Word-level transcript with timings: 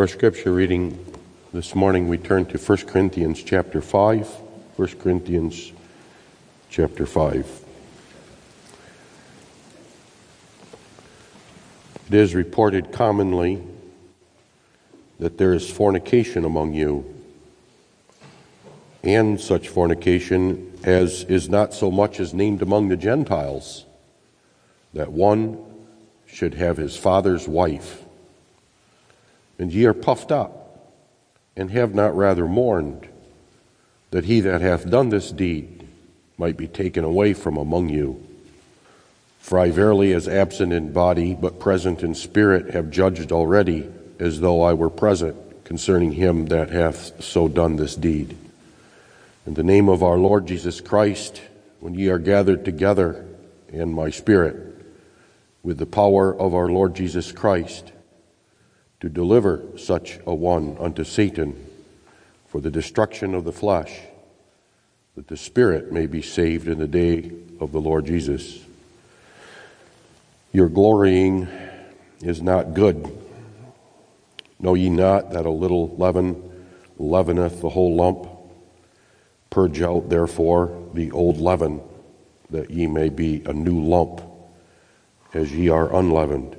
For 0.00 0.04
our 0.04 0.08
scripture 0.08 0.54
reading 0.54 0.98
this 1.52 1.74
morning, 1.74 2.08
we 2.08 2.16
turn 2.16 2.46
to 2.46 2.56
1 2.56 2.78
Corinthians 2.86 3.42
chapter 3.42 3.82
5. 3.82 4.26
1 4.76 4.88
Corinthians 4.98 5.72
chapter 6.70 7.04
5. 7.04 7.64
It 12.08 12.14
is 12.14 12.34
reported 12.34 12.92
commonly 12.92 13.62
that 15.18 15.36
there 15.36 15.52
is 15.52 15.70
fornication 15.70 16.46
among 16.46 16.72
you, 16.72 17.04
and 19.04 19.38
such 19.38 19.68
fornication 19.68 20.78
as 20.82 21.24
is 21.24 21.50
not 21.50 21.74
so 21.74 21.90
much 21.90 22.20
as 22.20 22.32
named 22.32 22.62
among 22.62 22.88
the 22.88 22.96
Gentiles, 22.96 23.84
that 24.94 25.12
one 25.12 25.62
should 26.24 26.54
have 26.54 26.78
his 26.78 26.96
father's 26.96 27.46
wife. 27.46 28.06
And 29.60 29.70
ye 29.70 29.84
are 29.84 29.92
puffed 29.92 30.32
up, 30.32 30.96
and 31.54 31.70
have 31.70 31.94
not 31.94 32.16
rather 32.16 32.46
mourned, 32.46 33.06
that 34.10 34.24
he 34.24 34.40
that 34.40 34.62
hath 34.62 34.88
done 34.88 35.10
this 35.10 35.30
deed 35.30 35.86
might 36.38 36.56
be 36.56 36.66
taken 36.66 37.04
away 37.04 37.34
from 37.34 37.58
among 37.58 37.90
you. 37.90 38.26
For 39.38 39.58
I 39.58 39.70
verily, 39.70 40.14
as 40.14 40.26
absent 40.26 40.72
in 40.72 40.94
body, 40.94 41.34
but 41.34 41.60
present 41.60 42.02
in 42.02 42.14
spirit, 42.14 42.72
have 42.72 42.90
judged 42.90 43.32
already, 43.32 43.86
as 44.18 44.40
though 44.40 44.62
I 44.62 44.72
were 44.72 44.88
present, 44.88 45.36
concerning 45.64 46.12
him 46.12 46.46
that 46.46 46.70
hath 46.70 47.22
so 47.22 47.46
done 47.46 47.76
this 47.76 47.94
deed. 47.94 48.38
In 49.44 49.52
the 49.52 49.62
name 49.62 49.90
of 49.90 50.02
our 50.02 50.16
Lord 50.16 50.46
Jesus 50.46 50.80
Christ, 50.80 51.42
when 51.80 51.92
ye 51.92 52.08
are 52.08 52.18
gathered 52.18 52.64
together 52.64 53.26
in 53.68 53.92
my 53.92 54.08
spirit, 54.08 54.56
with 55.62 55.76
the 55.76 55.84
power 55.84 56.34
of 56.34 56.54
our 56.54 56.70
Lord 56.70 56.94
Jesus 56.94 57.30
Christ, 57.30 57.92
to 59.00 59.08
deliver 59.08 59.64
such 59.76 60.18
a 60.26 60.34
one 60.34 60.76
unto 60.78 61.04
Satan 61.04 61.66
for 62.46 62.60
the 62.60 62.70
destruction 62.70 63.34
of 63.34 63.44
the 63.44 63.52
flesh, 63.52 64.00
that 65.16 65.28
the 65.28 65.36
spirit 65.36 65.90
may 65.92 66.06
be 66.06 66.22
saved 66.22 66.68
in 66.68 66.78
the 66.78 66.88
day 66.88 67.30
of 67.60 67.72
the 67.72 67.80
Lord 67.80 68.06
Jesus. 68.06 68.64
Your 70.52 70.68
glorying 70.68 71.48
is 72.22 72.42
not 72.42 72.74
good. 72.74 73.16
Know 74.58 74.74
ye 74.74 74.90
not 74.90 75.30
that 75.32 75.46
a 75.46 75.50
little 75.50 75.94
leaven 75.96 76.42
leaveneth 76.98 77.60
the 77.60 77.70
whole 77.70 77.96
lump? 77.96 78.28
Purge 79.48 79.80
out 79.80 80.10
therefore 80.10 80.88
the 80.92 81.10
old 81.12 81.38
leaven, 81.38 81.80
that 82.50 82.70
ye 82.70 82.86
may 82.86 83.08
be 83.08 83.42
a 83.46 83.52
new 83.52 83.80
lump, 83.80 84.20
as 85.32 85.52
ye 85.54 85.68
are 85.68 85.94
unleavened. 85.94 86.56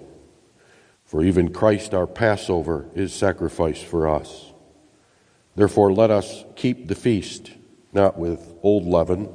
For 1.11 1.21
even 1.21 1.51
Christ 1.51 1.93
our 1.93 2.07
Passover 2.07 2.85
is 2.95 3.11
sacrificed 3.11 3.83
for 3.83 4.07
us. 4.07 4.53
Therefore, 5.57 5.91
let 5.91 6.09
us 6.09 6.45
keep 6.55 6.87
the 6.87 6.95
feast, 6.95 7.51
not 7.91 8.17
with 8.17 8.53
old 8.63 8.85
leaven, 8.85 9.27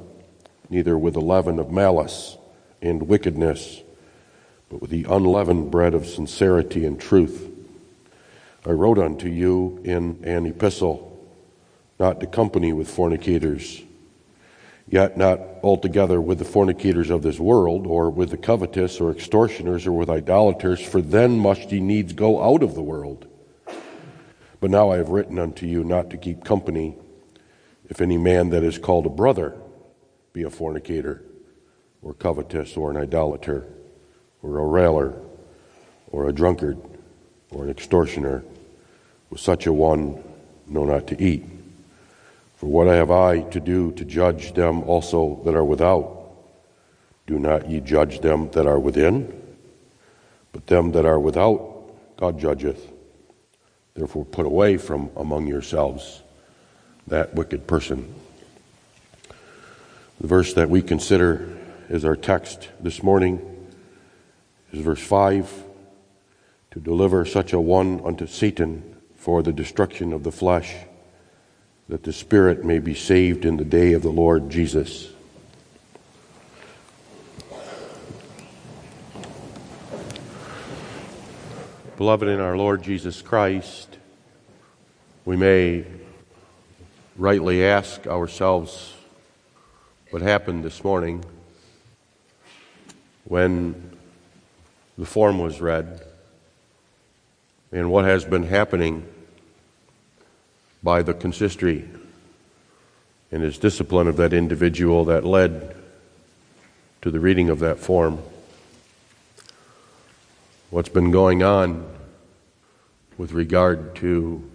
neither 0.71 0.97
with 0.97 1.13
the 1.13 1.21
leaven 1.21 1.59
of 1.59 1.69
malice 1.69 2.35
and 2.81 3.07
wickedness, 3.07 3.83
but 4.69 4.81
with 4.81 4.89
the 4.89 5.05
unleavened 5.07 5.69
bread 5.69 5.93
of 5.93 6.07
sincerity 6.07 6.83
and 6.83 6.99
truth. 6.99 7.47
I 8.65 8.71
wrote 8.71 8.97
unto 8.97 9.29
you 9.29 9.79
in 9.83 10.19
an 10.23 10.47
epistle, 10.47 11.29
not 11.99 12.19
to 12.21 12.25
company 12.25 12.73
with 12.73 12.89
fornicators 12.89 13.83
yet 14.89 15.17
not 15.17 15.39
altogether 15.63 16.21
with 16.21 16.39
the 16.39 16.45
fornicators 16.45 17.09
of 17.09 17.21
this 17.21 17.39
world, 17.39 17.85
or 17.85 18.09
with 18.09 18.29
the 18.29 18.37
covetous, 18.37 19.01
or 19.01 19.11
extortioners, 19.11 19.85
or 19.85 19.91
with 19.91 20.09
idolaters, 20.09 20.79
for 20.79 21.01
then 21.01 21.37
must 21.37 21.71
ye 21.71 21.79
needs 21.79 22.13
go 22.13 22.41
out 22.41 22.63
of 22.63 22.73
the 22.73 22.83
world. 22.83 23.27
But 24.59 24.71
now 24.71 24.91
I 24.91 24.97
have 24.97 25.09
written 25.09 25.37
unto 25.37 25.65
you 25.65 25.83
not 25.83 26.09
to 26.11 26.17
keep 26.17 26.43
company, 26.43 26.95
if 27.89 28.01
any 28.01 28.17
man 28.17 28.49
that 28.49 28.63
is 28.63 28.77
called 28.77 29.05
a 29.05 29.09
brother 29.09 29.55
be 30.33 30.43
a 30.43 30.49
fornicator, 30.49 31.23
or 32.01 32.13
covetous, 32.13 32.77
or 32.77 32.91
an 32.91 32.97
idolater, 32.97 33.65
or 34.41 34.59
a 34.59 34.65
railer, 34.65 35.19
or 36.11 36.29
a 36.29 36.33
drunkard, 36.33 36.77
or 37.51 37.63
an 37.65 37.69
extortioner. 37.69 38.43
With 39.29 39.41
such 39.41 39.67
a 39.67 39.73
one, 39.73 40.23
know 40.67 40.85
not 40.85 41.07
to 41.07 41.21
eat. 41.21 41.43
For 42.57 42.65
what 42.65 42.87
have 42.87 43.11
I 43.11 43.41
to 43.51 43.59
do 43.59 43.91
to 43.93 44.03
judge 44.03 44.53
them 44.53 44.81
also 44.83 45.39
that 45.45 45.53
are 45.53 45.63
without? 45.63 46.31
Do 47.27 47.37
not 47.37 47.69
ye 47.69 47.79
judge 47.79 48.19
them 48.21 48.49
that 48.51 48.65
are 48.65 48.79
within? 48.79 49.31
But 50.51 50.65
them 50.65 50.91
that 50.93 51.05
are 51.05 51.19
without, 51.19 51.93
God 52.17 52.39
judgeth. 52.39 52.91
Therefore, 53.93 54.25
put 54.25 54.47
away 54.47 54.77
from 54.77 55.11
among 55.15 55.45
yourselves 55.45 56.23
that 57.05 57.35
wicked 57.35 57.67
person. 57.67 58.11
The 60.19 60.27
verse 60.27 60.55
that 60.55 60.71
we 60.71 60.81
consider 60.81 61.55
as 61.89 62.03
our 62.05 62.15
text 62.15 62.69
this 62.79 63.03
morning 63.03 63.39
is 64.73 64.81
verse 64.81 65.01
5 65.01 65.63
to 66.71 66.79
deliver 66.79 67.23
such 67.23 67.53
a 67.53 67.59
one 67.59 68.01
unto 68.03 68.25
Satan 68.25 68.95
for 69.15 69.43
the 69.43 69.53
destruction 69.53 70.11
of 70.11 70.23
the 70.23 70.31
flesh 70.31 70.73
that 71.89 72.03
the 72.03 72.11
Spirit 72.11 72.65
may 72.65 72.79
be 72.79 72.93
saved 72.93 73.45
in 73.45 73.55
the 73.55 73.63
day 73.63 73.93
of 73.93 74.01
the 74.01 74.09
Lord 74.09 74.49
Jesus. 74.49 75.09
Beloved 81.95 82.27
in 82.27 82.41
our 82.41 82.57
Lord 82.57 82.83
Jesus 82.83 83.21
Christ, 83.21 83.97
we 85.23 85.37
may 85.37 85.85
rightly 87.15 87.63
ask 87.63 88.05
ourselves 88.05 88.93
what 90.09 90.21
happened 90.21 90.63
this 90.63 90.83
morning 90.83 91.23
when 93.23 93.97
the 94.97 95.05
form 95.05 95.39
was 95.39 95.61
read 95.61 96.01
and 97.71 97.89
what 97.89 98.05
has 98.05 98.25
been 98.25 98.43
happening 98.43 99.07
by 100.87 101.01
the 101.03 101.13
consistory 101.13 101.83
and 103.29 103.43
his 103.43 103.57
discipline 103.57 104.07
of 104.07 104.15
that 104.15 104.31
individual 104.31 105.03
that 105.03 105.25
led 105.25 105.75
to 107.01 107.11
the 107.11 107.19
reading 107.19 107.49
of 107.49 107.59
that 107.59 107.77
form. 107.77 108.17
What's 110.69 110.87
been 110.87 111.11
going 111.11 111.43
on 111.43 111.85
with 113.17 113.33
regard 113.33 113.97
to 113.97 114.49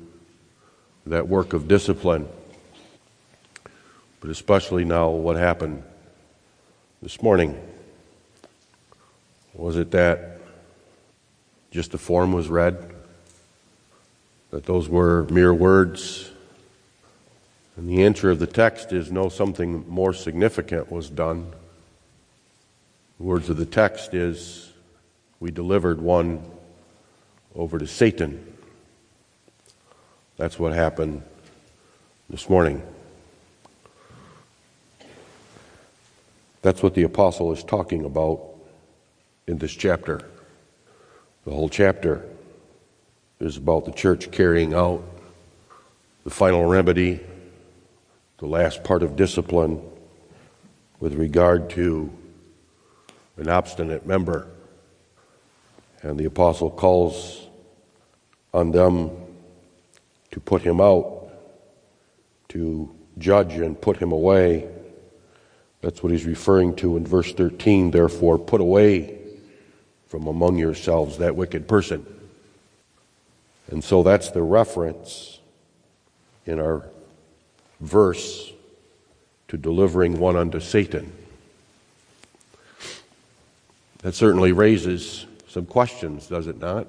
that 1.04 1.28
work 1.28 1.52
of 1.52 1.68
discipline, 1.68 2.26
but 4.22 4.30
especially 4.30 4.86
now 4.86 5.10
what 5.10 5.36
happened 5.36 5.82
this 7.02 7.20
morning. 7.20 7.60
Was 9.52 9.76
it 9.76 9.90
that 9.90 10.40
just 11.70 11.92
the 11.92 11.98
form 11.98 12.32
was 12.32 12.48
read? 12.48 12.91
That 14.52 14.66
those 14.66 14.86
were 14.88 15.24
mere 15.30 15.52
words. 15.52 16.30
And 17.76 17.88
the 17.88 18.04
answer 18.04 18.30
of 18.30 18.38
the 18.38 18.46
text 18.46 18.92
is 18.92 19.10
no, 19.10 19.30
something 19.30 19.88
more 19.88 20.12
significant 20.12 20.92
was 20.92 21.08
done. 21.08 21.50
The 23.18 23.24
words 23.24 23.48
of 23.48 23.56
the 23.56 23.66
text 23.66 24.12
is 24.12 24.70
we 25.40 25.50
delivered 25.50 26.02
one 26.02 26.44
over 27.56 27.78
to 27.78 27.86
Satan. 27.86 28.46
That's 30.36 30.58
what 30.58 30.74
happened 30.74 31.22
this 32.28 32.50
morning. 32.50 32.82
That's 36.60 36.82
what 36.82 36.94
the 36.94 37.04
apostle 37.04 37.52
is 37.52 37.64
talking 37.64 38.04
about 38.04 38.42
in 39.46 39.56
this 39.56 39.72
chapter. 39.72 40.20
The 41.46 41.52
whole 41.52 41.70
chapter 41.70 42.28
is 43.42 43.56
about 43.56 43.84
the 43.84 43.90
church 43.90 44.30
carrying 44.30 44.72
out 44.72 45.02
the 46.22 46.30
final 46.30 46.64
remedy, 46.64 47.18
the 48.38 48.46
last 48.46 48.84
part 48.84 49.02
of 49.02 49.16
discipline 49.16 49.82
with 51.00 51.14
regard 51.14 51.68
to 51.68 52.08
an 53.36 53.48
obstinate 53.48 54.06
member. 54.06 54.46
And 56.02 56.18
the 56.18 56.26
apostle 56.26 56.70
calls 56.70 57.48
on 58.54 58.70
them 58.70 59.10
to 60.30 60.38
put 60.38 60.62
him 60.62 60.80
out, 60.80 61.28
to 62.50 62.94
judge 63.18 63.54
and 63.54 63.80
put 63.80 63.96
him 63.96 64.12
away. 64.12 64.68
That's 65.80 66.00
what 66.00 66.12
he's 66.12 66.26
referring 66.26 66.76
to 66.76 66.96
in 66.96 67.04
verse 67.04 67.32
13. 67.32 67.90
Therefore, 67.90 68.38
put 68.38 68.60
away 68.60 69.18
from 70.06 70.28
among 70.28 70.58
yourselves 70.58 71.18
that 71.18 71.34
wicked 71.34 71.66
person. 71.66 72.06
And 73.72 73.82
so 73.82 74.02
that's 74.02 74.30
the 74.30 74.42
reference 74.42 75.40
in 76.44 76.60
our 76.60 76.84
verse 77.80 78.52
to 79.48 79.56
delivering 79.56 80.18
one 80.18 80.36
unto 80.36 80.60
Satan. 80.60 81.10
That 84.02 84.14
certainly 84.14 84.52
raises 84.52 85.26
some 85.48 85.64
questions, 85.64 86.26
does 86.26 86.46
it 86.46 86.60
not? 86.60 86.86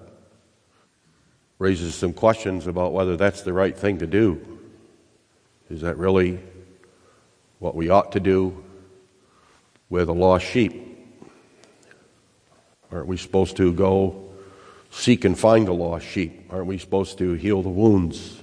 raises 1.58 1.96
some 1.96 2.12
questions 2.12 2.68
about 2.68 2.92
whether 2.92 3.16
that's 3.16 3.42
the 3.44 3.54
right 3.54 3.78
thing 3.78 4.00
to 4.00 4.06
do. 4.06 4.60
Is 5.70 5.80
that 5.80 5.98
really 5.98 6.40
what 7.60 7.74
we 7.74 7.88
ought 7.88 8.12
to 8.12 8.20
do 8.20 8.62
with 9.90 10.10
a 10.10 10.14
lost 10.14 10.46
sheep? 10.46 10.98
Aren't 12.92 13.08
we 13.08 13.16
supposed 13.16 13.56
to 13.56 13.72
go 13.72 14.23
seek 14.94 15.26
and 15.26 15.38
find 15.38 15.68
the 15.68 15.74
lost 15.74 16.06
sheep? 16.06 16.46
Aren't 16.50 16.68
we 16.68 16.78
supposed 16.78 17.18
to 17.18 17.34
heal 17.34 17.62
the 17.62 17.70
wounds 17.70 18.42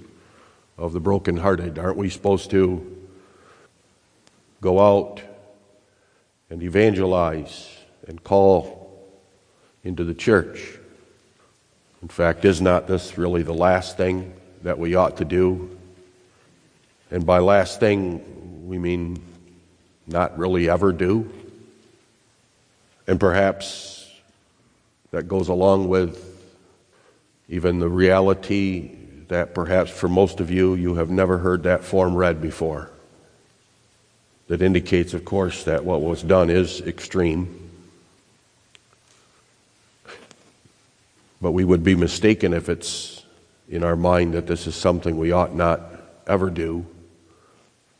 of 0.76 0.92
the 0.92 1.00
brokenhearted? 1.00 1.78
Aren't 1.78 1.96
we 1.96 2.10
supposed 2.10 2.50
to 2.50 2.98
go 4.60 4.80
out 4.80 5.22
and 6.50 6.62
evangelize 6.62 7.68
and 8.06 8.22
call 8.22 9.08
into 9.84 10.04
the 10.04 10.14
church? 10.14 10.76
In 12.02 12.08
fact, 12.08 12.44
is 12.44 12.60
not 12.60 12.86
this 12.86 13.16
really 13.16 13.42
the 13.42 13.54
last 13.54 13.96
thing 13.96 14.32
that 14.62 14.78
we 14.78 14.94
ought 14.94 15.18
to 15.18 15.24
do? 15.24 15.78
And 17.10 17.24
by 17.24 17.38
last 17.38 17.80
thing, 17.80 18.66
we 18.66 18.78
mean 18.78 19.22
not 20.06 20.36
really 20.38 20.68
ever 20.68 20.92
do. 20.92 21.30
And 23.06 23.18
perhaps 23.20 24.10
that 25.10 25.28
goes 25.28 25.48
along 25.48 25.88
with 25.88 26.29
even 27.50 27.80
the 27.80 27.88
reality 27.88 28.92
that 29.26 29.54
perhaps 29.54 29.90
for 29.90 30.08
most 30.08 30.38
of 30.38 30.50
you, 30.50 30.74
you 30.74 30.94
have 30.94 31.10
never 31.10 31.38
heard 31.38 31.64
that 31.64 31.82
form 31.82 32.14
read 32.14 32.40
before. 32.40 32.90
That 34.46 34.62
indicates, 34.62 35.14
of 35.14 35.24
course, 35.24 35.64
that 35.64 35.84
what 35.84 36.00
was 36.00 36.22
done 36.22 36.48
is 36.48 36.80
extreme. 36.80 37.70
But 41.42 41.50
we 41.50 41.64
would 41.64 41.82
be 41.82 41.96
mistaken 41.96 42.54
if 42.54 42.68
it's 42.68 43.24
in 43.68 43.82
our 43.82 43.96
mind 43.96 44.34
that 44.34 44.46
this 44.46 44.68
is 44.68 44.76
something 44.76 45.16
we 45.16 45.32
ought 45.32 45.54
not 45.54 45.80
ever 46.28 46.50
do, 46.50 46.86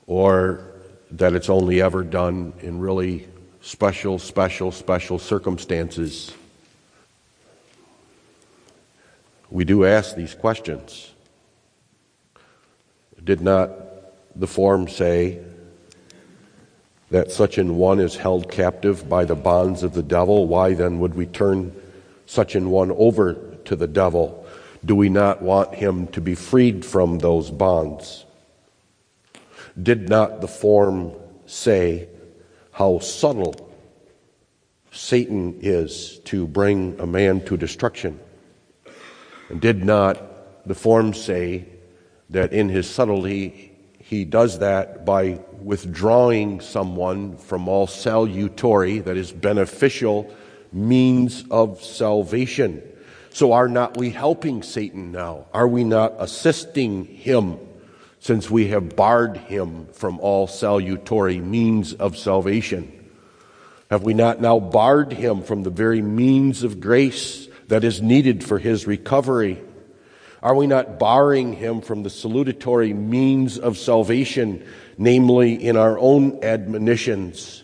or 0.07 0.65
that 1.13 1.35
it's 1.35 1.49
only 1.49 1.83
ever 1.83 2.05
done 2.05 2.53
in 2.61 2.79
really 2.79 3.27
special, 3.63 4.19
special, 4.21 4.71
special 4.71 5.19
circumstances. 5.19 6.33
We 9.51 9.65
do 9.65 9.85
ask 9.85 10.15
these 10.15 10.35
questions. 10.35 11.13
Did 13.23 13.41
not 13.41 13.71
the 14.37 14.47
form 14.47 14.89
say 14.89 15.41
that 17.11 17.33
such 17.33 17.59
an 17.59 17.77
one 17.77 17.99
is 17.99 18.15
held 18.17 18.51
captive 18.51 19.09
by 19.09 19.25
the 19.25 19.35
bonds 19.35 19.83
of 19.83 19.93
the 19.93 20.05
devil? 20.05 20.47
Why 20.47 20.75
then 20.75 21.01
would 21.01 21.15
we 21.15 21.27
turn 21.27 21.75
such 22.27 22.55
an 22.55 22.71
one 22.71 22.93
over 22.93 23.35
to 23.65 23.75
the 23.75 23.89
devil? 23.89 24.47
Do 24.85 24.95
we 24.95 25.09
not 25.09 25.43
want 25.43 25.75
him 25.75 26.07
to 26.09 26.21
be 26.21 26.37
freed 26.37 26.85
from 26.85 27.19
those 27.19 27.51
bonds? 27.51 28.25
Did 29.81 30.09
not 30.09 30.41
the 30.41 30.49
form 30.49 31.13
say 31.47 32.09
how 32.71 33.01
subtle 33.01 33.69
Satan 34.93 35.59
is 35.61 36.21
to 36.27 36.47
bring 36.47 36.99
a 37.01 37.07
man 37.07 37.45
to 37.47 37.57
destruction? 37.57 38.19
And 39.51 39.61
did 39.61 39.85
not 39.85 40.67
the 40.67 40.77
form 40.77 41.13
say 41.13 41.67
that 42.31 42.53
in 42.53 42.69
his 42.69 42.89
subtlety 42.89 43.73
he 43.99 44.25
does 44.25 44.61
that 44.61 45.05
by 45.05 45.41
withdrawing 45.61 46.61
someone 46.61 47.37
from 47.37 47.69
all 47.69 47.87
salutary, 47.87 49.01
that 49.01 49.17
is 49.17 49.33
beneficial 49.33 50.33
means 50.73 51.45
of 51.51 51.83
salvation. 51.83 52.83
So 53.31 53.53
are 53.53 53.69
not 53.69 53.97
we 53.97 54.11
helping 54.11 54.63
Satan 54.63 55.13
now? 55.13 55.47
Are 55.53 55.69
we 55.69 55.85
not 55.85 56.15
assisting 56.19 57.05
him 57.05 57.59
since 58.21 58.51
we 58.51 58.69
have 58.69 58.97
barred 58.97 59.37
him 59.37 59.87
from 59.93 60.21
all 60.21 60.47
salutary 60.47 61.41
means 61.41 61.93
of 61.95 62.17
salvation? 62.17 62.93
Have 63.91 64.05
we 64.05 64.15
not 64.15 64.41
now 64.41 64.61
barred 64.61 65.13
him 65.13 65.43
from 65.43 65.65
the 65.65 65.71
very 65.71 66.03
means 66.03 66.63
of 66.63 66.81
grace 66.81 67.49
that 67.71 67.85
is 67.85 68.03
needed 68.03 68.43
for 68.43 68.59
his 68.59 68.87
recovery? 68.87 69.63
Are 70.43 70.57
we 70.57 70.67
not 70.67 70.99
barring 70.99 71.53
him 71.53 71.81
from 71.81 72.03
the 72.03 72.09
salutatory 72.09 72.95
means 72.95 73.59
of 73.59 73.79
salvation, 73.79 74.67
namely 74.99 75.55
in 75.55 75.77
our 75.77 75.97
own 75.97 76.43
admonitions, 76.43 77.63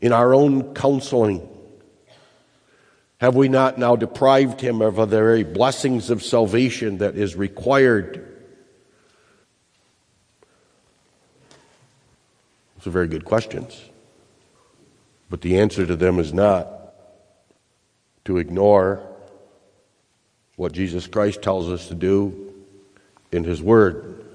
in 0.00 0.12
our 0.12 0.34
own 0.34 0.74
counseling? 0.74 1.48
Have 3.18 3.36
we 3.36 3.48
not 3.48 3.78
now 3.78 3.94
deprived 3.94 4.60
him 4.60 4.82
of 4.82 4.96
the 4.96 5.06
very 5.06 5.44
blessings 5.44 6.10
of 6.10 6.24
salvation 6.24 6.98
that 6.98 7.14
is 7.14 7.36
required? 7.36 8.26
Those 12.78 12.88
are 12.88 12.90
very 12.90 13.08
good 13.08 13.24
questions. 13.24 13.80
But 15.28 15.42
the 15.42 15.60
answer 15.60 15.86
to 15.86 15.94
them 15.94 16.18
is 16.18 16.34
not 16.34 16.94
to 18.24 18.38
ignore 18.38 19.06
what 20.60 20.72
Jesus 20.72 21.06
Christ 21.06 21.40
tells 21.40 21.70
us 21.70 21.88
to 21.88 21.94
do 21.94 22.52
in 23.32 23.44
His 23.44 23.62
Word. 23.62 24.26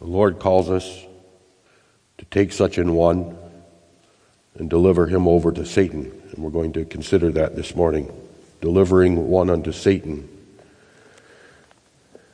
The 0.00 0.06
Lord 0.06 0.40
calls 0.40 0.70
us 0.70 1.04
to 2.16 2.24
take 2.32 2.50
such 2.50 2.78
an 2.78 2.94
one 2.94 3.38
and 4.56 4.68
deliver 4.68 5.06
him 5.06 5.28
over 5.28 5.52
to 5.52 5.64
Satan. 5.64 6.10
And 6.32 6.42
we're 6.42 6.50
going 6.50 6.72
to 6.72 6.84
consider 6.84 7.30
that 7.30 7.54
this 7.54 7.76
morning. 7.76 8.12
Delivering 8.60 9.28
one 9.28 9.48
unto 9.48 9.70
Satan. 9.70 10.28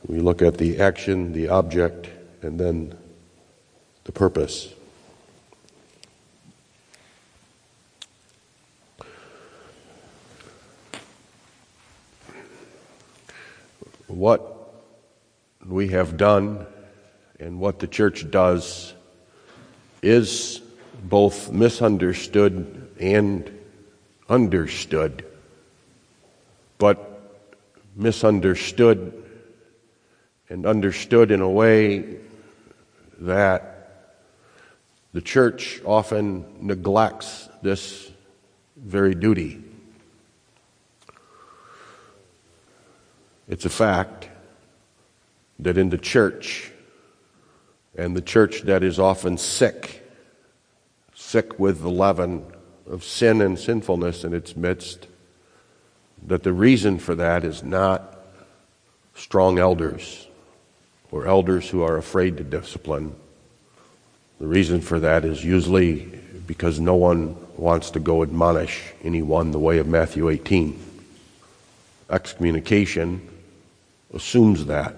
We 0.06 0.20
look 0.20 0.40
at 0.40 0.56
the 0.56 0.80
action, 0.80 1.34
the 1.34 1.48
object, 1.48 2.08
and 2.40 2.58
then 2.58 2.96
the 4.04 4.12
purpose. 4.12 4.73
What 14.24 14.72
we 15.66 15.88
have 15.88 16.16
done 16.16 16.66
and 17.38 17.60
what 17.60 17.78
the 17.78 17.86
church 17.86 18.30
does 18.30 18.94
is 20.02 20.62
both 21.02 21.52
misunderstood 21.52 22.90
and 22.98 23.50
understood, 24.26 25.26
but 26.78 27.20
misunderstood 27.94 29.12
and 30.48 30.64
understood 30.64 31.30
in 31.30 31.42
a 31.42 31.50
way 31.50 32.16
that 33.18 34.16
the 35.12 35.20
church 35.20 35.82
often 35.84 36.46
neglects 36.66 37.50
this 37.60 38.10
very 38.74 39.14
duty. 39.14 39.63
It's 43.48 43.64
a 43.64 43.70
fact 43.70 44.28
that 45.58 45.76
in 45.76 45.90
the 45.90 45.98
church, 45.98 46.70
and 47.96 48.16
the 48.16 48.22
church 48.22 48.62
that 48.62 48.82
is 48.82 48.98
often 48.98 49.38
sick, 49.38 50.02
sick 51.14 51.58
with 51.58 51.80
the 51.80 51.90
leaven 51.90 52.44
of 52.86 53.04
sin 53.04 53.40
and 53.40 53.58
sinfulness 53.58 54.24
in 54.24 54.34
its 54.34 54.56
midst, 54.56 55.06
that 56.26 56.42
the 56.42 56.52
reason 56.52 56.98
for 56.98 57.14
that 57.14 57.44
is 57.44 57.62
not 57.62 58.18
strong 59.14 59.58
elders 59.58 60.26
or 61.10 61.26
elders 61.26 61.68
who 61.68 61.82
are 61.82 61.96
afraid 61.96 62.36
to 62.38 62.44
discipline. 62.44 63.14
The 64.40 64.46
reason 64.46 64.80
for 64.80 64.98
that 65.00 65.24
is 65.24 65.44
usually 65.44 66.18
because 66.46 66.80
no 66.80 66.96
one 66.96 67.36
wants 67.56 67.90
to 67.92 68.00
go 68.00 68.22
admonish 68.22 68.82
anyone 69.02 69.50
the 69.50 69.58
way 69.58 69.78
of 69.78 69.86
Matthew 69.86 70.28
18. 70.28 70.80
Excommunication 72.10 73.30
assumes 74.14 74.66
that. 74.66 74.94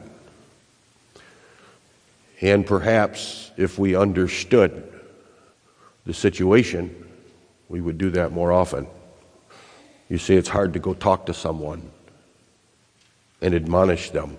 And 2.41 2.67
perhaps 2.67 3.51
if 3.57 3.79
we 3.79 3.97
understood 3.97 4.93
the 6.05 6.13
situation, 6.15 6.95
we 7.69 7.81
would 7.81 7.99
do 7.99 8.11
that 8.11 8.33
more 8.33 8.53
often. 8.53 8.87
You 10.09 10.19
see, 10.19 10.35
it's 10.35 10.49
hard 10.49 10.75
to 10.75 10.79
go 10.79 10.95
talk 10.95 11.27
to 11.27 11.35
someone 11.35 11.91
and 13.41 13.55
admonish 13.55 14.11
them. 14.11 14.37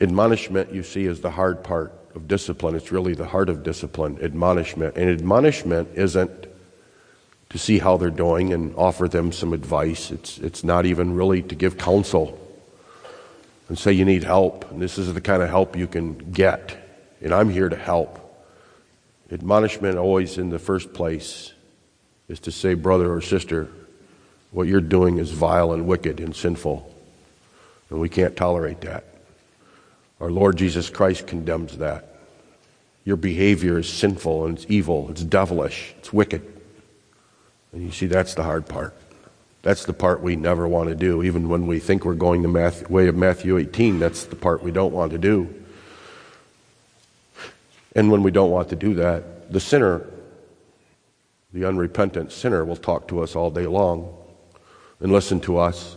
Admonishment, 0.00 0.72
you 0.72 0.82
see, 0.82 1.04
is 1.04 1.20
the 1.20 1.30
hard 1.30 1.62
part 1.62 1.92
of 2.14 2.26
discipline. 2.28 2.74
It's 2.74 2.90
really 2.90 3.14
the 3.14 3.26
heart 3.26 3.48
of 3.48 3.62
discipline, 3.62 4.18
admonishment. 4.22 4.96
And 4.96 5.10
admonishment 5.10 5.90
isn't 5.94 6.46
to 7.50 7.58
see 7.58 7.78
how 7.78 7.96
they're 7.96 8.10
doing 8.10 8.52
and 8.52 8.74
offer 8.76 9.08
them 9.08 9.30
some 9.30 9.52
advice. 9.52 10.10
It's, 10.10 10.38
it's 10.38 10.64
not 10.64 10.86
even 10.86 11.14
really 11.14 11.42
to 11.42 11.54
give 11.54 11.76
counsel 11.76 12.40
and 13.68 13.78
say 13.78 13.92
you 13.92 14.04
need 14.04 14.24
help. 14.24 14.70
And 14.70 14.80
this 14.80 14.98
is 14.98 15.12
the 15.12 15.20
kind 15.20 15.42
of 15.42 15.48
help 15.48 15.76
you 15.76 15.86
can 15.86 16.14
get. 16.32 16.76
And 17.20 17.32
I'm 17.32 17.50
here 17.50 17.68
to 17.68 17.76
help. 17.76 18.20
Admonishment, 19.32 19.96
always 19.96 20.38
in 20.38 20.50
the 20.50 20.58
first 20.58 20.92
place, 20.92 21.52
is 22.28 22.40
to 22.40 22.52
say, 22.52 22.74
brother 22.74 23.12
or 23.12 23.20
sister, 23.20 23.68
What 24.54 24.68
you're 24.68 24.80
doing 24.80 25.18
is 25.18 25.32
vile 25.32 25.72
and 25.72 25.84
wicked 25.84 26.20
and 26.20 26.34
sinful, 26.34 26.88
and 27.90 27.98
we 27.98 28.08
can't 28.08 28.36
tolerate 28.36 28.82
that. 28.82 29.04
Our 30.20 30.30
Lord 30.30 30.56
Jesus 30.56 30.88
Christ 30.88 31.26
condemns 31.26 31.78
that. 31.78 32.20
Your 33.04 33.16
behavior 33.16 33.80
is 33.80 33.92
sinful 33.92 34.46
and 34.46 34.56
it's 34.56 34.66
evil, 34.68 35.10
it's 35.10 35.24
devilish, 35.24 35.92
it's 35.98 36.12
wicked. 36.12 36.42
And 37.72 37.82
you 37.82 37.90
see, 37.90 38.06
that's 38.06 38.34
the 38.34 38.44
hard 38.44 38.68
part. 38.68 38.94
That's 39.64 39.86
the 39.86 39.94
part 39.94 40.20
we 40.20 40.36
never 40.36 40.68
want 40.68 40.90
to 40.90 40.94
do. 40.94 41.22
Even 41.22 41.48
when 41.48 41.66
we 41.66 41.78
think 41.78 42.04
we're 42.04 42.14
going 42.14 42.42
the 42.42 42.84
way 42.90 43.08
of 43.08 43.16
Matthew 43.16 43.56
18, 43.56 43.98
that's 43.98 44.24
the 44.24 44.36
part 44.36 44.62
we 44.62 44.70
don't 44.70 44.92
want 44.92 45.12
to 45.12 45.18
do. 45.18 45.48
And 47.96 48.12
when 48.12 48.22
we 48.22 48.30
don't 48.30 48.50
want 48.50 48.68
to 48.68 48.76
do 48.76 48.92
that, 48.96 49.50
the 49.50 49.60
sinner, 49.60 50.06
the 51.54 51.64
unrepentant 51.64 52.30
sinner, 52.30 52.62
will 52.62 52.76
talk 52.76 53.08
to 53.08 53.22
us 53.22 53.34
all 53.34 53.50
day 53.50 53.66
long 53.66 54.14
and 55.00 55.10
listen 55.10 55.40
to 55.40 55.56
us, 55.56 55.96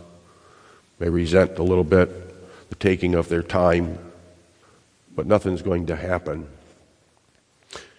may 0.98 1.10
resent 1.10 1.58
a 1.58 1.62
little 1.62 1.84
bit 1.84 2.70
the 2.70 2.76
taking 2.76 3.14
of 3.14 3.28
their 3.28 3.42
time, 3.42 3.98
but 5.14 5.26
nothing's 5.26 5.60
going 5.60 5.84
to 5.88 5.96
happen. 5.96 6.48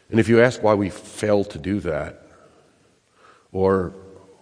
And 0.10 0.20
if 0.20 0.28
you 0.30 0.42
ask 0.42 0.64
why 0.64 0.74
we 0.74 0.90
fail 0.90 1.44
to 1.44 1.60
do 1.60 1.80
that, 1.82 2.24
or 3.52 3.94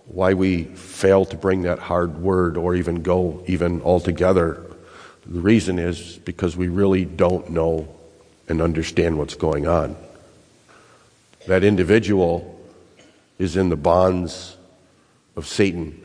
why 0.08 0.34
we 0.34 0.64
fail 0.64 1.26
to 1.26 1.36
bring 1.36 1.64
that 1.64 1.80
hard 1.80 2.18
word 2.18 2.58
or 2.58 2.76
even 2.76 3.04
go 3.04 3.44
even 3.48 3.82
altogether, 3.82 4.64
the 5.26 5.42
reason 5.42 5.80
is 5.80 6.18
because 6.20 6.56
we 6.56 6.70
really 6.70 7.06
don't 7.06 7.50
know 7.50 7.94
and 8.48 8.62
understand 8.62 9.18
what's 9.18 9.36
going 9.36 9.68
on. 9.68 9.96
That 11.48 11.64
individual 11.64 12.60
is 13.38 13.58
in 13.58 13.70
the 13.70 13.76
bonds 13.76 14.56
of 15.36 15.46
Satan. 15.46 16.04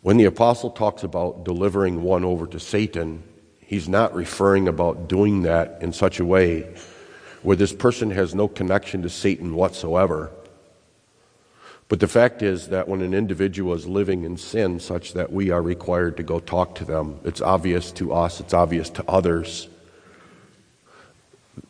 When 0.00 0.16
the 0.16 0.24
apostle 0.24 0.70
talks 0.70 1.02
about 1.02 1.44
delivering 1.44 2.02
one 2.02 2.24
over 2.24 2.46
to 2.48 2.60
Satan, 2.60 3.22
he's 3.60 3.88
not 3.88 4.14
referring 4.14 4.68
about 4.68 5.08
doing 5.08 5.42
that 5.42 5.78
in 5.80 5.92
such 5.92 6.20
a 6.20 6.24
way 6.24 6.74
where 7.42 7.56
this 7.56 7.72
person 7.72 8.10
has 8.10 8.34
no 8.34 8.48
connection 8.48 9.02
to 9.02 9.10
Satan 9.10 9.54
whatsoever. 9.54 10.30
But 11.88 12.00
the 12.00 12.08
fact 12.08 12.42
is 12.42 12.68
that 12.68 12.88
when 12.88 13.02
an 13.02 13.14
individual 13.14 13.74
is 13.74 13.86
living 13.86 14.24
in 14.24 14.36
sin 14.36 14.80
such 14.80 15.12
that 15.12 15.32
we 15.32 15.50
are 15.50 15.62
required 15.62 16.16
to 16.16 16.22
go 16.22 16.40
talk 16.40 16.74
to 16.76 16.84
them, 16.84 17.20
it's 17.24 17.40
obvious 17.40 17.92
to 17.92 18.12
us, 18.12 18.40
it's 18.40 18.54
obvious 18.54 18.90
to 18.90 19.04
others 19.08 19.68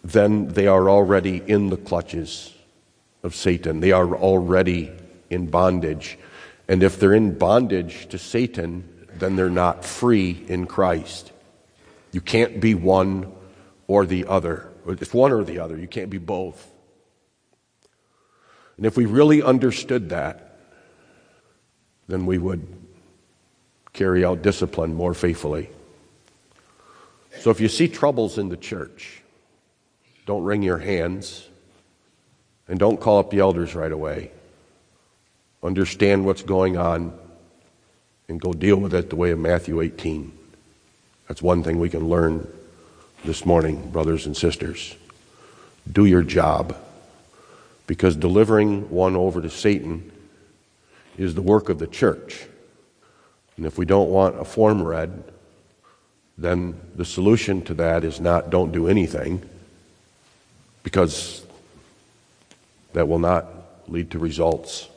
then 0.02 0.48
they 0.48 0.66
are 0.66 0.88
already 0.88 1.42
in 1.46 1.70
the 1.70 1.76
clutches 1.76 2.54
of 3.22 3.34
Satan. 3.34 3.80
They 3.80 3.92
are 3.92 4.14
already 4.14 4.92
in 5.30 5.46
bondage. 5.46 6.18
And 6.68 6.82
if 6.82 6.98
they're 6.98 7.14
in 7.14 7.36
bondage 7.38 8.08
to 8.08 8.18
Satan, 8.18 8.88
then 9.18 9.36
they're 9.36 9.50
not 9.50 9.84
free 9.84 10.44
in 10.48 10.66
Christ. 10.66 11.32
You 12.12 12.20
can't 12.20 12.60
be 12.60 12.74
one 12.74 13.32
or 13.86 14.06
the 14.06 14.26
other. 14.26 14.68
It's 14.86 15.14
one 15.14 15.32
or 15.32 15.44
the 15.44 15.58
other. 15.58 15.76
You 15.78 15.88
can't 15.88 16.10
be 16.10 16.18
both. 16.18 16.70
And 18.76 18.86
if 18.86 18.96
we 18.96 19.06
really 19.06 19.42
understood 19.42 20.10
that, 20.10 20.58
then 22.08 22.26
we 22.26 22.38
would 22.38 22.66
carry 23.92 24.24
out 24.24 24.42
discipline 24.42 24.94
more 24.94 25.14
faithfully. 25.14 25.70
So 27.40 27.50
if 27.50 27.60
you 27.60 27.68
see 27.68 27.88
troubles 27.88 28.38
in 28.38 28.48
the 28.48 28.56
church, 28.56 29.22
don't 30.26 30.42
wring 30.42 30.62
your 30.62 30.78
hands. 30.78 31.48
And 32.68 32.78
don't 32.78 33.00
call 33.00 33.18
up 33.18 33.30
the 33.30 33.40
elders 33.40 33.74
right 33.74 33.92
away. 33.92 34.30
Understand 35.62 36.24
what's 36.24 36.42
going 36.42 36.76
on 36.76 37.16
and 38.28 38.40
go 38.40 38.52
deal 38.52 38.76
with 38.76 38.94
it 38.94 39.10
the 39.10 39.16
way 39.16 39.30
of 39.32 39.38
Matthew 39.38 39.80
18. 39.80 40.32
That's 41.28 41.42
one 41.42 41.62
thing 41.62 41.78
we 41.78 41.90
can 41.90 42.08
learn 42.08 42.48
this 43.24 43.44
morning, 43.44 43.90
brothers 43.90 44.26
and 44.26 44.36
sisters. 44.36 44.96
Do 45.90 46.06
your 46.06 46.22
job 46.22 46.76
because 47.86 48.16
delivering 48.16 48.88
one 48.90 49.16
over 49.16 49.42
to 49.42 49.50
Satan 49.50 50.10
is 51.18 51.34
the 51.34 51.42
work 51.42 51.68
of 51.68 51.78
the 51.78 51.86
church. 51.86 52.46
And 53.56 53.66
if 53.66 53.78
we 53.78 53.84
don't 53.84 54.10
want 54.10 54.40
a 54.40 54.44
form 54.44 54.82
read, 54.82 55.24
then 56.36 56.80
the 56.96 57.04
solution 57.04 57.62
to 57.62 57.74
that 57.74 58.04
is 58.04 58.20
not 58.20 58.50
don't 58.50 58.72
do 58.72 58.88
anything 58.88 59.48
because 60.82 61.44
that 62.92 63.06
will 63.06 63.18
not 63.18 63.46
lead 63.88 64.10
to 64.10 64.18
results 64.18 64.88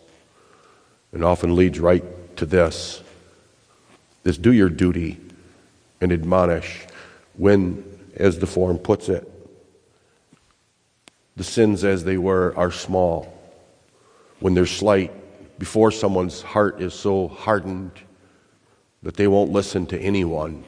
and 1.12 1.24
often 1.24 1.56
leads 1.56 1.79
right 1.79 2.03
to 2.38 2.46
this 2.46 3.01
is 4.24 4.38
do 4.38 4.51
your 4.51 4.70
duty 4.70 5.17
and 6.01 6.12
admonish 6.12 6.86
when 7.36 7.84
as 8.15 8.39
the 8.39 8.48
form 8.48 8.77
puts 8.77 9.10
it 9.10 9.29
the 11.38 11.44
sins 11.44 11.84
as 11.84 12.03
they 12.03 12.17
were 12.17 12.53
are 12.58 12.72
small. 12.72 13.32
When 14.39 14.56
they're 14.56 14.65
slight 14.65 15.13
before 15.60 15.91
someone's 15.91 16.41
heart 16.41 16.82
is 16.82 16.94
so 16.94 17.27
hardened 17.27 17.91
that 19.03 19.15
they 19.15 19.27
won't 19.27 19.51
listen 19.51 19.86
to 19.88 20.00
anyone. 20.00 20.63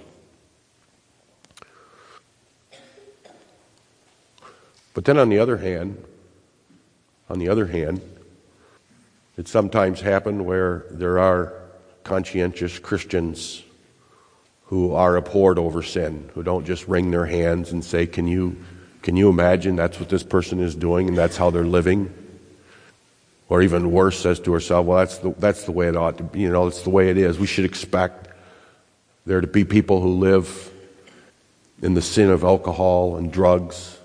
But 4.94 5.06
then 5.06 5.18
on 5.18 5.30
the 5.30 5.40
other 5.40 5.58
hand, 5.58 6.04
on 7.30 7.40
the 7.40 7.50
other 7.50 7.66
hand, 7.66 8.02
it 9.38 9.48
sometimes 9.48 10.02
happens 10.02 10.42
where 10.42 10.86
there 10.92 11.18
are 11.18 11.54
conscientious 12.04 12.78
Christians 12.78 13.64
who 14.66 14.94
are 14.94 15.16
abhorred 15.16 15.58
over 15.58 15.82
sin, 15.82 16.30
who 16.36 16.44
don't 16.44 16.66
just 16.66 16.88
wring 16.88 17.10
their 17.10 17.26
hands 17.26 17.72
and 17.72 17.84
say, 17.84 18.06
Can 18.06 18.28
you, 18.28 18.58
can 19.02 19.16
you 19.16 19.30
imagine 19.30 19.76
that's 19.76 20.00
what 20.00 20.10
this 20.10 20.24
person 20.24 20.60
is 20.60 20.76
doing 20.76 21.08
and 21.08 21.18
that's 21.18 21.38
how 21.38 21.50
they're 21.50 21.64
living? 21.64 22.14
Or 23.48 23.62
even 23.62 23.92
worse, 23.92 24.20
says 24.20 24.40
to 24.42 24.54
herself, 24.54 24.86
Well, 24.86 25.00
that's 25.00 25.18
the, 25.20 25.34
that's 25.38 25.64
the 25.64 25.72
way 25.72 25.88
it 25.88 25.96
ought 25.96 26.18
to 26.18 26.24
be. 26.24 26.42
You 26.42 26.50
know, 26.50 26.68
it's 26.68 26.84
the 26.84 26.90
way 26.90 27.10
it 27.10 27.18
is. 27.18 27.40
We 27.40 27.48
should 27.48 27.66
expect 27.66 28.28
there 29.26 29.42
to 29.42 29.48
be 29.48 29.64
people 29.64 30.02
who 30.02 30.16
live 30.16 30.72
in 31.82 31.94
the 31.94 32.02
sin 32.02 32.30
of 32.30 32.44
alcohol 32.44 33.16
and 33.16 33.32
drugs 33.32 33.98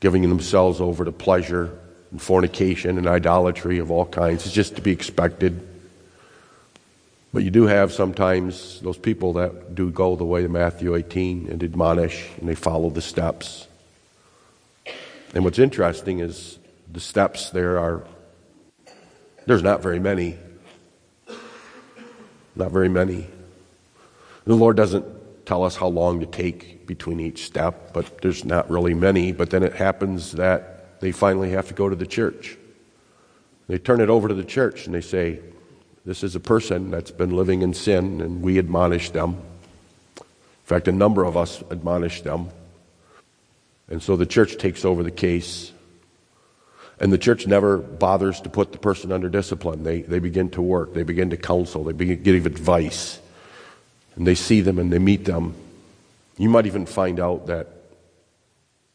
giving 0.00 0.28
themselves 0.28 0.80
over 0.80 1.04
to 1.04 1.12
pleasure 1.12 1.78
and 2.10 2.20
fornication 2.20 2.98
and 2.98 3.06
idolatry 3.06 3.78
of 3.78 3.90
all 3.90 4.06
kinds. 4.06 4.46
It's 4.46 4.54
just 4.54 4.76
to 4.76 4.82
be 4.82 4.90
expected. 4.90 5.66
But 7.32 7.44
you 7.44 7.50
do 7.50 7.66
have 7.66 7.92
sometimes 7.92 8.80
those 8.80 8.98
people 8.98 9.34
that 9.34 9.74
do 9.74 9.90
go 9.90 10.16
the 10.16 10.24
way 10.24 10.44
of 10.44 10.50
Matthew 10.50 10.96
18 10.96 11.48
and 11.48 11.62
admonish 11.62 12.28
and 12.38 12.48
they 12.48 12.56
follow 12.56 12.90
the 12.90 13.00
steps. 13.00 13.68
And 15.32 15.44
what's 15.44 15.60
interesting 15.60 16.18
is 16.18 16.58
the 16.92 16.98
steps 16.98 17.50
there 17.50 17.78
are, 17.78 18.04
there's 19.46 19.62
not 19.62 19.80
very 19.80 20.00
many. 20.00 20.38
Not 22.56 22.72
very 22.72 22.88
many. 22.88 23.28
The 24.44 24.56
Lord 24.56 24.76
doesn't 24.76 25.46
tell 25.46 25.62
us 25.62 25.76
how 25.76 25.86
long 25.86 26.18
to 26.20 26.26
take 26.26 26.84
between 26.88 27.20
each 27.20 27.44
step, 27.46 27.92
but 27.92 28.20
there's 28.22 28.44
not 28.44 28.68
really 28.68 28.94
many. 28.94 29.30
But 29.30 29.50
then 29.50 29.62
it 29.62 29.74
happens 29.74 30.32
that 30.32 31.00
they 31.00 31.12
finally 31.12 31.50
have 31.50 31.68
to 31.68 31.74
go 31.74 31.88
to 31.88 31.94
the 31.94 32.06
church. 32.06 32.56
They 33.68 33.78
turn 33.78 34.00
it 34.00 34.10
over 34.10 34.26
to 34.26 34.34
the 34.34 34.44
church 34.44 34.86
and 34.86 34.94
they 34.94 35.00
say, 35.00 35.38
This 36.04 36.22
is 36.22 36.34
a 36.34 36.40
person 36.40 36.90
that's 36.90 37.10
been 37.10 37.36
living 37.36 37.62
in 37.62 37.74
sin, 37.74 38.20
and 38.20 38.42
we 38.42 38.58
admonish 38.58 39.10
them. 39.10 39.36
In 40.16 40.24
fact, 40.64 40.88
a 40.88 40.92
number 40.92 41.24
of 41.24 41.36
us 41.36 41.62
admonish 41.70 42.22
them. 42.22 42.48
And 43.88 44.02
so 44.02 44.16
the 44.16 44.26
church 44.26 44.56
takes 44.56 44.84
over 44.84 45.02
the 45.02 45.10
case. 45.10 45.72
And 46.98 47.12
the 47.12 47.18
church 47.18 47.46
never 47.46 47.78
bothers 47.78 48.40
to 48.42 48.48
put 48.48 48.72
the 48.72 48.78
person 48.78 49.10
under 49.10 49.28
discipline. 49.28 49.82
They, 49.82 50.02
they 50.02 50.18
begin 50.18 50.50
to 50.50 50.62
work, 50.62 50.94
they 50.94 51.02
begin 51.02 51.30
to 51.30 51.36
counsel, 51.36 51.84
they 51.84 51.92
begin 51.92 52.18
to 52.18 52.22
give 52.22 52.46
advice 52.46 53.20
and 54.16 54.26
they 54.26 54.34
see 54.34 54.60
them 54.60 54.78
and 54.78 54.92
they 54.92 54.98
meet 54.98 55.24
them, 55.24 55.54
you 56.36 56.50
might 56.50 56.66
even 56.66 56.86
find 56.86 57.20
out 57.20 57.46
that 57.46 57.68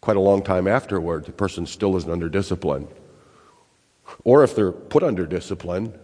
quite 0.01 0.17
a 0.17 0.19
long 0.19 0.43
time 0.43 0.67
afterward, 0.67 1.25
the 1.25 1.31
person 1.31 1.65
still 1.65 1.95
isn't 1.97 2.11
under 2.11 2.29
discipline. 2.29 2.87
Or 4.23 4.43
if 4.43 4.55
they're 4.55 4.71
put 4.71 5.01
under 5.01 5.25
discipline, 5.25 5.97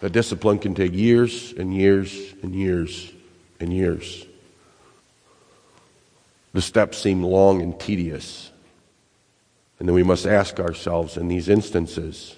the 0.00 0.10
discipline 0.10 0.58
can 0.58 0.74
take 0.74 0.92
years 0.92 1.52
and 1.52 1.74
years 1.74 2.34
and 2.42 2.54
years 2.54 3.12
and 3.60 3.72
years. 3.72 4.24
The 6.52 6.62
steps 6.62 6.98
seem 6.98 7.22
long 7.22 7.62
and 7.62 7.78
tedious. 7.78 8.50
And 9.78 9.88
then 9.88 9.94
we 9.94 10.02
must 10.02 10.26
ask 10.26 10.58
ourselves 10.58 11.16
in 11.16 11.28
these 11.28 11.48
instances 11.48 12.36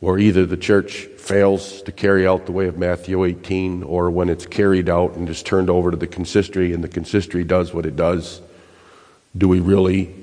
or 0.00 0.18
either 0.18 0.44
the 0.44 0.56
church 0.56 1.06
fails 1.16 1.82
to 1.82 1.92
carry 1.92 2.26
out 2.26 2.46
the 2.46 2.52
way 2.52 2.66
of 2.66 2.78
Matthew 2.78 3.24
18, 3.24 3.82
or 3.82 4.10
when 4.10 4.28
it's 4.28 4.46
carried 4.46 4.88
out 4.88 5.14
and 5.14 5.28
is 5.28 5.42
turned 5.42 5.70
over 5.70 5.90
to 5.90 5.96
the 5.96 6.06
consistory 6.06 6.72
and 6.72 6.84
the 6.84 6.88
consistory 6.88 7.44
does 7.44 7.72
what 7.72 7.86
it 7.86 7.96
does, 7.96 8.40
do 9.36 9.48
we 9.48 9.60
really, 9.60 10.14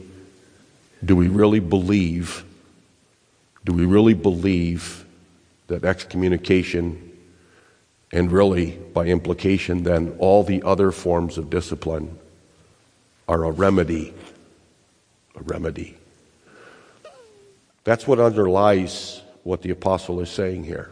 do 1.04 1.16
we 1.16 1.28
really 1.28 1.60
believe, 1.60 2.46
do 3.66 3.74
we 3.74 3.86
really 3.86 4.14
believe 4.14 5.03
that 5.68 5.84
excommunication 5.84 7.12
and 8.12 8.32
really, 8.32 8.72
by 8.94 9.06
implication, 9.06 9.84
then 9.84 10.16
all 10.20 10.44
the 10.44 10.62
other 10.64 10.92
forms 10.92 11.38
of 11.38 11.50
discipline 11.50 12.20
are 13.28 13.44
a 13.44 13.52
remedy. 13.52 14.14
A 15.36 15.42
remedy. 15.42 15.98
That's 17.84 18.08
what 18.08 18.20
underlies 18.20 19.22
what 19.44 19.62
the 19.62 19.72
apostle 19.72 20.20
is 20.20 20.30
saying 20.30 20.64
here. 20.64 20.92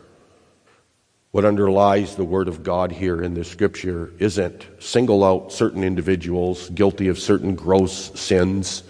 What 1.32 1.46
underlies 1.46 2.16
the 2.16 2.26
word 2.26 2.50
of 2.50 2.64
God 2.64 2.92
here 2.92 3.22
in 3.22 3.34
this 3.36 3.50
scripture 3.50 4.12
isn't 4.20 4.66
single 4.80 5.24
out 5.24 5.54
certain 5.54 5.84
individuals 5.84 6.70
guilty 6.72 7.08
of 7.08 7.20
certain 7.20 7.56
gross 7.56 8.20
sins 8.20 8.84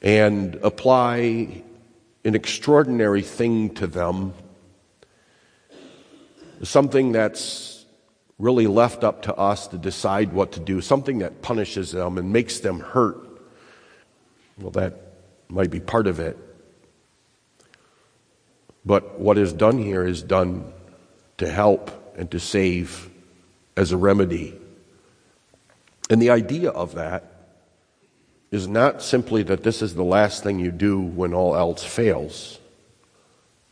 and 0.00 0.54
apply 0.56 1.62
an 2.24 2.34
extraordinary 2.34 3.20
thing 3.20 3.74
to 3.74 3.86
them, 3.86 4.32
something 6.68 7.12
that's 7.12 7.84
really 8.38 8.66
left 8.66 9.04
up 9.04 9.22
to 9.22 9.34
us 9.34 9.68
to 9.68 9.78
decide 9.78 10.32
what 10.32 10.52
to 10.52 10.60
do, 10.60 10.80
something 10.80 11.18
that 11.18 11.42
punishes 11.42 11.92
them 11.92 12.18
and 12.18 12.32
makes 12.32 12.60
them 12.60 12.80
hurt. 12.80 13.18
Well, 14.58 14.70
that 14.72 15.00
might 15.48 15.70
be 15.70 15.80
part 15.80 16.06
of 16.06 16.20
it. 16.20 16.36
But 18.84 19.18
what 19.18 19.38
is 19.38 19.52
done 19.52 19.78
here 19.78 20.06
is 20.06 20.22
done 20.22 20.72
to 21.38 21.50
help 21.50 21.90
and 22.16 22.30
to 22.30 22.38
save 22.38 23.10
as 23.76 23.92
a 23.92 23.96
remedy. 23.96 24.58
And 26.10 26.20
the 26.20 26.30
idea 26.30 26.70
of 26.70 26.94
that 26.94 27.34
is 28.50 28.68
not 28.68 29.02
simply 29.02 29.42
that 29.44 29.62
this 29.62 29.82
is 29.82 29.94
the 29.94 30.04
last 30.04 30.44
thing 30.44 30.58
you 30.58 30.70
do 30.70 31.00
when 31.00 31.34
all 31.34 31.56
else 31.56 31.82
fails, 31.82 32.60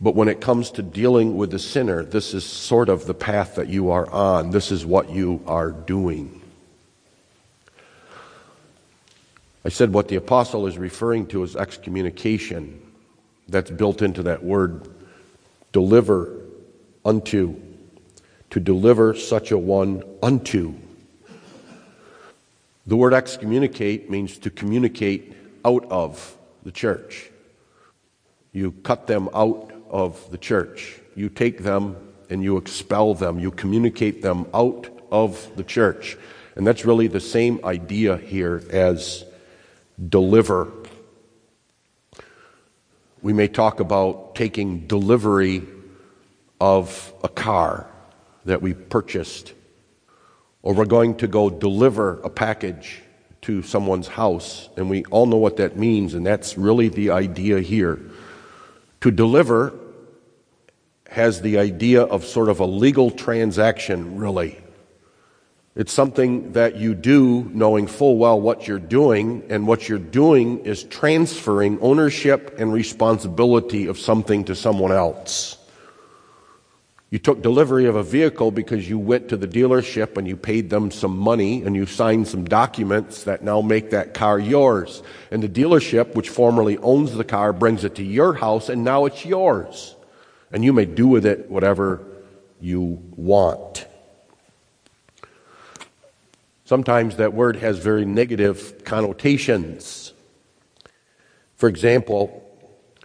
but 0.02 0.16
when 0.16 0.26
it 0.26 0.40
comes 0.40 0.72
to 0.72 0.82
dealing 0.82 1.36
with 1.36 1.52
the 1.52 1.60
sinner, 1.60 2.02
this 2.04 2.34
is 2.34 2.44
sort 2.44 2.88
of 2.88 3.06
the 3.06 3.14
path 3.14 3.54
that 3.54 3.68
you 3.68 3.92
are 3.92 4.10
on. 4.10 4.50
This 4.50 4.72
is 4.72 4.84
what 4.84 5.10
you 5.10 5.40
are 5.46 5.70
doing. 5.70 6.42
I 9.64 9.68
said 9.68 9.92
what 9.92 10.08
the 10.08 10.16
apostle 10.16 10.66
is 10.66 10.76
referring 10.76 11.28
to 11.28 11.44
is 11.44 11.54
excommunication. 11.54 12.82
That's 13.48 13.70
built 13.70 14.02
into 14.02 14.24
that 14.24 14.42
word 14.42 14.88
deliver 15.70 16.36
unto, 17.04 17.54
to 18.50 18.58
deliver 18.58 19.14
such 19.14 19.52
a 19.52 19.58
one 19.58 20.02
unto. 20.20 20.74
The 22.88 22.96
word 22.96 23.14
excommunicate 23.14 24.10
means 24.10 24.36
to 24.38 24.50
communicate 24.50 25.36
out 25.64 25.84
of 25.92 26.36
the 26.64 26.72
church. 26.72 27.30
You 28.52 28.72
cut 28.72 29.06
them 29.06 29.28
out 29.32 29.71
of 29.92 30.30
the 30.30 30.38
church. 30.38 30.98
You 31.14 31.28
take 31.28 31.58
them 31.58 31.96
and 32.30 32.42
you 32.42 32.56
expel 32.56 33.14
them. 33.14 33.38
You 33.38 33.50
communicate 33.50 34.22
them 34.22 34.46
out 34.54 34.88
of 35.10 35.54
the 35.54 35.62
church. 35.62 36.16
And 36.56 36.66
that's 36.66 36.84
really 36.84 37.06
the 37.06 37.20
same 37.20 37.60
idea 37.64 38.16
here 38.16 38.62
as 38.70 39.24
deliver. 40.08 40.72
We 43.20 43.32
may 43.32 43.48
talk 43.48 43.78
about 43.80 44.34
taking 44.34 44.86
delivery 44.86 45.62
of 46.60 47.12
a 47.22 47.28
car 47.28 47.86
that 48.44 48.62
we 48.62 48.74
purchased, 48.74 49.52
or 50.62 50.74
we're 50.74 50.84
going 50.84 51.16
to 51.16 51.28
go 51.28 51.50
deliver 51.50 52.20
a 52.22 52.30
package 52.30 53.02
to 53.42 53.62
someone's 53.62 54.08
house, 54.08 54.68
and 54.76 54.88
we 54.88 55.04
all 55.06 55.26
know 55.26 55.36
what 55.36 55.56
that 55.56 55.76
means, 55.76 56.14
and 56.14 56.24
that's 56.24 56.56
really 56.56 56.88
the 56.88 57.10
idea 57.10 57.60
here. 57.60 58.00
To 59.02 59.10
deliver 59.10 59.72
has 61.12 61.40
the 61.40 61.58
idea 61.58 62.02
of 62.02 62.24
sort 62.24 62.48
of 62.48 62.60
a 62.60 62.66
legal 62.66 63.10
transaction, 63.10 64.16
really. 64.16 64.58
It's 65.74 65.92
something 65.92 66.52
that 66.52 66.76
you 66.76 66.94
do 66.94 67.50
knowing 67.54 67.86
full 67.86 68.18
well 68.18 68.38
what 68.40 68.68
you're 68.68 68.78
doing, 68.78 69.44
and 69.48 69.66
what 69.66 69.88
you're 69.88 69.98
doing 69.98 70.66
is 70.66 70.84
transferring 70.84 71.80
ownership 71.80 72.56
and 72.58 72.72
responsibility 72.72 73.86
of 73.86 73.98
something 73.98 74.44
to 74.44 74.54
someone 74.54 74.92
else. 74.92 75.56
You 77.08 77.18
took 77.18 77.42
delivery 77.42 77.84
of 77.84 77.94
a 77.94 78.02
vehicle 78.02 78.50
because 78.50 78.88
you 78.88 78.98
went 78.98 79.28
to 79.28 79.36
the 79.36 79.46
dealership 79.46 80.16
and 80.16 80.26
you 80.26 80.34
paid 80.34 80.70
them 80.70 80.90
some 80.90 81.16
money 81.16 81.62
and 81.62 81.76
you 81.76 81.84
signed 81.84 82.26
some 82.26 82.44
documents 82.44 83.24
that 83.24 83.44
now 83.44 83.60
make 83.60 83.90
that 83.90 84.14
car 84.14 84.38
yours. 84.38 85.02
And 85.30 85.42
the 85.42 85.48
dealership, 85.48 86.14
which 86.14 86.30
formerly 86.30 86.78
owns 86.78 87.12
the 87.12 87.22
car, 87.22 87.52
brings 87.52 87.84
it 87.84 87.96
to 87.96 88.02
your 88.02 88.32
house 88.32 88.70
and 88.70 88.82
now 88.82 89.04
it's 89.04 89.26
yours. 89.26 89.94
And 90.52 90.64
you 90.64 90.72
may 90.72 90.84
do 90.84 91.08
with 91.08 91.24
it 91.26 91.50
whatever 91.50 92.04
you 92.60 93.02
want. 93.16 93.86
Sometimes 96.64 97.16
that 97.16 97.34
word 97.34 97.56
has 97.56 97.78
very 97.78 98.04
negative 98.04 98.84
connotations. 98.84 100.12
For 101.56 101.68
example, 101.68 102.42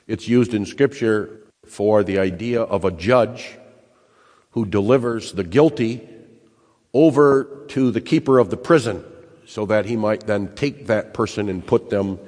it's 0.07 0.27
used 0.27 0.53
in 0.53 0.65
Scripture 0.65 1.41
for 1.65 2.03
the 2.03 2.19
idea 2.19 2.61
of 2.61 2.85
a 2.85 2.91
judge 2.91 3.57
who 4.51 4.65
delivers 4.65 5.33
the 5.33 5.43
guilty 5.43 6.07
over 6.93 7.65
to 7.67 7.91
the 7.91 8.01
keeper 8.01 8.39
of 8.39 8.49
the 8.49 8.57
prison 8.57 9.03
so 9.45 9.65
that 9.65 9.85
he 9.85 9.95
might 9.95 10.25
then 10.25 10.55
take 10.55 10.87
that 10.87 11.13
person 11.13 11.49
and 11.49 11.65
put 11.65 11.89
them 11.89 12.19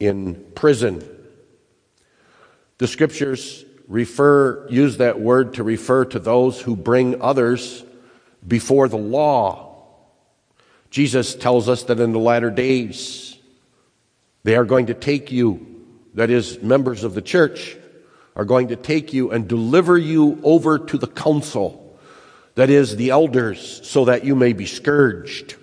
in 0.00 0.34
prison. 0.54 1.06
The 2.78 2.86
scriptures 2.86 3.64
refer, 3.88 4.66
use 4.68 4.98
that 4.98 5.20
word 5.20 5.54
to 5.54 5.62
refer 5.62 6.04
to 6.06 6.18
those 6.18 6.60
who 6.60 6.76
bring 6.76 7.20
others 7.20 7.84
before 8.46 8.88
the 8.88 8.96
law. 8.96 9.84
Jesus 10.90 11.34
tells 11.34 11.68
us 11.68 11.84
that 11.84 12.00
in 12.00 12.12
the 12.12 12.18
latter 12.18 12.50
days, 12.50 13.38
they 14.44 14.56
are 14.56 14.64
going 14.64 14.86
to 14.86 14.94
take 14.94 15.32
you, 15.32 15.84
that 16.14 16.30
is, 16.30 16.62
members 16.62 17.04
of 17.04 17.14
the 17.14 17.22
church, 17.22 17.76
are 18.34 18.44
going 18.44 18.68
to 18.68 18.76
take 18.76 19.12
you 19.12 19.30
and 19.30 19.48
deliver 19.48 19.96
you 19.96 20.40
over 20.42 20.78
to 20.78 20.98
the 20.98 21.06
council, 21.06 21.98
that 22.54 22.70
is, 22.70 22.96
the 22.96 23.10
elders, 23.10 23.80
so 23.86 24.04
that 24.06 24.24
you 24.24 24.34
may 24.34 24.52
be 24.52 24.66
scourged. 24.66 25.56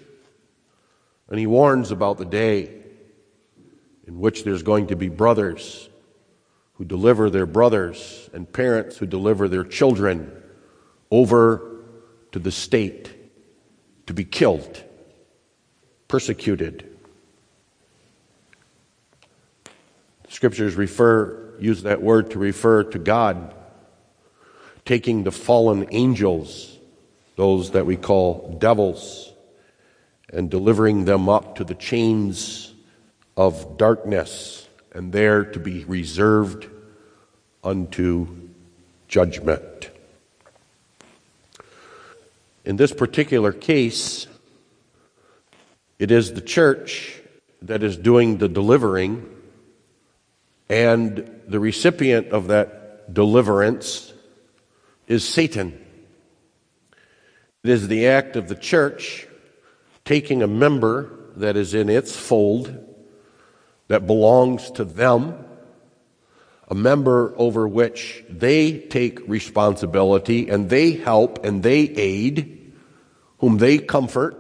And 1.30 1.40
he 1.40 1.48
warns 1.48 1.92
about 1.92 2.18
the 2.18 2.26
day 2.26 2.70
in 4.06 4.20
which 4.20 4.44
there's 4.44 4.64
going 4.64 4.88
to 4.88 4.96
be 4.96 5.10
brothers 5.10 5.90
who 6.84 6.88
deliver 6.90 7.30
their 7.30 7.46
brothers 7.46 8.30
and 8.34 8.52
parents 8.52 8.98
who 8.98 9.06
deliver 9.06 9.48
their 9.48 9.64
children 9.64 10.30
over 11.12 11.80
to 12.34 12.40
the 12.40 12.52
state 12.52 13.10
to 14.06 14.14
be 14.14 14.26
killed, 14.26 14.84
persecuted. 16.10 16.98
Scriptures 20.28 20.76
refer 20.76 21.54
use 21.58 21.84
that 21.84 22.02
word 22.02 22.32
to 22.32 22.40
refer 22.40 22.84
to 22.84 23.00
God 23.00 23.56
taking 24.84 25.24
the 25.24 25.32
fallen 25.32 25.88
angels, 25.92 26.78
those 27.38 27.72
that 27.72 27.86
we 27.86 27.96
call 27.96 28.58
devils, 28.60 29.32
and 30.34 30.52
delivering 30.52 31.06
them 31.06 31.30
up 31.30 31.56
to 31.56 31.64
the 31.64 31.76
chains 31.76 32.74
of 33.38 33.78
darkness, 33.78 34.68
and 34.92 35.14
there 35.14 35.46
to 35.46 35.60
be 35.62 35.86
reserved 35.86 36.68
unto 37.64 38.28
judgment. 39.08 39.90
In 42.66 42.78
this 42.78 42.94
particular 42.94 43.52
case, 43.52 44.28
it 46.00 46.12
is 46.12 46.34
the 46.34 46.42
church 46.42 47.22
that 47.62 47.84
is 47.84 47.98
doing 47.98 48.38
the 48.38 48.50
delivering 48.50 49.30
and 50.70 51.42
the 51.48 51.60
recipient 51.60 52.30
of 52.30 52.48
that 52.48 53.14
deliverance 53.14 54.14
is 55.08 55.28
Satan. 55.28 55.80
It 57.64 57.70
is 57.70 57.88
the 57.88 58.08
act 58.08 58.36
of 58.36 58.48
the 58.48 58.56
church 58.56 59.28
taking 60.06 60.42
a 60.42 60.48
member 60.48 61.12
that 61.36 61.56
is 61.56 61.74
in 61.74 61.90
its 61.90 62.16
fold, 62.16 62.78
that 63.88 64.08
belongs 64.08 64.72
to 64.72 64.84
them, 64.84 65.46
a 66.74 66.76
member 66.76 67.34
over 67.38 67.68
which 67.68 68.26
they 68.28 68.80
take 68.80 69.28
responsibility 69.30 70.50
and 70.50 70.70
they 70.70 70.92
help 70.92 71.46
and 71.46 71.62
they 71.62 71.82
aid, 71.82 72.74
whom 73.38 73.60
they 73.60 73.78
comfort, 73.78 74.36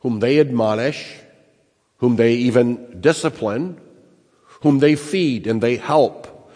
whom 0.00 0.18
they 0.18 0.40
admonish, 0.40 1.14
whom 1.98 2.16
they 2.16 2.34
even 2.34 3.00
discipline 3.00 3.80
whom 4.62 4.78
they 4.78 4.96
feed 4.96 5.46
and 5.46 5.60
they 5.60 5.76
help. 5.76 6.50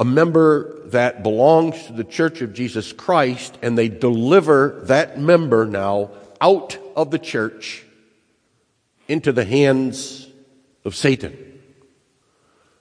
A 0.00 0.04
member 0.04 0.80
that 0.86 1.22
belongs 1.22 1.86
to 1.86 1.92
the 1.92 2.04
Church 2.04 2.40
of 2.40 2.52
Jesus 2.52 2.92
Christ, 2.92 3.56
and 3.62 3.78
they 3.78 3.88
deliver 3.88 4.80
that 4.84 5.20
member 5.20 5.66
now 5.66 6.10
out 6.40 6.78
of 6.96 7.10
the 7.10 7.18
church 7.18 7.84
into 9.06 9.32
the 9.32 9.44
hands 9.44 10.26
of 10.84 10.96
Satan. 10.96 11.53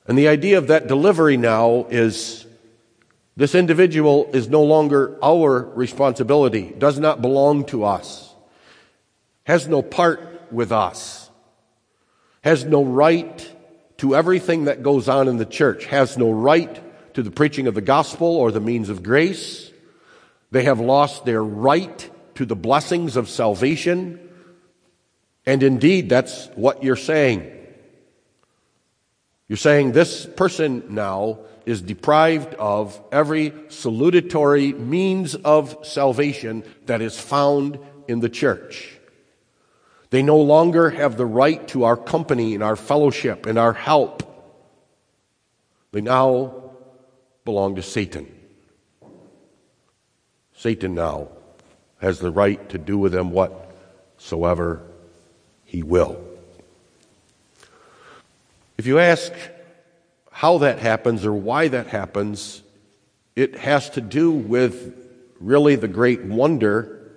And 0.07 0.17
the 0.17 0.27
idea 0.27 0.57
of 0.57 0.67
that 0.67 0.87
delivery 0.87 1.37
now 1.37 1.87
is 1.89 2.45
This 3.35 3.55
individual 3.55 4.29
is 4.31 4.47
no 4.47 4.63
longer 4.63 5.17
our 5.23 5.61
responsibility, 5.73 6.73
does 6.77 6.99
not 6.99 7.21
belong 7.21 7.65
to 7.65 7.83
us, 7.83 8.33
has 9.45 9.67
no 9.67 9.81
part 9.81 10.51
with 10.51 10.71
us, 10.71 11.31
has 12.43 12.63
no 12.63 12.83
right 12.83 13.51
to 13.97 14.15
everything 14.15 14.65
that 14.65 14.83
goes 14.83 15.09
on 15.09 15.27
in 15.27 15.37
the 15.37 15.45
church, 15.45 15.85
has 15.85 16.15
no 16.17 16.31
right 16.31 16.79
to 17.15 17.23
the 17.23 17.31
preaching 17.31 17.65
of 17.65 17.73
the 17.73 17.81
gospel 17.81 18.27
or 18.27 18.51
the 18.51 18.59
means 18.59 18.89
of 18.89 19.01
grace. 19.01 19.71
They 20.51 20.63
have 20.63 20.79
lost 20.79 21.25
their 21.25 21.43
right 21.43 22.09
to 22.35 22.45
the 22.45 22.55
blessings 22.55 23.15
of 23.15 23.29
salvation. 23.29 24.19
And 25.45 25.63
indeed, 25.63 26.09
that's 26.09 26.47
what 26.55 26.83
you're 26.83 26.95
saying. 26.95 27.51
You're 29.47 29.57
saying 29.57 29.91
this 29.91 30.25
person 30.25 30.83
now 30.89 31.39
is 31.65 31.81
deprived 31.81 32.53
of 32.55 32.99
every 33.11 33.51
salutatory 33.51 34.77
means 34.77 35.35
of 35.35 35.77
salvation 35.83 36.63
that 36.85 37.01
is 37.01 37.19
found 37.19 37.79
in 38.07 38.19
the 38.19 38.29
church. 38.29 38.97
They 40.09 40.21
no 40.21 40.37
longer 40.37 40.89
have 40.91 41.17
the 41.17 41.25
right 41.25 41.67
to 41.69 41.85
our 41.85 41.97
company 41.97 42.53
and 42.53 42.63
our 42.63 42.75
fellowship 42.75 43.45
and 43.45 43.57
our 43.57 43.73
help. 43.73 44.21
They 45.91 46.01
now 46.01 46.71
belong 47.45 47.75
to 47.75 47.81
Satan. 47.81 48.31
Satan 50.55 50.95
now 50.95 51.29
has 51.99 52.19
the 52.19 52.31
right 52.31 52.69
to 52.69 52.77
do 52.77 52.97
with 52.97 53.11
them 53.11 53.31
whatsoever 53.31 54.81
he 55.63 55.83
will. 55.83 56.22
If 58.77 58.87
you 58.87 58.99
ask 58.99 59.31
how 60.31 60.59
that 60.59 60.79
happens 60.79 61.25
or 61.25 61.33
why 61.33 61.67
that 61.67 61.87
happens, 61.87 62.63
it 63.35 63.55
has 63.55 63.89
to 63.91 64.01
do 64.01 64.31
with 64.31 64.95
really 65.39 65.75
the 65.75 65.87
great 65.87 66.23
wonder 66.23 67.11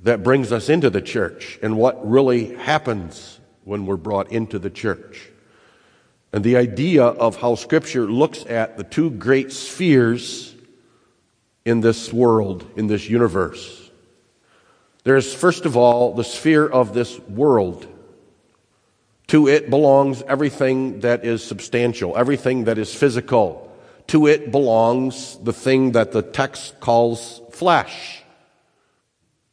that 0.00 0.22
brings 0.22 0.52
us 0.52 0.68
into 0.68 0.90
the 0.90 1.00
church 1.00 1.58
and 1.62 1.76
what 1.76 2.08
really 2.08 2.54
happens 2.54 3.40
when 3.64 3.86
we're 3.86 3.96
brought 3.96 4.30
into 4.30 4.58
the 4.58 4.70
church. 4.70 5.30
And 6.32 6.44
the 6.44 6.56
idea 6.56 7.04
of 7.04 7.36
how 7.36 7.54
Scripture 7.54 8.06
looks 8.06 8.44
at 8.46 8.76
the 8.76 8.84
two 8.84 9.10
great 9.10 9.52
spheres 9.52 10.54
in 11.64 11.80
this 11.80 12.12
world, 12.12 12.66
in 12.76 12.86
this 12.86 13.08
universe. 13.08 13.90
There's, 15.04 15.32
first 15.32 15.64
of 15.64 15.76
all, 15.76 16.14
the 16.14 16.24
sphere 16.24 16.66
of 16.66 16.92
this 16.92 17.18
world. 17.20 17.86
To 19.34 19.48
it 19.48 19.68
belongs 19.68 20.22
everything 20.22 21.00
that 21.00 21.24
is 21.24 21.42
substantial, 21.42 22.16
everything 22.16 22.66
that 22.66 22.78
is 22.78 22.94
physical. 22.94 23.68
To 24.06 24.28
it 24.28 24.52
belongs 24.52 25.36
the 25.42 25.52
thing 25.52 25.90
that 25.90 26.12
the 26.12 26.22
text 26.22 26.78
calls 26.78 27.42
flesh. 27.50 28.22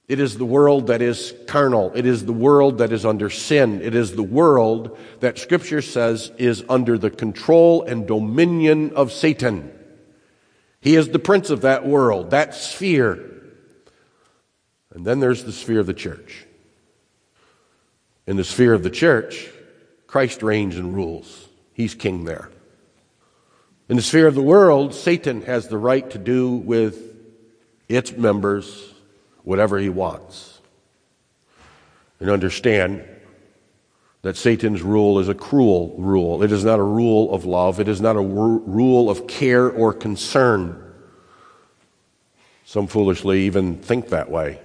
It 0.08 0.20
is 0.20 0.38
the 0.38 0.46
world 0.46 0.86
that 0.86 1.02
is 1.02 1.34
carnal. 1.48 1.92
It 1.96 2.06
is 2.06 2.24
the 2.24 2.32
world 2.32 2.78
that 2.78 2.94
is 2.94 3.08
under 3.08 3.32
sin. 3.32 3.82
It 3.82 3.96
is 3.96 4.16
the 4.16 4.22
world 4.22 5.00
that 5.20 5.40
Scripture 5.40 5.82
says 5.82 6.32
is 6.38 6.64
under 6.70 7.00
the 7.00 7.10
control 7.10 7.82
and 7.82 8.06
dominion 8.06 8.94
of 8.94 9.12
Satan. 9.12 9.74
He 10.80 10.96
is 10.96 11.10
the 11.10 11.18
prince 11.18 11.50
of 11.50 11.62
that 11.62 11.88
world, 11.88 12.30
that 12.30 12.54
sphere. 12.54 13.18
And 14.94 15.08
then 15.08 15.20
there's 15.20 15.44
the 15.44 15.52
sphere 15.52 15.80
of 15.80 15.88
the 15.88 15.96
church. 15.96 16.46
In 18.28 18.38
the 18.38 18.44
sphere 18.44 18.76
of 18.76 18.84
the 18.84 18.92
church, 18.92 19.50
Christ 20.12 20.44
reigns 20.44 20.76
and 20.76 20.94
rules. 20.94 21.48
He's 21.72 21.96
king 21.96 22.26
there. 22.26 22.50
In 23.88 23.96
the 23.96 24.02
sphere 24.02 24.28
of 24.28 24.36
the 24.36 24.42
world, 24.42 24.94
Satan 24.94 25.42
has 25.44 25.70
the 25.70 25.78
right 25.78 26.10
to 26.10 26.18
do 26.18 26.52
with 26.52 27.16
its 27.88 28.12
members 28.12 28.94
whatever 29.44 29.80
he 29.80 29.88
wants. 29.88 30.60
And 32.20 32.30
understand 32.30 33.06
that 34.22 34.36
Satan's 34.36 34.82
rule 34.82 35.18
is 35.20 35.30
a 35.30 35.34
cruel 35.34 35.96
rule. 35.98 36.44
It 36.44 36.52
is 36.52 36.66
not 36.66 36.80
a 36.80 36.84
rule 36.84 37.34
of 37.34 37.46
love. 37.46 37.80
It 37.80 37.88
is 37.88 38.02
not 38.02 38.18
a 38.18 38.22
rule 38.22 39.10
of 39.10 39.28
care 39.28 39.72
or 39.72 39.94
concern. 39.94 40.94
Some 42.66 42.88
foolishly 42.88 43.44
even 43.44 43.78
think 43.78 44.10
that 44.10 44.30
way. 44.30 44.60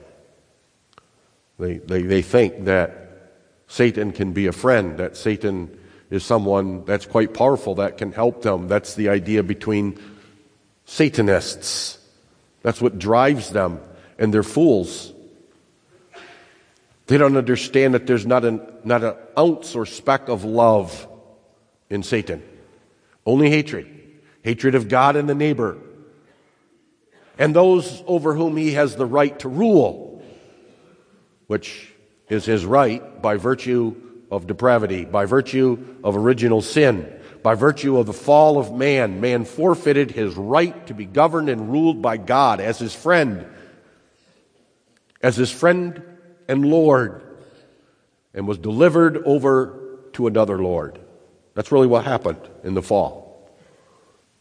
They, 1.61 1.79
they, 1.79 2.03
they 2.03 2.23
think 2.23 2.65
that 2.65 3.06
Satan 3.68 4.12
can 4.12 4.33
be 4.33 4.46
a 4.46 4.52
friend, 4.52 4.98
that 4.98 5.16
Satan 5.16 5.76
is 6.11 6.24
someone 6.24 6.85
that's 6.85 7.07
quite 7.07 7.35
powerful 7.35 7.76
that 7.76 7.98
can 7.98 8.12
help 8.12 8.42
them. 8.42 8.68
That's 8.68 8.94
the 8.94 9.09
idea 9.09 9.42
between 9.42 9.98
Satanists. 10.85 11.98
That's 12.62 12.81
what 12.81 12.98
drives 12.98 13.50
them, 13.50 13.81
and 14.18 14.33
they're 14.33 14.42
fools. 14.42 15.12
They 17.07 17.18
don't 17.18 17.37
understand 17.37 17.94
that 17.94 18.07
there's 18.07 18.26
not 18.26 18.44
an, 18.44 18.61
not 18.85 19.05
an 19.05 19.14
ounce 19.38 19.74
or 19.74 19.87
speck 19.87 20.29
of 20.29 20.44
love 20.44 21.07
in 21.88 22.02
Satan. 22.02 22.42
Only 23.24 23.50
hatred. 23.50 23.87
Hatred 24.42 24.74
of 24.74 24.88
God 24.88 25.16
and 25.16 25.29
the 25.29 25.35
neighbor. 25.35 25.79
And 27.38 27.55
those 27.55 28.02
over 28.07 28.35
whom 28.35 28.57
he 28.57 28.72
has 28.72 28.96
the 28.96 29.07
right 29.07 29.37
to 29.40 29.48
rule, 29.48 30.22
which 31.46 31.92
is 32.29 32.45
his 32.45 32.65
right 32.65 33.23
by 33.23 33.37
virtue 33.37 33.95
of 34.31 34.47
depravity, 34.47 35.05
by 35.05 35.25
virtue 35.27 35.97
of 36.03 36.17
original 36.17 36.61
sin, 36.61 37.12
by 37.43 37.55
virtue 37.55 37.99
of 37.99 38.07
the 38.07 38.12
fall 38.12 38.59
of 38.59 38.73
man. 38.73 39.21
Man 39.21 39.45
forfeited 39.45 40.11
his 40.11 40.35
right 40.35 40.87
to 40.89 40.95
be 40.95 41.05
governed 41.05 41.49
and 41.49 41.71
ruled 41.71 42.03
by 42.03 42.17
God 42.17 42.61
as 42.61 42.79
his 42.79 42.95
friend, 42.95 43.47
as 45.23 45.37
his 45.37 45.51
friend 45.51 46.03
and 46.49 46.65
Lord, 46.65 47.23
and 48.35 48.47
was 48.47 48.59
delivered 48.59 49.19
over 49.25 49.99
to 50.15 50.27
another 50.27 50.59
Lord. 50.59 50.99
That's 51.55 51.73
really 51.73 51.87
what 51.87 52.05
happened 52.05 52.41
in 52.65 52.75
the 52.75 52.83
fall. 52.83 53.27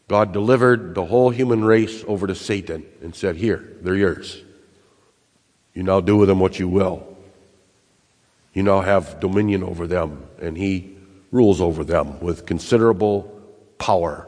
God 0.08 0.32
delivered 0.32 0.94
the 0.94 1.04
whole 1.04 1.30
human 1.30 1.64
race 1.64 2.04
over 2.06 2.26
to 2.26 2.34
Satan 2.34 2.84
and 3.02 3.14
said, 3.14 3.36
Here, 3.36 3.76
they're 3.80 3.96
yours. 3.96 4.42
You 5.74 5.82
now 5.82 6.00
do 6.00 6.16
with 6.16 6.28
them 6.28 6.40
what 6.40 6.58
you 6.58 6.68
will. 6.68 7.15
You 8.56 8.62
now 8.62 8.80
have 8.80 9.20
dominion 9.20 9.62
over 9.62 9.86
them, 9.86 10.26
and 10.40 10.56
he 10.56 10.96
rules 11.30 11.60
over 11.60 11.84
them 11.84 12.18
with 12.20 12.46
considerable 12.46 13.30
power. 13.76 14.26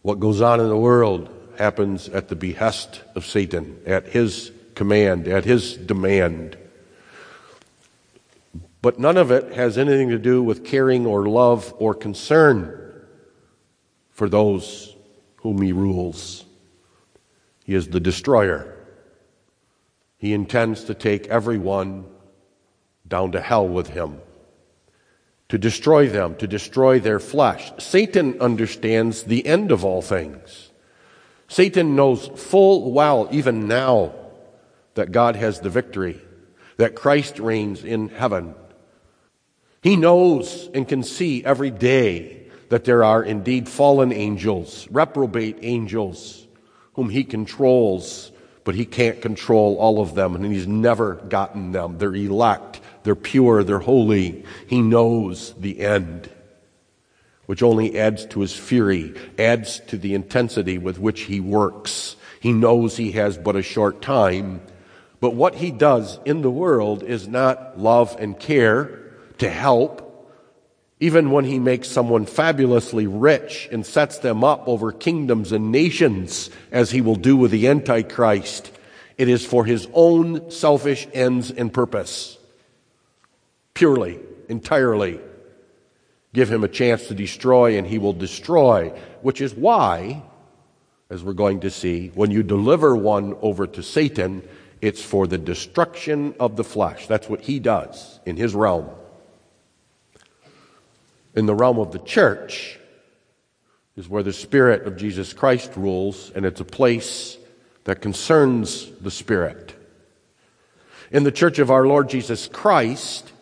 What 0.00 0.20
goes 0.20 0.40
on 0.40 0.58
in 0.58 0.70
the 0.70 0.76
world 0.78 1.28
happens 1.58 2.08
at 2.08 2.28
the 2.28 2.34
behest 2.34 3.02
of 3.14 3.26
Satan, 3.26 3.78
at 3.84 4.06
his 4.06 4.52
command, 4.74 5.28
at 5.28 5.44
his 5.44 5.76
demand. 5.76 6.56
But 8.80 8.98
none 8.98 9.18
of 9.18 9.30
it 9.32 9.52
has 9.52 9.76
anything 9.76 10.08
to 10.08 10.18
do 10.18 10.42
with 10.42 10.64
caring 10.64 11.04
or 11.04 11.28
love 11.28 11.74
or 11.76 11.92
concern 11.92 13.04
for 14.12 14.30
those 14.30 14.96
whom 15.36 15.60
he 15.60 15.72
rules. 15.72 16.46
He 17.66 17.74
is 17.74 17.88
the 17.88 18.00
destroyer. 18.00 18.78
He 20.16 20.32
intends 20.32 20.84
to 20.84 20.94
take 20.94 21.26
everyone 21.26 22.06
down 23.08 23.32
to 23.32 23.40
hell 23.40 23.66
with 23.66 23.88
him, 23.88 24.20
to 25.48 25.58
destroy 25.58 26.08
them, 26.08 26.36
to 26.36 26.46
destroy 26.46 27.00
their 27.00 27.18
flesh. 27.18 27.72
Satan 27.78 28.40
understands 28.40 29.24
the 29.24 29.46
end 29.46 29.72
of 29.72 29.84
all 29.84 30.02
things. 30.02 30.70
Satan 31.48 31.96
knows 31.96 32.26
full 32.36 32.92
well, 32.92 33.28
even 33.30 33.66
now, 33.66 34.12
that 34.94 35.12
God 35.12 35.36
has 35.36 35.60
the 35.60 35.70
victory, 35.70 36.20
that 36.76 36.94
Christ 36.94 37.38
reigns 37.38 37.84
in 37.84 38.08
heaven. 38.08 38.54
He 39.82 39.96
knows 39.96 40.68
and 40.74 40.86
can 40.86 41.02
see 41.02 41.44
every 41.44 41.70
day 41.70 42.48
that 42.68 42.84
there 42.84 43.02
are 43.04 43.22
indeed 43.22 43.68
fallen 43.68 44.12
angels, 44.12 44.86
reprobate 44.90 45.58
angels, 45.62 46.46
whom 46.94 47.08
he 47.08 47.24
controls, 47.24 48.32
but 48.64 48.74
he 48.74 48.84
can't 48.84 49.22
control 49.22 49.78
all 49.78 50.00
of 50.00 50.14
them, 50.14 50.34
and 50.34 50.44
he's 50.44 50.66
never 50.66 51.14
gotten 51.14 51.72
them. 51.72 51.96
They're 51.96 52.14
elect. 52.14 52.80
They're 53.02 53.14
pure, 53.14 53.64
they're 53.64 53.78
holy. 53.78 54.44
He 54.66 54.82
knows 54.82 55.54
the 55.58 55.80
end, 55.80 56.30
which 57.46 57.62
only 57.62 57.98
adds 57.98 58.26
to 58.26 58.40
his 58.40 58.54
fury, 58.54 59.14
adds 59.38 59.80
to 59.88 59.96
the 59.96 60.14
intensity 60.14 60.78
with 60.78 60.98
which 60.98 61.22
he 61.22 61.40
works. 61.40 62.16
He 62.40 62.52
knows 62.52 62.96
he 62.96 63.12
has 63.12 63.38
but 63.38 63.56
a 63.56 63.62
short 63.62 64.02
time, 64.02 64.60
but 65.20 65.34
what 65.34 65.56
he 65.56 65.70
does 65.70 66.18
in 66.24 66.42
the 66.42 66.50
world 66.50 67.02
is 67.02 67.26
not 67.26 67.78
love 67.78 68.16
and 68.18 68.38
care 68.38 69.00
to 69.38 69.50
help, 69.50 70.04
even 71.00 71.30
when 71.30 71.44
he 71.44 71.58
makes 71.58 71.88
someone 71.88 72.26
fabulously 72.26 73.06
rich 73.06 73.68
and 73.70 73.86
sets 73.86 74.18
them 74.18 74.42
up 74.44 74.66
over 74.68 74.92
kingdoms 74.92 75.52
and 75.52 75.70
nations, 75.70 76.50
as 76.72 76.90
he 76.90 77.00
will 77.00 77.16
do 77.16 77.36
with 77.36 77.50
the 77.50 77.68
Antichrist, 77.68 78.72
it 79.16 79.28
is 79.28 79.44
for 79.44 79.64
his 79.64 79.88
own 79.92 80.50
selfish 80.50 81.08
ends 81.12 81.50
and 81.50 81.72
purpose 81.72 82.37
purely, 83.78 84.18
entirely. 84.48 85.20
Give 86.34 86.50
him 86.50 86.64
a 86.64 86.68
chance 86.68 87.08
to 87.08 87.14
destroy, 87.14 87.78
and 87.78 87.86
he 87.86 87.98
will 87.98 88.12
destroy, 88.12 88.90
which 89.22 89.40
is 89.40 89.54
why 89.54 90.22
as 91.10 91.24
we're 91.24 91.32
going 91.32 91.60
to 91.60 91.70
see, 91.70 92.08
when 92.14 92.30
you 92.30 92.42
deliver 92.42 92.94
one 92.94 93.34
over 93.40 93.66
to 93.66 93.82
Satan, 93.82 94.46
it's 94.82 95.02
for 95.02 95.26
the 95.26 95.38
destruction 95.38 96.34
of 96.38 96.56
the 96.56 96.64
flesh. 96.64 97.06
That's 97.06 97.28
what 97.28 97.40
he 97.40 97.58
does 97.58 98.20
in 98.26 98.36
his 98.36 98.54
realm. 98.54 98.90
In 101.34 101.46
the 101.46 101.54
realm 101.54 101.78
of 101.78 101.92
the 101.92 101.98
church 101.98 102.78
is 103.96 104.08
where 104.08 104.22
the 104.22 104.32
Spirit 104.32 104.86
of 104.86 104.96
Jesus 104.96 105.32
Christ 105.32 105.72
rules, 105.76 106.30
and 106.34 106.44
it's 106.44 106.60
a 106.60 106.64
place 106.64 107.38
that 107.84 108.02
concerns 108.02 108.90
the 109.00 109.10
Spirit. 109.10 109.74
In 111.10 111.24
the 111.24 111.32
church 111.32 111.58
of 111.58 111.70
our 111.70 111.86
Lord 111.86 112.10
Jesus 112.10 112.48
Christ 112.48 113.32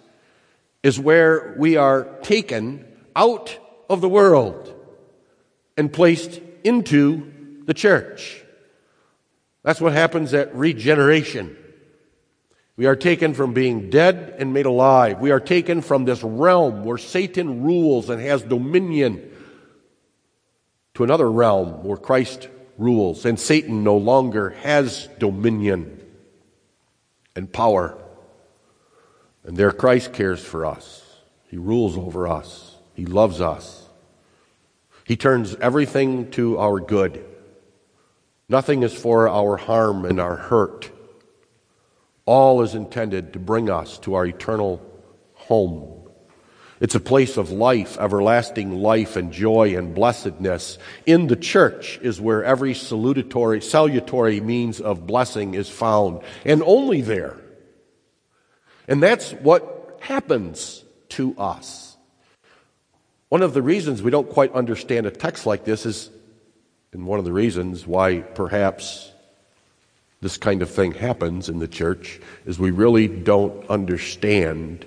is 0.87 1.01
where 1.01 1.57
we 1.59 1.77
are 1.77 2.05
taken 2.23 2.87
out 3.17 3.59
of 3.91 4.01
the 4.01 4.09
world 4.09 4.73
and 5.77 5.93
placed 5.93 6.41
into 6.63 7.59
the 7.65 7.75
church. 7.75 8.41
That's 9.65 9.81
what 9.81 9.95
happens 9.95 10.33
at 10.33 10.55
regeneration. 10.55 11.57
We 12.77 12.87
are 12.87 12.95
taken 12.95 13.35
from 13.35 13.53
being 13.53 13.91
dead 13.91 14.37
and 14.39 14.55
made 14.55 14.67
alive. 14.67 15.19
We 15.19 15.33
are 15.33 15.41
taken 15.41 15.81
from 15.81 16.05
this 16.05 16.23
realm 16.23 16.85
where 16.85 16.99
Satan 16.99 17.65
rules 17.65 18.09
and 18.09 18.23
has 18.23 18.45
dominion 18.45 19.29
to 20.95 21.03
another 21.03 21.29
realm 21.29 21.83
where 21.83 21.97
Christ 21.97 22.49
rules 22.79 23.25
and 23.25 23.41
Satan 23.41 23.83
no 23.83 23.97
longer 23.97 24.51
has 24.63 25.09
dominion 25.19 26.01
and 27.35 27.53
power. 27.53 28.01
And 29.47 29.57
there 29.57 29.71
Christ 29.71 30.13
cares 30.13 30.45
for 30.45 30.67
us. 30.67 31.05
He 31.49 31.57
rules 31.57 31.97
over 31.97 32.27
us. 32.27 32.77
He 32.95 33.07
loves 33.07 33.41
us. 33.41 33.89
He 35.05 35.17
turns 35.17 35.55
everything 35.55 36.33
to 36.33 36.59
our 36.59 36.81
good. 36.81 37.25
Nothing 38.49 38.83
is 38.83 38.93
for 38.93 39.29
our 39.29 39.57
harm 39.57 40.05
and 40.05 40.21
our 40.21 40.35
hurt. 40.35 40.91
All 42.25 42.63
is 42.63 42.75
intended 42.75 43.35
to 43.35 43.39
bring 43.39 43.71
us 43.71 43.99
to 43.99 44.15
our 44.15 44.27
eternal 44.27 44.83
home. 45.35 45.93
It's 46.81 46.97
a 46.97 47.01
place 47.01 47.37
of 47.37 47.53
life, 47.53 47.97
everlasting 47.99 48.83
life 48.83 49.15
and 49.15 49.33
joy 49.33 49.79
and 49.79 49.95
blessedness. 49.95 50.77
In 51.07 51.29
the 51.29 51.37
church 51.37 51.99
is 52.03 52.21
where 52.21 52.45
every 52.45 52.75
salutatory, 52.75 53.63
salutary 53.63 54.41
means 54.41 54.81
of 54.81 55.07
blessing 55.07 55.55
is 55.55 55.71
found, 55.71 56.23
and 56.45 56.65
only 56.65 57.01
there. 57.01 57.39
And 58.89 59.03
that's 59.03 59.33
what 59.33 59.99
happens 60.01 60.85
to 61.11 61.37
us. 61.39 61.97
One 63.29 63.43
of 63.43 63.55
the 63.55 63.63
reasons 63.63 64.03
we 64.03 64.11
don't 64.11 64.31
quite 64.31 64.53
understand 64.53 65.07
a 65.07 65.11
text 65.11 65.47
like 65.47 65.65
this 65.65 65.85
is 65.85 66.11
and 66.97 67.07
one 67.07 67.19
of 67.19 67.27
the 67.27 67.33
reasons 67.33 67.87
why 67.87 68.21
perhaps 68.21 69.13
this 70.23 70.39
kind 70.39 70.63
of 70.63 70.71
thing 70.71 70.93
happens 70.93 71.51
in 71.51 71.59
the 71.59 71.69
church 71.69 72.19
is 72.47 72.59
we 72.59 72.71
really 72.71 73.07
don't 73.07 73.69
understand 73.69 74.87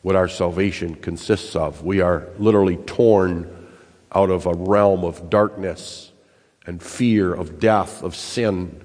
what 0.00 0.16
our 0.16 0.28
salvation 0.28 0.94
consists 0.94 1.56
of. 1.56 1.84
We 1.84 2.00
are 2.00 2.28
literally 2.38 2.76
torn 2.76 3.68
out 4.12 4.30
of 4.30 4.46
a 4.46 4.54
realm 4.54 5.04
of 5.04 5.28
darkness 5.28 6.10
and 6.64 6.82
fear, 6.82 7.34
of 7.34 7.58
death, 7.58 8.02
of 8.02 8.16
sin, 8.16 8.82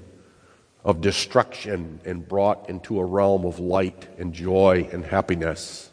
of 0.90 1.02
destruction, 1.02 2.00
and 2.04 2.28
brought 2.28 2.68
into 2.68 3.00
a 3.00 3.06
realm 3.06 3.46
of 3.46 3.60
light 3.60 4.08
and 4.18 4.34
joy 4.34 4.90
and 4.92 5.06
happiness. 5.06 5.92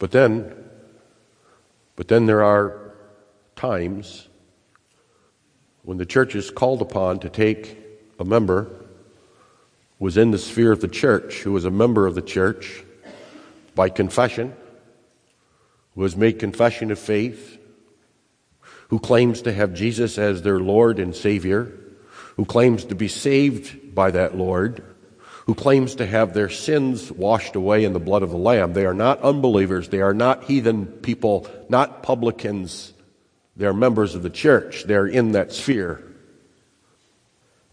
But 0.00 0.10
then, 0.10 0.52
but 1.94 2.08
then 2.08 2.26
there 2.26 2.42
are 2.42 2.92
times 3.54 4.26
when 5.84 5.96
the 5.96 6.06
church 6.06 6.34
is 6.34 6.50
called 6.50 6.82
upon 6.82 7.20
to 7.20 7.28
take 7.28 7.78
a 8.18 8.24
member 8.24 8.64
who 8.64 10.04
was 10.06 10.16
in 10.16 10.32
the 10.32 10.38
sphere 10.38 10.72
of 10.72 10.80
the 10.80 10.88
church, 10.88 11.42
who 11.42 11.52
was 11.52 11.64
a 11.64 11.70
member 11.70 12.08
of 12.08 12.16
the 12.16 12.20
church 12.20 12.82
by 13.76 13.90
confession, 13.90 14.56
who 15.94 16.02
has 16.02 16.16
made 16.16 16.40
confession 16.40 16.90
of 16.90 16.98
faith, 16.98 17.55
who 18.88 18.98
claims 18.98 19.42
to 19.42 19.52
have 19.52 19.74
Jesus 19.74 20.18
as 20.18 20.42
their 20.42 20.60
Lord 20.60 20.98
and 20.98 21.14
Savior, 21.14 21.72
who 22.36 22.44
claims 22.44 22.84
to 22.86 22.94
be 22.94 23.08
saved 23.08 23.94
by 23.94 24.10
that 24.10 24.36
Lord, 24.36 24.84
who 25.46 25.54
claims 25.54 25.96
to 25.96 26.06
have 26.06 26.34
their 26.34 26.48
sins 26.48 27.10
washed 27.10 27.56
away 27.56 27.84
in 27.84 27.92
the 27.92 28.00
blood 28.00 28.22
of 28.22 28.30
the 28.30 28.36
Lamb. 28.36 28.72
They 28.72 28.86
are 28.86 28.94
not 28.94 29.20
unbelievers. 29.22 29.88
They 29.88 30.00
are 30.00 30.14
not 30.14 30.44
heathen 30.44 30.86
people, 30.86 31.48
not 31.68 32.02
publicans. 32.02 32.92
They 33.56 33.66
are 33.66 33.72
members 33.72 34.14
of 34.14 34.22
the 34.22 34.30
church. 34.30 34.84
They 34.84 34.94
are 34.94 35.06
in 35.06 35.32
that 35.32 35.52
sphere. 35.52 36.02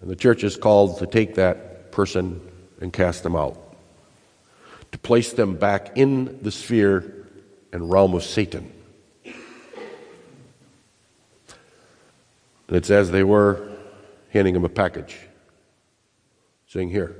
And 0.01 0.09
the 0.09 0.15
church 0.15 0.43
is 0.43 0.57
called 0.57 0.99
to 0.99 1.07
take 1.07 1.35
that 1.35 1.91
person 1.91 2.41
and 2.81 2.91
cast 2.91 3.23
them 3.23 3.35
out, 3.35 3.57
to 4.91 4.97
place 4.97 5.33
them 5.33 5.55
back 5.55 5.97
in 5.97 6.41
the 6.41 6.51
sphere 6.51 7.27
and 7.71 7.89
realm 7.89 8.13
of 8.13 8.23
Satan. 8.23 8.72
And 12.67 12.77
it's 12.77 12.89
as 12.89 13.11
they 13.11 13.23
were 13.23 13.69
handing 14.31 14.55
him 14.55 14.65
a 14.65 14.69
package, 14.69 15.17
saying, 16.67 16.89
Here, 16.89 17.15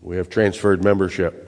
we 0.00 0.16
have 0.16 0.28
transferred 0.28 0.82
membership. 0.82 1.46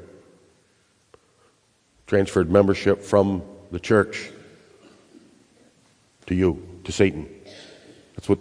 Transferred 2.06 2.50
membership 2.50 3.02
from 3.02 3.42
the 3.70 3.80
church 3.80 4.30
to 6.26 6.34
you, 6.34 6.66
to 6.84 6.92
Satan. 6.92 7.28
That's 8.14 8.28
what 8.28 8.38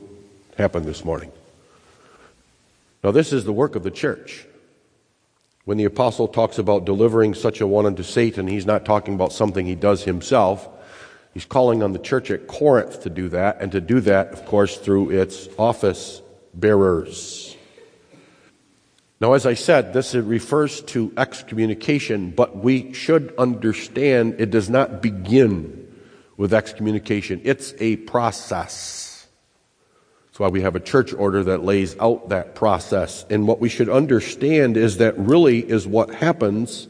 happened 0.57 0.85
this 0.85 1.05
morning. 1.05 1.31
Now, 3.03 3.11
this 3.11 3.33
is 3.33 3.45
the 3.45 3.53
work 3.53 3.75
of 3.75 3.83
the 3.83 3.91
church. 3.91 4.45
When 5.65 5.77
the 5.77 5.85
apostle 5.85 6.27
talks 6.27 6.57
about 6.57 6.85
delivering 6.85 7.33
such 7.33 7.61
a 7.61 7.67
one 7.67 7.85
unto 7.85 8.03
Satan, 8.03 8.47
he's 8.47 8.65
not 8.65 8.85
talking 8.85 9.13
about 9.13 9.31
something 9.31 9.65
he 9.65 9.75
does 9.75 10.03
himself. 10.03 10.67
He's 11.33 11.45
calling 11.45 11.81
on 11.81 11.93
the 11.93 11.99
church 11.99 12.29
at 12.29 12.47
Corinth 12.47 13.03
to 13.03 13.09
do 13.09 13.29
that, 13.29 13.61
and 13.61 13.71
to 13.71 13.81
do 13.81 14.01
that, 14.01 14.33
of 14.33 14.45
course, 14.45 14.77
through 14.77 15.11
its 15.11 15.47
office 15.57 16.21
bearers. 16.53 17.55
Now, 19.21 19.33
as 19.33 19.45
I 19.45 19.53
said, 19.53 19.93
this 19.93 20.15
refers 20.15 20.81
to 20.81 21.13
excommunication, 21.15 22.31
but 22.31 22.57
we 22.57 22.91
should 22.93 23.33
understand 23.37 24.35
it 24.39 24.49
does 24.49 24.69
not 24.69 25.01
begin 25.01 25.93
with 26.37 26.53
excommunication. 26.53 27.39
It's 27.43 27.75
a 27.79 27.97
process. 27.97 29.27
That's 30.25 30.39
why 30.39 30.47
we 30.47 30.61
have 30.61 30.75
a 30.75 30.79
church 30.79 31.13
order 31.13 31.43
that 31.43 31.63
lays 31.63 31.95
out 31.99 32.29
that 32.29 32.55
process. 32.55 33.23
And 33.29 33.47
what 33.47 33.59
we 33.59 33.69
should 33.69 33.89
understand 33.89 34.75
is 34.75 34.97
that 34.97 35.17
really 35.19 35.59
is 35.59 35.85
what 35.85 36.09
happens 36.09 36.87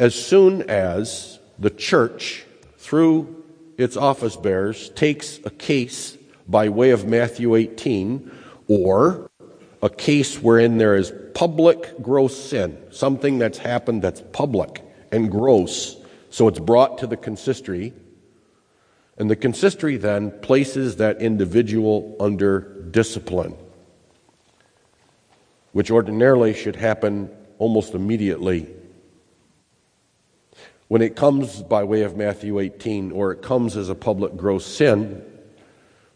as 0.00 0.14
soon 0.14 0.68
as 0.68 1.38
the 1.58 1.70
church, 1.70 2.44
through 2.90 3.44
its 3.78 3.96
office 3.96 4.34
bearers, 4.34 4.88
takes 4.96 5.38
a 5.44 5.50
case 5.50 6.18
by 6.48 6.68
way 6.68 6.90
of 6.90 7.06
Matthew 7.06 7.54
18 7.54 8.28
or 8.66 9.30
a 9.80 9.88
case 9.88 10.42
wherein 10.42 10.78
there 10.78 10.96
is 10.96 11.12
public 11.32 12.02
gross 12.02 12.36
sin, 12.36 12.76
something 12.90 13.38
that's 13.38 13.58
happened 13.58 14.02
that's 14.02 14.24
public 14.32 14.84
and 15.12 15.30
gross. 15.30 15.98
So 16.30 16.48
it's 16.48 16.58
brought 16.58 16.98
to 16.98 17.06
the 17.06 17.16
consistory. 17.16 17.92
And 19.16 19.30
the 19.30 19.36
consistory 19.36 19.96
then 19.96 20.32
places 20.40 20.96
that 20.96 21.22
individual 21.22 22.16
under 22.18 22.82
discipline, 22.90 23.54
which 25.70 25.92
ordinarily 25.92 26.54
should 26.54 26.74
happen 26.74 27.30
almost 27.60 27.94
immediately. 27.94 28.66
When 30.90 31.02
it 31.02 31.14
comes 31.14 31.62
by 31.62 31.84
way 31.84 32.02
of 32.02 32.16
Matthew 32.16 32.58
18, 32.58 33.12
or 33.12 33.30
it 33.30 33.42
comes 33.42 33.76
as 33.76 33.88
a 33.90 33.94
public 33.94 34.36
gross 34.36 34.66
sin, 34.66 35.24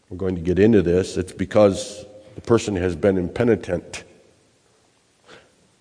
we're 0.09 0.17
going 0.17 0.35
to 0.35 0.41
get 0.41 0.59
into 0.59 0.81
this, 0.81 1.15
it's 1.15 1.31
because 1.31 2.05
the 2.35 2.41
person 2.41 2.75
has 2.75 2.93
been 2.93 3.17
impenitent. 3.17 4.03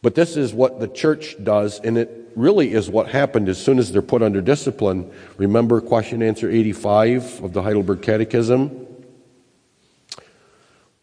But 0.01 0.15
this 0.15 0.37
is 0.37 0.55
what 0.55 0.79
the 0.79 0.87
church 0.87 1.35
does, 1.43 1.81
and 1.81 1.99
it 1.99 2.31
really 2.37 2.73
is 2.73 2.89
what 2.89 3.09
happened 3.09 3.49
as 3.49 3.59
soon 3.59 3.81
as 3.81 3.91
they're 3.91 4.01
put 4.01 4.23
under 4.23 4.41
discipline. 4.41 5.11
Remember 5.39 5.81
question 5.81 6.23
answer 6.23 6.49
85 6.49 7.43
of 7.43 7.53
the 7.53 7.63
Heidelberg 7.63 8.01
Catechism? 8.01 8.87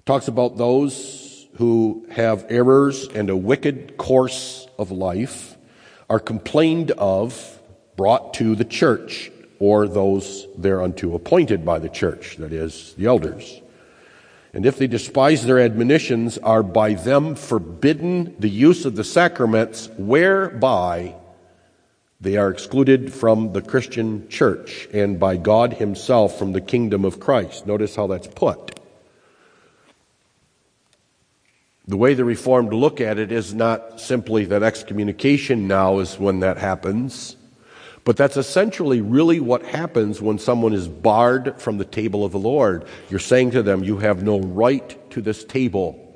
Talks 0.06 0.30
about 0.30 0.56
those 0.56 1.46
who 1.56 2.08
have 2.10 2.46
errors 2.48 3.10
and 3.10 3.30
a 3.30 3.36
wicked 3.36 3.98
course 3.98 4.66
of 4.80 4.92
life 4.92 5.58
are 6.10 6.22
complained 6.22 6.92
of, 6.92 7.58
brought 8.02 8.34
to 8.34 8.56
the 8.56 8.66
church, 8.66 9.32
or 9.60 9.88
those 9.88 10.48
thereunto 10.58 11.14
appointed 11.14 11.64
by 11.64 11.78
the 11.78 11.88
church, 11.88 12.38
that 12.38 12.52
is, 12.52 12.96
the 12.98 13.06
elders. 13.06 13.62
And 14.54 14.66
if 14.66 14.76
they 14.80 14.88
despise 14.88 15.46
their 15.46 15.60
admonitions, 15.60 16.40
are 16.40 16.64
by 16.64 16.96
them 16.96 17.36
forbidden 17.36 18.36
the 18.40 18.50
use 18.50 18.86
of 18.86 18.96
the 18.96 19.04
sacraments 19.04 19.88
whereby 20.00 21.14
They 22.22 22.38
are 22.38 22.52
excluded 22.52 23.12
from 23.12 23.52
the 23.54 23.64
Christian 23.64 24.30
church 24.30 24.88
and 24.94 25.20
by 25.20 25.38
God 25.38 25.74
Himself 25.74 26.38
from 26.38 26.52
the 26.52 26.62
kingdom 26.62 27.04
of 27.04 27.20
Christ. 27.20 27.66
Notice 27.66 27.96
how 27.96 28.06
that's 28.06 28.28
put. 28.28 28.80
The 31.88 31.98
way 31.98 32.14
the 32.14 32.24
Reformed 32.24 32.74
look 32.74 33.02
at 33.02 33.18
it 33.18 33.32
is 33.32 33.56
not 33.56 34.00
simply 34.00 34.46
that 34.46 34.62
excommunication 34.62 35.68
now 35.68 35.98
is 35.98 36.20
when 36.20 36.42
that 36.42 36.60
happens, 36.60 37.36
but 38.04 38.18
that's 38.18 38.38
essentially 38.38 39.02
really 39.02 39.40
what 39.40 39.64
happens 39.64 40.22
when 40.22 40.40
someone 40.40 40.74
is 40.74 40.88
barred 40.88 41.62
from 41.62 41.78
the 41.78 41.86
table 41.86 42.26
of 42.26 42.32
the 42.32 42.40
Lord. 42.40 42.86
You're 43.10 43.20
saying 43.20 43.52
to 43.52 43.62
them, 43.62 43.84
You 43.84 43.98
have 43.98 44.24
no 44.24 44.40
right 44.40 45.12
to 45.12 45.22
this 45.22 45.44
table. 45.44 46.08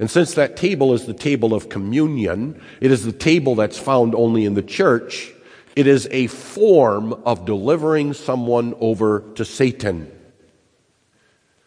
And 0.00 0.10
since 0.10 0.34
that 0.34 0.56
table 0.56 0.94
is 0.94 1.06
the 1.06 1.14
table 1.14 1.54
of 1.54 1.68
communion, 1.68 2.60
it 2.80 2.90
is 2.90 3.04
the 3.04 3.12
table 3.12 3.54
that's 3.54 3.78
found 3.78 4.14
only 4.14 4.44
in 4.44 4.54
the 4.54 4.62
church, 4.62 5.32
it 5.74 5.86
is 5.86 6.08
a 6.10 6.26
form 6.28 7.12
of 7.24 7.44
delivering 7.44 8.14
someone 8.14 8.74
over 8.80 9.20
to 9.36 9.44
Satan. 9.44 10.10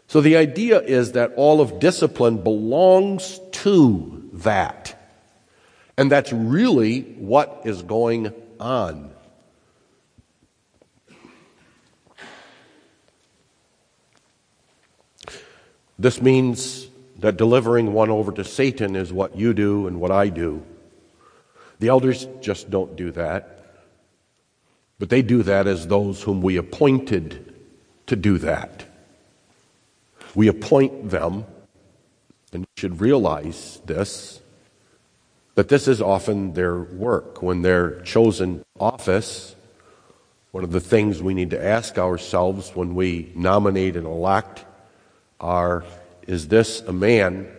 So 0.07 0.19
the 0.19 0.36
idea 0.36 0.81
is 0.81 1.13
that 1.13 1.34
all 1.38 1.62
of 1.62 1.79
discipline 1.79 2.43
belongs 2.43 3.39
to 3.51 4.29
that. 4.34 4.97
And 5.97 6.12
that's 6.12 6.34
really 6.34 7.01
what 7.01 7.62
is 7.63 7.81
going 7.81 8.34
on. 8.60 9.12
This 16.01 16.19
means 16.19 16.87
that 17.19 17.37
delivering 17.37 17.93
one 17.93 18.09
over 18.09 18.31
to 18.31 18.43
Satan 18.43 18.95
is 18.95 19.13
what 19.13 19.37
you 19.37 19.53
do 19.53 19.85
and 19.85 20.01
what 20.01 20.09
I 20.09 20.29
do. 20.29 20.65
The 21.77 21.89
elders 21.89 22.27
just 22.41 22.71
don't 22.71 22.95
do 22.95 23.11
that. 23.11 23.75
But 24.97 25.09
they 25.09 25.21
do 25.21 25.43
that 25.43 25.67
as 25.67 25.85
those 25.85 26.23
whom 26.23 26.41
we 26.41 26.57
appointed 26.57 27.53
to 28.07 28.15
do 28.15 28.39
that. 28.39 28.83
We 30.33 30.47
appoint 30.47 31.11
them, 31.11 31.45
and 32.51 32.61
you 32.63 32.67
should 32.77 32.99
realize 32.99 33.79
this, 33.85 34.41
that 35.53 35.69
this 35.69 35.87
is 35.87 36.01
often 36.01 36.53
their 36.53 36.79
work. 36.79 37.43
When 37.43 37.61
they're 37.61 38.01
chosen 38.01 38.65
office, 38.79 39.55
one 40.49 40.63
of 40.63 40.71
the 40.71 40.79
things 40.79 41.21
we 41.21 41.35
need 41.35 41.51
to 41.51 41.63
ask 41.63 41.99
ourselves 41.99 42.71
when 42.75 42.95
we 42.95 43.31
nominate 43.35 43.95
and 43.95 44.07
elect 44.07 44.65
are 45.41 45.84
is 46.27 46.47
this 46.47 46.82
a 46.82 46.93
man 46.93 47.51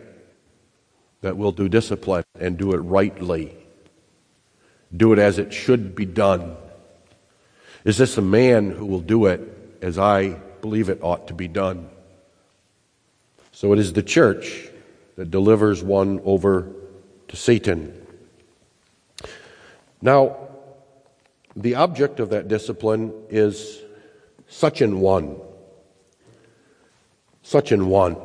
that 1.21 1.37
will 1.37 1.53
do 1.53 1.69
discipline 1.69 2.25
and 2.39 2.57
do 2.57 2.73
it 2.73 2.79
rightly? 2.79 3.57
Do 4.97 5.13
it 5.13 5.19
as 5.19 5.39
it 5.39 5.53
should 5.53 5.95
be 5.95 6.07
done? 6.07 6.57
Is 7.85 7.99
this 7.99 8.17
a 8.17 8.23
man 8.23 8.71
who 8.71 8.87
will 8.87 9.01
do 9.01 9.27
it 9.27 9.79
as 9.83 9.99
I 9.99 10.31
believe 10.61 10.89
it 10.89 11.01
ought 11.03 11.29
to 11.29 11.35
be 11.35 11.49
done? 11.49 11.91
So 13.51 13.73
it 13.73 13.79
is 13.79 13.93
the 13.93 14.03
church 14.03 14.69
that 15.17 15.31
delivers 15.31 15.83
one 15.83 16.21
over 16.25 16.73
to 17.29 17.37
Satan. 17.37 18.07
Now, 20.01 20.37
the 21.55 21.75
object 21.75 22.21
of 22.21 22.31
that 22.31 22.49
discipline 22.49 23.13
is 23.29 23.81
such 24.49 24.81
an 24.81 25.01
one. 25.01 25.41
Such 27.43 27.73
an 27.73 27.87
one. 27.87 28.17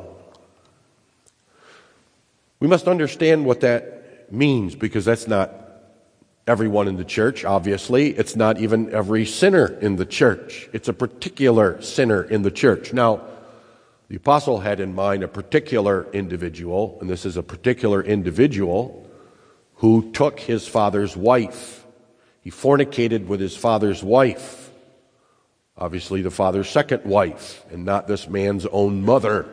We 2.60 2.66
must 2.66 2.88
understand 2.88 3.44
what 3.44 3.60
that 3.60 4.32
means 4.32 4.74
because 4.74 5.04
that's 5.04 5.28
not 5.28 5.52
everyone 6.46 6.88
in 6.88 6.96
the 6.96 7.04
church, 7.04 7.44
obviously. 7.44 8.10
It's 8.10 8.34
not 8.34 8.58
even 8.58 8.92
every 8.92 9.26
sinner 9.26 9.66
in 9.66 9.96
the 9.96 10.06
church. 10.06 10.68
It's 10.72 10.88
a 10.88 10.92
particular 10.92 11.80
sinner 11.82 12.22
in 12.22 12.42
the 12.42 12.50
church. 12.50 12.92
Now, 12.92 13.22
the 14.08 14.16
apostle 14.16 14.60
had 14.60 14.80
in 14.80 14.94
mind 14.94 15.22
a 15.22 15.28
particular 15.28 16.10
individual, 16.12 16.96
and 17.00 17.10
this 17.10 17.26
is 17.26 17.36
a 17.36 17.42
particular 17.42 18.02
individual 18.02 19.08
who 19.74 20.10
took 20.12 20.40
his 20.40 20.66
father's 20.66 21.16
wife. 21.16 21.84
He 22.40 22.50
fornicated 22.50 23.26
with 23.26 23.40
his 23.40 23.54
father's 23.54 24.02
wife. 24.02 24.57
Obviously, 25.78 26.22
the 26.22 26.30
father's 26.30 26.68
second 26.68 27.04
wife, 27.04 27.64
and 27.70 27.84
not 27.84 28.08
this 28.08 28.28
man's 28.28 28.66
own 28.66 29.04
mother. 29.04 29.48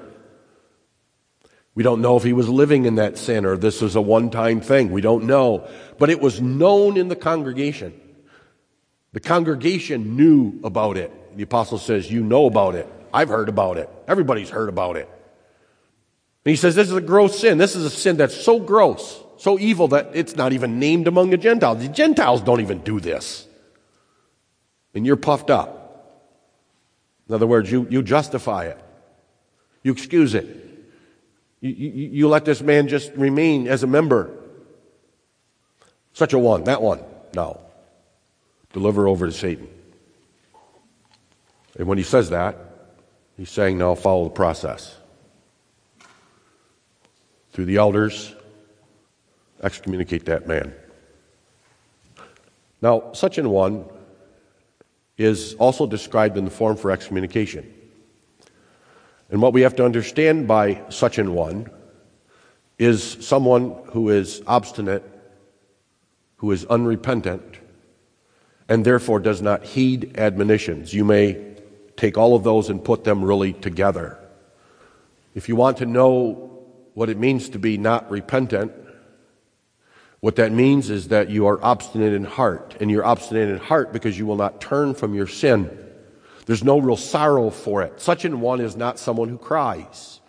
We 1.76 1.84
don't 1.84 2.02
know 2.02 2.18
if 2.18 2.24
he 2.24 2.34
was 2.34 2.50
living 2.50 2.86
in 2.86 2.96
that 2.96 3.18
sin 3.18 3.46
or 3.46 3.58
this 3.58 3.82
was 3.82 3.96
a 3.96 4.02
one 4.02 4.32
time 4.32 4.62
thing. 4.62 4.92
We 4.92 5.02
don't 5.02 5.26
know. 5.26 5.70
But 6.00 6.10
it 6.10 6.20
was 6.22 6.42
known 6.42 6.98
in 6.98 7.10
the 7.10 7.16
congregation. 7.16 7.94
The 9.12 9.20
congregation 9.20 10.16
knew 10.16 10.60
about 10.64 10.98
it. 10.98 11.38
The 11.38 11.44
apostle 11.44 11.78
says, 11.78 12.10
You 12.10 12.24
know 12.24 12.48
about 12.48 12.76
it. 12.76 12.88
I've 13.14 13.30
heard 13.30 13.50
about 13.50 13.78
it. 13.78 13.90
Everybody's 14.08 14.50
heard 14.50 14.70
about 14.70 14.96
it. 14.96 15.08
And 16.46 16.50
he 16.50 16.56
says, 16.56 16.76
This 16.76 16.88
is 16.88 16.96
a 16.96 17.02
gross 17.02 17.40
sin. 17.40 17.58
This 17.58 17.76
is 17.76 17.86
a 17.86 17.90
sin 17.90 18.18
that's 18.18 18.36
so 18.36 18.60
gross, 18.60 19.22
so 19.38 19.60
evil 19.60 19.90
that 19.90 20.12
it's 20.14 20.36
not 20.36 20.54
even 20.54 20.80
named 20.80 21.08
among 21.08 21.30
the 21.30 21.38
Gentiles. 21.38 21.80
The 21.80 21.90
Gentiles 21.90 22.42
don't 22.42 22.62
even 22.62 22.80
do 22.80 23.00
this. 23.00 23.46
And 24.94 25.06
you're 25.06 25.18
puffed 25.18 25.50
up. 25.50 25.85
In 27.28 27.36
other 27.36 27.48
words, 27.48 27.72
you, 27.72 27.88
you 27.90 28.04
justify 28.04 28.66
it, 28.66 28.80
you 29.84 29.92
excuse 29.92 30.36
it. 30.36 30.46
You, 31.62 31.72
you, 31.72 32.10
you 32.10 32.28
let 32.28 32.46
this 32.46 32.62
man 32.62 32.88
just 32.88 33.12
remain 33.14 33.68
as 33.68 33.82
a 33.84 33.88
member. 33.88 34.30
Such 36.14 36.34
a 36.34 36.40
one, 36.40 36.66
that 36.66 36.82
one. 36.82 37.02
No. 37.34 37.60
Deliver 38.74 39.08
over 39.08 39.26
to 39.26 39.32
Satan. 39.32 39.68
And 41.78 41.88
when 41.88 41.98
he 41.98 42.04
says 42.04 42.30
that, 42.30 42.58
he's 43.36 43.50
saying, 43.50 43.78
now 43.78 43.96
follow 43.96 44.26
the 44.26 44.30
process. 44.30 44.96
Through 47.52 47.66
the 47.66 47.78
elders, 47.78 48.36
excommunicate 49.64 50.26
that 50.26 50.48
man. 50.48 50.74
Now, 52.82 53.14
such 53.14 53.38
an 53.38 53.50
one 53.50 53.86
is 55.18 55.54
also 55.56 55.88
described 55.88 56.38
in 56.38 56.46
the 56.46 56.52
form 56.52 56.76
for 56.76 56.92
excommunication. 56.92 57.72
And 59.30 59.42
what 59.42 59.54
we 59.54 59.62
have 59.62 59.76
to 59.78 59.86
understand 59.86 60.48
by 60.48 60.82
such 60.90 61.18
an 61.18 61.34
one 61.34 61.70
is 62.78 63.18
someone 63.26 63.76
who 63.88 64.10
is 64.10 64.42
obstinate, 64.46 65.04
who 66.38 66.52
is 66.52 66.66
unrepentant, 66.66 67.60
and 68.68 68.86
therefore 68.86 69.20
does 69.20 69.42
not 69.42 69.64
heed 69.64 70.18
admonitions. 70.18 70.94
You 70.94 71.06
may 71.06 71.56
take 71.96 72.18
all 72.18 72.36
of 72.36 72.44
those 72.44 72.70
and 72.70 72.84
put 72.84 73.04
them 73.04 73.24
really 73.24 73.54
together. 73.54 74.20
If 75.34 75.48
you 75.48 75.56
want 75.56 75.78
to 75.78 75.86
know 75.86 76.64
what 76.94 77.10
it 77.10 77.18
means 77.18 77.50
to 77.50 77.60
be 77.60 77.78
not 77.78 78.10
repentant, 78.10 78.74
what 80.26 80.38
that 80.38 80.52
means 80.52 80.90
is 80.90 81.10
that 81.10 81.30
you 81.30 81.46
are 81.46 81.64
obstinate 81.64 82.12
in 82.12 82.24
heart, 82.24 82.78
and 82.80 82.90
you're 82.90 83.06
obstinate 83.06 83.48
in 83.48 83.60
heart 83.60 83.94
because 83.94 84.18
you 84.18 84.26
will 84.26 84.38
not 84.38 84.60
turn 84.60 84.96
from 84.96 85.14
your 85.14 85.28
sin. 85.28 85.70
There's 86.48 86.64
no 86.64 86.80
real 86.80 86.98
sorrow 86.98 87.52
for 87.52 87.84
it. 87.84 88.02
Such 88.02 88.26
an 88.26 88.42
one 88.42 88.60
is 88.60 88.76
not 88.76 88.98
someone 88.98 89.30
who 89.30 89.38
cries, 89.38 90.20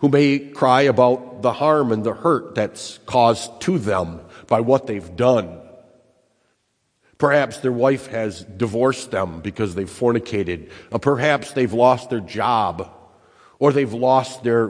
who 0.00 0.10
may 0.10 0.38
cry 0.38 0.82
about 0.82 1.40
the 1.40 1.54
harm 1.54 1.90
and 1.90 2.04
the 2.04 2.12
hurt 2.12 2.54
that's 2.54 2.98
caused 3.06 3.62
to 3.62 3.78
them 3.78 4.20
by 4.46 4.60
what 4.60 4.86
they've 4.86 5.16
done. 5.16 5.58
Perhaps 7.16 7.60
their 7.60 7.72
wife 7.72 8.08
has 8.08 8.44
divorced 8.44 9.10
them 9.10 9.40
because 9.40 9.74
they've 9.74 9.88
fornicated. 9.88 10.68
Or 10.92 10.98
perhaps 10.98 11.52
they've 11.52 11.72
lost 11.72 12.10
their 12.10 12.20
job. 12.20 12.94
Or 13.58 13.72
they've 13.72 13.94
lost 13.94 14.42
their 14.42 14.68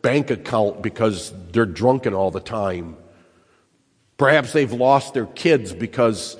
bank 0.00 0.30
account 0.30 0.80
because 0.80 1.34
they're 1.50 1.66
drunken 1.66 2.14
all 2.14 2.30
the 2.30 2.40
time. 2.40 2.96
Perhaps 4.22 4.52
they've 4.52 4.72
lost 4.72 5.14
their 5.14 5.26
kids 5.26 5.72
because 5.72 6.36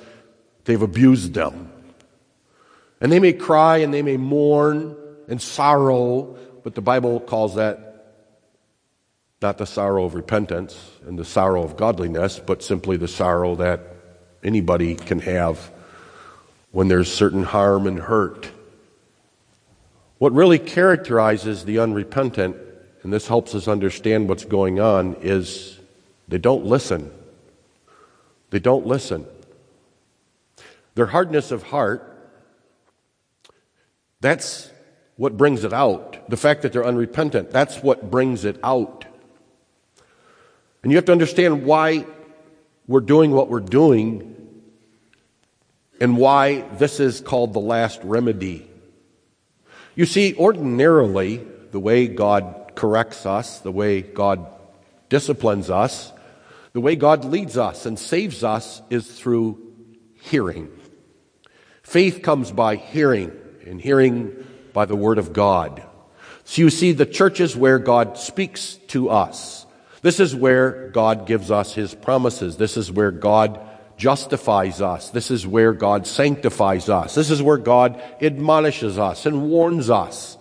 they've 0.63 0.81
abused 0.81 1.33
them. 1.33 1.69
And 3.01 3.11
they 3.11 3.19
may 3.19 3.33
cry 3.33 3.79
and 3.79 3.93
they 3.93 4.01
may 4.01 4.15
mourn 4.15 4.95
and 5.27 5.41
sorrow, 5.41 6.37
but 6.63 6.75
the 6.75 6.81
Bible 6.81 7.19
calls 7.19 7.55
that 7.55 8.05
not 9.41 9.57
the 9.57 9.65
sorrow 9.65 10.05
of 10.05 10.15
repentance 10.15 10.91
and 11.05 11.19
the 11.19 11.25
sorrow 11.25 11.61
of 11.61 11.75
godliness, 11.75 12.39
but 12.39 12.63
simply 12.63 12.95
the 12.95 13.09
sorrow 13.09 13.55
that 13.55 13.81
anybody 14.45 14.95
can 14.95 15.19
have 15.19 15.69
when 16.71 16.87
there's 16.87 17.11
certain 17.11 17.43
harm 17.43 17.85
and 17.85 17.99
hurt. 17.99 18.49
What 20.19 20.31
really 20.31 20.57
characterizes 20.57 21.65
the 21.65 21.79
unrepentant, 21.79 22.55
and 23.01 23.11
this 23.11 23.27
helps 23.27 23.53
us 23.53 23.67
understand 23.67 24.29
what's 24.29 24.45
going 24.45 24.79
on, 24.79 25.15
is 25.15 25.77
they 26.29 26.37
don't 26.37 26.63
listen. 26.63 27.11
They 28.53 28.59
don't 28.59 28.85
listen. 28.85 29.25
Their 30.93 31.07
hardness 31.07 31.49
of 31.49 31.63
heart 31.63 32.11
that's 34.21 34.71
what 35.17 35.35
brings 35.37 35.63
it 35.63 35.73
out. 35.73 36.29
The 36.29 36.37
fact 36.37 36.61
that 36.61 36.71
they're 36.71 36.85
unrepentant, 36.85 37.49
that's 37.49 37.81
what 37.81 38.11
brings 38.11 38.45
it 38.45 38.59
out. 38.63 39.05
And 40.83 40.91
you 40.91 40.97
have 40.97 41.05
to 41.05 41.11
understand 41.11 41.65
why 41.65 42.05
we're 42.87 43.01
doing 43.01 43.31
what 43.31 43.49
we're 43.49 43.59
doing 43.59 44.61
and 45.99 46.15
why 46.15 46.61
this 46.77 46.99
is 46.99 47.21
called 47.21 47.53
the 47.53 47.59
last 47.59 48.01
remedy. 48.03 48.69
You 49.95 50.05
see, 50.05 50.35
ordinarily, 50.35 51.37
the 51.71 51.79
way 51.79 52.07
God 52.07 52.73
corrects 52.75 53.25
us, 53.25 53.59
the 53.61 53.71
way 53.71 54.03
God 54.03 54.45
disciplines 55.09 55.71
us, 55.71 56.13
the 56.73 56.81
way 56.81 56.95
God 56.95 57.23
leads 57.25 57.57
us 57.57 57.85
and 57.85 57.97
saves 57.97 58.43
us 58.43 58.81
is 58.89 59.07
through 59.19 59.59
hearing. 60.21 60.69
Faith 61.83 62.21
comes 62.21 62.51
by 62.51 62.75
hearing, 62.75 63.31
and 63.65 63.79
hearing 63.79 64.45
by 64.73 64.85
the 64.85 64.95
Word 64.95 65.19
of 65.19 65.33
God. 65.33 65.83
So 66.43 66.63
you 66.63 66.69
see, 66.69 66.91
the 66.91 67.05
churches 67.05 67.55
where 67.55 67.79
God 67.79 68.17
speaks 68.17 68.75
to 68.87 69.09
us, 69.09 69.65
this 70.01 70.19
is 70.19 70.35
where 70.35 70.89
God 70.89 71.27
gives 71.27 71.51
us 71.51 71.73
His 71.73 71.93
promises. 71.93 72.57
This 72.57 72.75
is 72.75 72.91
where 72.91 73.11
God 73.11 73.61
justifies 73.95 74.81
us. 74.81 75.11
This 75.11 75.31
is 75.31 75.47
where 75.47 75.73
God 75.73 76.07
sanctifies 76.07 76.89
us. 76.89 77.15
This 77.15 77.29
is 77.29 77.41
where 77.41 77.57
God 77.57 78.01
admonishes 78.21 78.97
us 78.97 79.25
and 79.25 79.49
warns 79.49 79.89
us. 79.89 80.37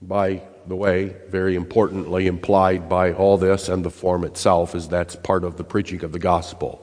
By 0.00 0.42
the 0.68 0.76
way, 0.76 1.16
very 1.28 1.54
importantly 1.54 2.26
implied 2.26 2.88
by 2.88 3.12
all 3.12 3.38
this 3.38 3.68
and 3.68 3.84
the 3.84 3.90
form 3.90 4.24
itself 4.24 4.74
is 4.74 4.88
that's 4.88 5.16
part 5.16 5.44
of 5.44 5.56
the 5.56 5.64
preaching 5.64 6.02
of 6.02 6.12
the 6.12 6.18
gospel. 6.18 6.82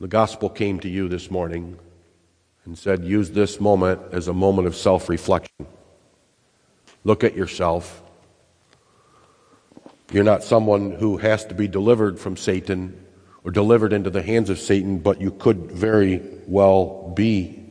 The 0.00 0.08
gospel 0.08 0.48
came 0.48 0.80
to 0.80 0.88
you 0.88 1.08
this 1.08 1.30
morning 1.30 1.78
and 2.64 2.76
said, 2.76 3.04
use 3.04 3.30
this 3.30 3.60
moment 3.60 4.00
as 4.12 4.28
a 4.28 4.32
moment 4.32 4.66
of 4.66 4.74
self 4.74 5.08
reflection. 5.08 5.66
Look 7.04 7.24
at 7.24 7.36
yourself. 7.36 8.02
You're 10.12 10.24
not 10.24 10.42
someone 10.42 10.90
who 10.90 11.18
has 11.18 11.44
to 11.46 11.54
be 11.54 11.68
delivered 11.68 12.18
from 12.18 12.36
Satan 12.36 13.06
or 13.44 13.52
delivered 13.52 13.92
into 13.92 14.10
the 14.10 14.22
hands 14.22 14.50
of 14.50 14.58
Satan, 14.58 14.98
but 14.98 15.20
you 15.20 15.30
could 15.30 15.70
very 15.70 16.20
well 16.46 17.12
be. 17.14 17.62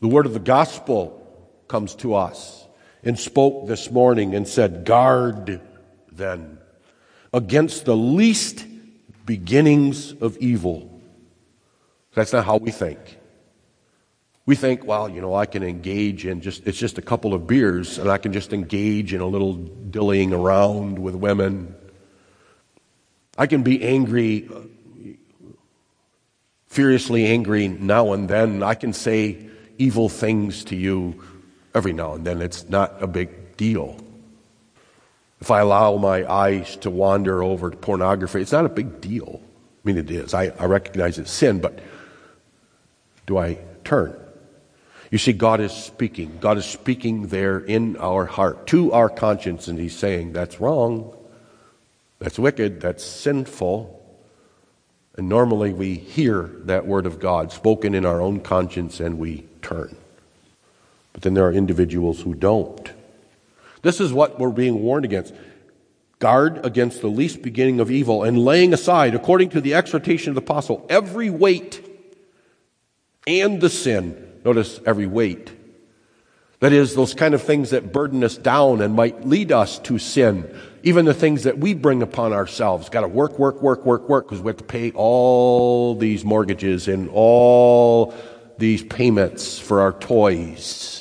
The 0.00 0.08
word 0.08 0.26
of 0.26 0.34
the 0.34 0.38
gospel 0.38 1.16
comes 1.66 1.94
to 1.96 2.14
us 2.14 2.59
and 3.02 3.18
spoke 3.18 3.66
this 3.66 3.90
morning 3.90 4.34
and 4.34 4.46
said, 4.46 4.84
Guard 4.84 5.60
then 6.12 6.58
against 7.32 7.84
the 7.84 7.96
least 7.96 8.66
beginnings 9.24 10.12
of 10.12 10.36
evil. 10.38 11.00
That's 12.14 12.32
not 12.32 12.44
how 12.44 12.56
we 12.56 12.70
think. 12.70 12.98
We 14.46 14.56
think, 14.56 14.84
well, 14.84 15.08
you 15.08 15.20
know, 15.20 15.34
I 15.34 15.46
can 15.46 15.62
engage 15.62 16.26
in 16.26 16.40
just, 16.40 16.66
it's 16.66 16.78
just 16.78 16.98
a 16.98 17.02
couple 17.02 17.34
of 17.34 17.46
beers 17.46 17.98
and 17.98 18.10
I 18.10 18.18
can 18.18 18.32
just 18.32 18.52
engage 18.52 19.14
in 19.14 19.20
a 19.20 19.26
little 19.26 19.56
dillying 19.56 20.32
around 20.32 20.98
with 20.98 21.14
women. 21.14 21.76
I 23.38 23.46
can 23.46 23.62
be 23.62 23.82
angry, 23.84 24.50
furiously 26.66 27.26
angry 27.26 27.68
now 27.68 28.12
and 28.12 28.28
then. 28.28 28.64
I 28.64 28.74
can 28.74 28.92
say 28.92 29.38
evil 29.78 30.08
things 30.08 30.64
to 30.64 30.76
you 30.76 31.22
every 31.74 31.92
now 31.92 32.14
and 32.14 32.26
then. 32.26 32.40
It's 32.42 32.68
not 32.68 33.02
a 33.02 33.06
big 33.06 33.56
deal. 33.56 33.96
If 35.40 35.50
I 35.50 35.60
allow 35.60 35.96
my 35.96 36.30
eyes 36.30 36.76
to 36.76 36.90
wander 36.90 37.42
over 37.42 37.70
to 37.70 37.76
pornography, 37.76 38.42
it's 38.42 38.52
not 38.52 38.66
a 38.66 38.70
big 38.70 39.00
deal. 39.00 39.40
I 39.42 39.88
mean, 39.88 39.96
it 39.96 40.10
is. 40.10 40.34
I, 40.34 40.52
I 40.58 40.66
recognize 40.66 41.18
it's 41.18 41.30
sin, 41.30 41.60
but 41.60 41.78
do 43.26 43.38
I 43.38 43.58
turn? 43.84 44.14
You 45.10 45.18
see, 45.18 45.32
God 45.32 45.60
is 45.60 45.72
speaking. 45.72 46.38
God 46.40 46.58
is 46.58 46.66
speaking 46.66 47.28
there 47.28 47.58
in 47.58 47.96
our 47.96 48.26
heart, 48.26 48.66
to 48.68 48.92
our 48.92 49.08
conscience, 49.08 49.66
and 49.66 49.78
He's 49.78 49.96
saying, 49.96 50.32
that's 50.32 50.60
wrong, 50.60 51.16
that's 52.18 52.38
wicked, 52.38 52.80
that's 52.80 53.04
sinful. 53.04 53.96
And 55.16 55.28
normally 55.28 55.72
we 55.72 55.94
hear 55.94 56.50
that 56.64 56.86
word 56.86 57.06
of 57.06 57.18
God 57.18 57.50
spoken 57.50 57.94
in 57.94 58.06
our 58.06 58.20
own 58.20 58.40
conscience 58.40 59.00
and 59.00 59.18
we 59.18 59.44
turn. 59.62 59.96
But 61.12 61.22
then 61.22 61.34
there 61.34 61.46
are 61.46 61.52
individuals 61.52 62.20
who 62.20 62.34
don't. 62.34 62.92
This 63.82 64.00
is 64.00 64.12
what 64.12 64.38
we're 64.38 64.50
being 64.50 64.82
warned 64.82 65.04
against. 65.04 65.34
Guard 66.18 66.64
against 66.66 67.00
the 67.00 67.08
least 67.08 67.40
beginning 67.40 67.80
of 67.80 67.90
evil 67.90 68.24
and 68.24 68.38
laying 68.38 68.74
aside, 68.74 69.14
according 69.14 69.48
to 69.50 69.60
the 69.60 69.74
exhortation 69.74 70.28
of 70.28 70.34
the 70.34 70.42
apostle, 70.42 70.86
every 70.90 71.30
weight 71.30 71.82
and 73.26 73.60
the 73.60 73.70
sin. 73.70 74.40
Notice 74.44 74.80
every 74.84 75.06
weight. 75.06 75.50
That 76.60 76.74
is, 76.74 76.94
those 76.94 77.14
kind 77.14 77.32
of 77.32 77.42
things 77.42 77.70
that 77.70 77.90
burden 77.90 78.22
us 78.22 78.36
down 78.36 78.82
and 78.82 78.94
might 78.94 79.26
lead 79.26 79.50
us 79.50 79.78
to 79.80 79.98
sin. 79.98 80.54
Even 80.82 81.06
the 81.06 81.14
things 81.14 81.44
that 81.44 81.56
we 81.56 81.72
bring 81.72 82.02
upon 82.02 82.34
ourselves. 82.34 82.90
Got 82.90 83.00
to 83.00 83.08
work, 83.08 83.38
work, 83.38 83.62
work, 83.62 83.86
work, 83.86 84.06
work, 84.08 84.26
because 84.26 84.42
we 84.42 84.48
have 84.48 84.58
to 84.58 84.64
pay 84.64 84.90
all 84.90 85.94
these 85.94 86.22
mortgages 86.22 86.86
and 86.86 87.08
all 87.14 88.14
these 88.58 88.82
payments 88.84 89.58
for 89.58 89.80
our 89.80 89.92
toys. 89.92 90.99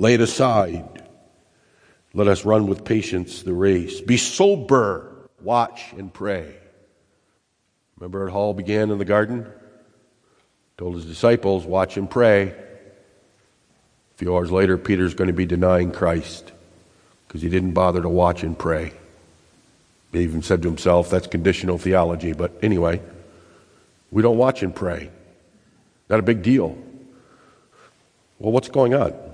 Lay 0.00 0.14
it 0.14 0.20
aside. 0.22 1.02
Let 2.14 2.26
us 2.26 2.44
run 2.44 2.66
with 2.66 2.84
patience 2.84 3.42
the 3.42 3.52
race. 3.52 4.00
Be 4.00 4.16
sober. 4.16 5.28
Watch 5.42 5.92
and 5.96 6.12
pray. 6.12 6.56
Remember 7.98 8.26
it 8.26 8.32
all 8.32 8.54
began 8.54 8.90
in 8.90 8.98
the 8.98 9.04
garden? 9.04 9.46
Told 10.78 10.94
his 10.94 11.04
disciples, 11.04 11.66
watch 11.66 11.98
and 11.98 12.10
pray. 12.10 12.48
A 12.48 12.54
few 14.16 14.34
hours 14.34 14.50
later, 14.50 14.78
Peter's 14.78 15.14
going 15.14 15.28
to 15.28 15.34
be 15.34 15.44
denying 15.44 15.92
Christ 15.92 16.50
because 17.28 17.42
he 17.42 17.50
didn't 17.50 17.72
bother 17.72 18.00
to 18.00 18.08
watch 18.08 18.42
and 18.42 18.58
pray. 18.58 18.92
He 20.12 20.20
even 20.20 20.42
said 20.42 20.62
to 20.62 20.68
himself, 20.68 21.10
that's 21.10 21.26
conditional 21.26 21.76
theology. 21.76 22.32
But 22.32 22.58
anyway, 22.62 23.02
we 24.10 24.22
don't 24.22 24.38
watch 24.38 24.62
and 24.62 24.74
pray. 24.74 25.10
Not 26.08 26.20
a 26.20 26.22
big 26.22 26.42
deal. 26.42 26.70
Well, 28.38 28.52
what's 28.52 28.70
going 28.70 28.94
on? 28.94 29.29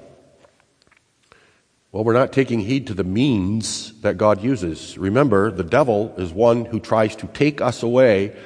Well, 1.93 2.05
we're 2.05 2.13
not 2.13 2.33
taking 2.33 2.61
heed 2.61 2.89
to 2.89 2.95
the 2.95 3.05
means 3.05 3.99
that 4.01 4.19
God 4.19 4.43
uses. 4.43 4.99
Remember, 4.99 5.51
the 5.51 5.65
devil 5.65 6.15
is 6.19 6.33
one 6.33 6.65
who 6.65 6.81
tries 6.81 7.17
to 7.17 7.27
take 7.29 7.61
us 7.61 7.83
away 7.83 8.37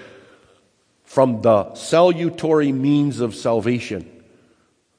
from 1.05 1.43
the 1.43 1.74
salutary 1.74 2.70
means 2.70 3.20
of 3.20 3.34
salvation. 3.34 4.09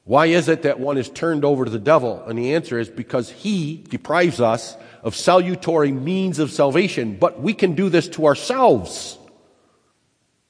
Why 0.03 0.25
is 0.25 0.49
it 0.49 0.63
that 0.63 0.79
one 0.79 0.97
is 0.97 1.07
turned 1.07 1.45
over 1.45 1.63
to 1.63 1.71
the 1.71 1.79
devil? 1.79 2.21
And 2.25 2.37
the 2.37 2.55
answer 2.55 2.79
is 2.79 2.89
because 2.89 3.29
he 3.29 3.85
deprives 3.89 4.41
us 4.41 4.75
of 5.03 5.15
salutary 5.15 5.91
means 5.91 6.39
of 6.39 6.51
salvation, 6.51 7.15
but 7.17 7.39
we 7.39 7.53
can 7.53 7.75
do 7.75 7.89
this 7.89 8.09
to 8.09 8.25
ourselves. 8.25 9.17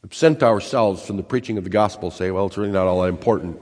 Absent 0.04 0.42
ourselves 0.42 1.06
from 1.06 1.18
the 1.18 1.24
preaching 1.24 1.58
of 1.58 1.64
the 1.64 1.70
gospel, 1.70 2.10
say, 2.10 2.32
well, 2.32 2.48
it's 2.48 2.58
really 2.58 2.72
not 2.72 2.88
all 2.88 3.04
that 3.04 3.10
important 3.10 3.60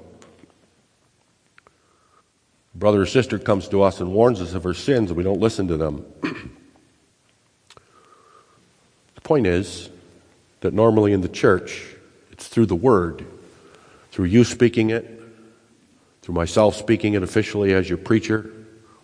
brother 2.80 3.02
or 3.02 3.06
sister 3.06 3.38
comes 3.38 3.68
to 3.68 3.84
us 3.84 4.00
and 4.00 4.14
warns 4.14 4.42
us 4.42 4.54
of 4.54 4.64
her 4.64 4.74
sins 4.74 5.12
and 5.12 5.18
we 5.18 5.24
don't 5.24 5.40
listen 5.40 5.68
to 5.68 5.78
them. 5.78 6.06
the 9.16 9.22
point 9.22 9.46
is 9.46 9.90
that 10.62 10.74
normally 10.74 11.12
in 11.12 11.20
the 11.22 11.30
church, 11.30 11.86
it's 12.32 12.48
through 12.48 12.68
the 12.68 12.76
word, 12.76 13.26
through 14.12 14.26
you 14.26 14.46
speaking 14.46 14.92
it, 14.92 15.22
through 16.22 16.36
myself 16.36 16.76
speaking 16.76 17.16
it 17.16 17.24
officially 17.24 17.74
as 17.74 17.90
your 17.90 17.98
preacher, 17.98 18.50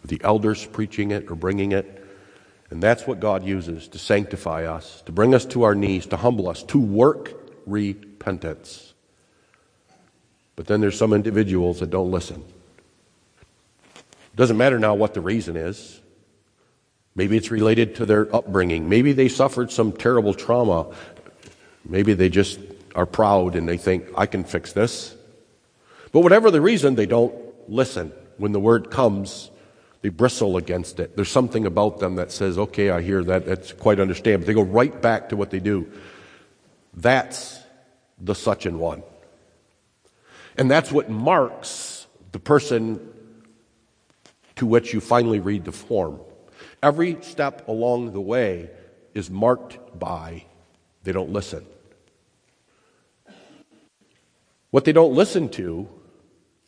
the 0.05 0.21
elders 0.23 0.65
preaching 0.65 1.11
it 1.11 1.29
or 1.29 1.35
bringing 1.35 1.73
it. 1.73 2.03
And 2.69 2.81
that's 2.81 3.05
what 3.05 3.19
God 3.19 3.43
uses 3.43 3.89
to 3.89 3.99
sanctify 3.99 4.65
us, 4.65 5.01
to 5.05 5.11
bring 5.11 5.35
us 5.35 5.45
to 5.47 5.63
our 5.63 5.75
knees, 5.75 6.05
to 6.07 6.17
humble 6.17 6.47
us, 6.47 6.63
to 6.63 6.79
work 6.79 7.33
repentance. 7.65 8.93
But 10.55 10.67
then 10.67 10.79
there's 10.79 10.97
some 10.97 11.13
individuals 11.13 11.81
that 11.81 11.89
don't 11.89 12.11
listen. 12.11 12.43
Doesn't 14.35 14.57
matter 14.57 14.79
now 14.79 14.95
what 14.95 15.13
the 15.13 15.21
reason 15.21 15.55
is. 15.55 16.01
Maybe 17.15 17.37
it's 17.37 17.51
related 17.51 17.95
to 17.95 18.05
their 18.05 18.33
upbringing. 18.35 18.89
Maybe 18.89 19.13
they 19.13 19.29
suffered 19.29 19.71
some 19.71 19.93
terrible 19.93 20.33
trauma. 20.33 20.93
Maybe 21.85 22.13
they 22.13 22.27
just 22.27 22.59
are 22.93 23.05
proud 23.05 23.55
and 23.55 23.67
they 23.67 23.77
think, 23.77 24.07
I 24.17 24.25
can 24.25 24.43
fix 24.43 24.73
this. 24.73 25.15
But 26.11 26.21
whatever 26.21 26.51
the 26.51 26.61
reason, 26.61 26.95
they 26.95 27.05
don't 27.05 27.33
listen. 27.69 28.11
When 28.37 28.51
the 28.51 28.59
word 28.59 28.91
comes, 28.91 29.49
they 30.01 30.09
bristle 30.09 30.57
against 30.57 30.99
it. 30.99 31.15
There's 31.15 31.31
something 31.31 31.65
about 31.65 31.99
them 31.99 32.15
that 32.15 32.31
says, 32.31 32.57
okay, 32.57 32.89
I 32.89 33.01
hear 33.01 33.23
that. 33.23 33.45
That's 33.45 33.71
quite 33.71 33.99
understandable. 33.99 34.47
They 34.47 34.53
go 34.53 34.61
right 34.61 35.01
back 35.01 35.29
to 35.29 35.37
what 35.37 35.51
they 35.51 35.59
do. 35.59 35.89
That's 36.93 37.59
the 38.19 38.35
such 38.35 38.65
and 38.65 38.79
one. 38.79 39.03
And 40.57 40.69
that's 40.69 40.91
what 40.91 41.09
marks 41.09 42.07
the 42.33 42.39
person 42.39 42.99
to 44.57 44.65
which 44.65 44.93
you 44.93 45.01
finally 45.01 45.39
read 45.39 45.65
the 45.65 45.71
form. 45.71 46.19
Every 46.81 47.17
step 47.21 47.67
along 47.67 48.13
the 48.13 48.21
way 48.21 48.69
is 49.13 49.29
marked 49.29 49.97
by 49.97 50.45
they 51.03 51.11
don't 51.11 51.31
listen. 51.31 51.65
What 54.71 54.85
they 54.85 54.91
don't 54.91 55.13
listen 55.13 55.49
to 55.49 55.87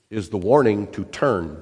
is 0.10 0.30
the 0.30 0.38
warning 0.38 0.92
to 0.94 1.04
turn. 1.04 1.62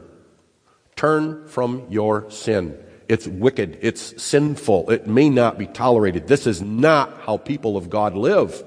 Turn 0.95 1.47
from 1.47 1.87
your 1.89 2.29
sin 2.29 2.77
It's 3.07 3.27
wicked. 3.27 3.79
It's 3.81 4.21
sinful. 4.21 4.89
It 4.89 5.07
may 5.07 5.29
not 5.29 5.57
be 5.57 5.67
tolerated. 5.67 6.27
This 6.27 6.47
is 6.47 6.61
not 6.61 7.21
how 7.21 7.37
people 7.37 7.77
of 7.77 7.89
God 7.89 8.15
live. 8.15 8.63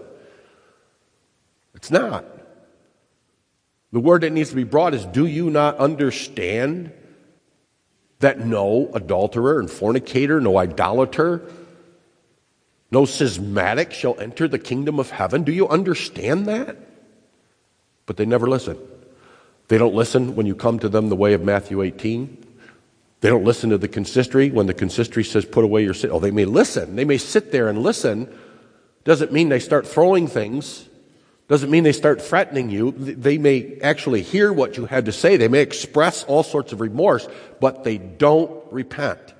It's 1.74 1.90
not. 1.90 2.24
The 3.92 4.00
word 4.00 4.22
that 4.22 4.30
needs 4.30 4.50
to 4.50 4.56
be 4.56 4.64
brought 4.64 4.94
is 4.94 5.04
Do 5.06 5.26
you 5.26 5.50
not 5.50 5.78
understand 5.78 6.92
that 8.20 8.40
no 8.40 8.90
adulterer 8.94 9.60
and 9.60 9.70
fornicator, 9.70 10.40
no 10.40 10.56
idolater, 10.56 11.42
no 12.90 13.04
schismatic 13.04 13.92
shall 13.92 14.18
enter 14.18 14.48
the 14.48 14.58
kingdom 14.58 14.98
of 14.98 15.10
heaven? 15.10 15.44
Do 15.44 15.52
you 15.52 15.68
understand 15.68 16.46
that? 16.46 16.76
But 18.06 18.16
they 18.16 18.24
never 18.24 18.48
listen. 18.48 18.78
They 19.68 19.78
don't 19.78 19.94
listen 19.94 20.34
when 20.34 20.46
you 20.46 20.54
come 20.54 20.78
to 20.78 20.88
them 20.88 21.10
the 21.10 21.16
way 21.16 21.34
of 21.34 21.42
Matthew 21.42 21.82
18. 21.82 22.46
They 23.20 23.28
don't 23.28 23.44
listen 23.44 23.70
to 23.70 23.78
the 23.78 23.88
consistory 23.88 24.50
when 24.50 24.66
the 24.66 24.74
consistory 24.74 25.24
says, 25.24 25.44
put 25.44 25.64
away 25.64 25.84
your 25.84 25.94
sin. 25.94 26.10
Oh, 26.10 26.18
they 26.18 26.30
may 26.30 26.44
listen. 26.46 26.96
They 26.96 27.04
may 27.04 27.18
sit 27.18 27.52
there 27.52 27.68
and 27.68 27.82
listen. 27.82 28.32
Doesn't 29.04 29.32
mean 29.32 29.48
they 29.48 29.58
start 29.58 29.86
throwing 29.86 30.26
things 30.26 30.87
doesn't 31.48 31.70
mean 31.70 31.82
they 31.82 31.92
start 31.92 32.20
threatening 32.20 32.68
you. 32.68 32.92
They 32.92 33.38
may 33.38 33.78
actually 33.82 34.22
hear 34.22 34.52
what 34.52 34.76
you 34.76 34.84
had 34.84 35.06
to 35.06 35.12
say. 35.12 35.38
They 35.38 35.48
may 35.48 35.60
express 35.60 36.22
all 36.24 36.42
sorts 36.42 36.72
of 36.72 36.80
remorse, 36.80 37.26
but 37.58 37.84
they 37.84 37.96
don't 37.96 38.62
repent. 38.70 39.34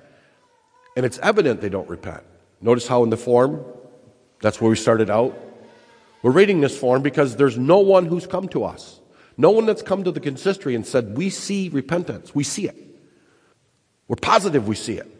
And 0.97 1.05
it's 1.05 1.19
evident 1.19 1.61
they 1.61 1.69
don't 1.69 1.87
repent. 1.87 2.23
Notice 2.61 2.87
how 2.87 3.03
in 3.03 3.11
the 3.11 3.17
form, 3.17 3.63
that's 4.41 4.59
where 4.59 4.71
we 4.71 4.75
started 4.75 5.11
out. 5.11 5.37
We're 6.23 6.31
reading 6.31 6.61
this 6.61 6.77
form 6.77 7.03
because 7.03 7.35
there's 7.35 7.57
no 7.57 7.79
one 7.79 8.05
who's 8.05 8.25
come 8.25 8.49
to 8.49 8.63
us. 8.63 8.99
No 9.37 9.51
one 9.51 9.67
that's 9.67 9.83
come 9.83 10.03
to 10.03 10.11
the 10.11 10.19
consistory 10.19 10.75
and 10.75 10.85
said, 10.85 11.15
We 11.15 11.29
see 11.29 11.69
repentance. 11.69 12.35
We 12.35 12.43
see 12.43 12.67
it. 12.67 12.75
We're 14.07 14.17
positive 14.17 14.67
we 14.67 14.75
see 14.75 14.95
it. 14.95 15.18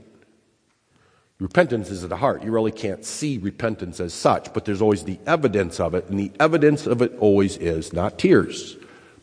Repentance 1.40 1.90
is 1.90 2.04
at 2.04 2.10
the 2.10 2.18
heart. 2.18 2.44
You 2.44 2.52
really 2.52 2.72
can't 2.72 3.06
see 3.06 3.38
repentance 3.38 4.02
as 4.02 4.14
such, 4.14 4.54
but 4.54 4.66
there's 4.66 4.82
always 4.82 5.06
the 5.06 5.20
evidence 5.26 5.80
of 5.80 5.96
it, 5.96 6.08
and 6.10 6.20
the 6.20 6.32
evidence 6.40 6.86
of 6.86 7.02
it 7.02 7.16
always 7.20 7.56
is 7.58 7.94
not 7.94 8.20
tears, 8.20 8.76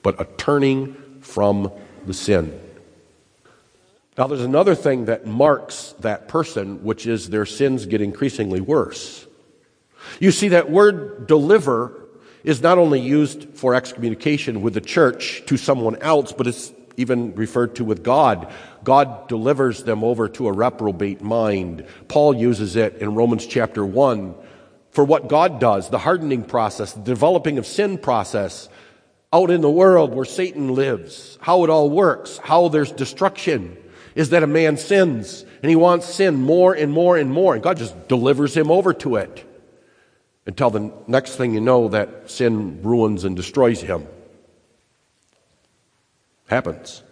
but 0.03 0.19
a 0.21 0.25
turning 0.39 0.95
from 1.21 1.71
the 2.07 2.15
sin. 2.15 2.59
Now, 4.17 4.27
there's 4.29 4.41
another 4.41 4.75
thing 4.75 5.05
that 5.07 5.27
marks 5.27 5.95
that 6.01 6.27
person, 6.27 6.83
which 6.83 7.07
is 7.07 7.29
their 7.29 7.45
sins 7.45 7.85
get 7.85 8.01
increasingly 8.01 8.63
worse. 8.63 9.27
You 10.19 10.31
see, 10.31 10.49
that 10.49 10.71
word 10.71 11.27
deliver 11.27 11.93
is 12.43 12.63
not 12.63 12.79
only 12.79 13.01
used 13.01 13.47
for 13.51 13.75
excommunication 13.75 14.63
with 14.63 14.73
the 14.73 14.81
church 14.81 15.43
to 15.47 15.59
someone 15.59 15.97
else, 15.97 16.33
but 16.33 16.47
it's 16.47 16.73
even 16.97 17.35
referred 17.35 17.77
to 17.77 17.85
with 17.85 18.03
God. 18.03 18.53
God 18.85 19.29
delivers 19.29 19.85
them 19.85 20.03
over 20.03 20.29
to 20.31 20.49
a 20.49 20.53
reprobate 20.53 21.23
mind. 21.23 21.87
Paul 22.09 22.35
uses 22.35 22.77
it 22.77 22.97
in 22.97 23.15
Romans 23.15 23.47
chapter 23.47 23.85
1 23.85 24.35
for 24.91 25.05
what 25.05 25.29
God 25.29 25.61
does, 25.61 25.91
the 25.91 25.99
hardening 25.99 26.45
process, 26.45 26.93
the 26.93 27.01
developing 27.01 27.59
of 27.59 27.67
sin 27.67 27.99
process 27.99 28.69
out 29.33 29.51
in 29.51 29.61
the 29.61 29.71
world 29.71 30.15
where 30.15 30.25
Satan 30.25 30.75
lives, 30.75 31.37
how 31.41 31.65
it 31.65 31.71
all 31.71 31.91
works, 31.91 32.39
how 32.39 32.69
there's 32.69 32.93
destruction 32.93 33.77
is 34.15 34.31
that 34.31 34.43
a 34.43 34.47
man 34.47 34.79
sins 34.79 35.45
and 35.63 35.69
he 35.69 35.77
wants 35.77 36.07
sin 36.07 36.37
more 36.37 36.73
and 36.73 36.91
more 36.91 37.19
and 37.19 37.31
more 37.31 37.55
and 37.55 37.63
God 37.63 37.77
just 37.77 38.09
delivers 38.09 38.57
him 38.57 38.71
over 38.71 38.95
to 38.95 39.17
it 39.17 39.45
until 40.47 40.71
the 40.71 40.93
next 41.07 41.37
thing 41.37 41.53
you 41.53 41.61
know 41.61 41.89
that 41.89 42.31
sin 42.31 42.81
ruins 42.83 43.25
and 43.25 43.37
destroys 43.37 43.81
him. 43.83 44.07
Happens. 46.47 47.03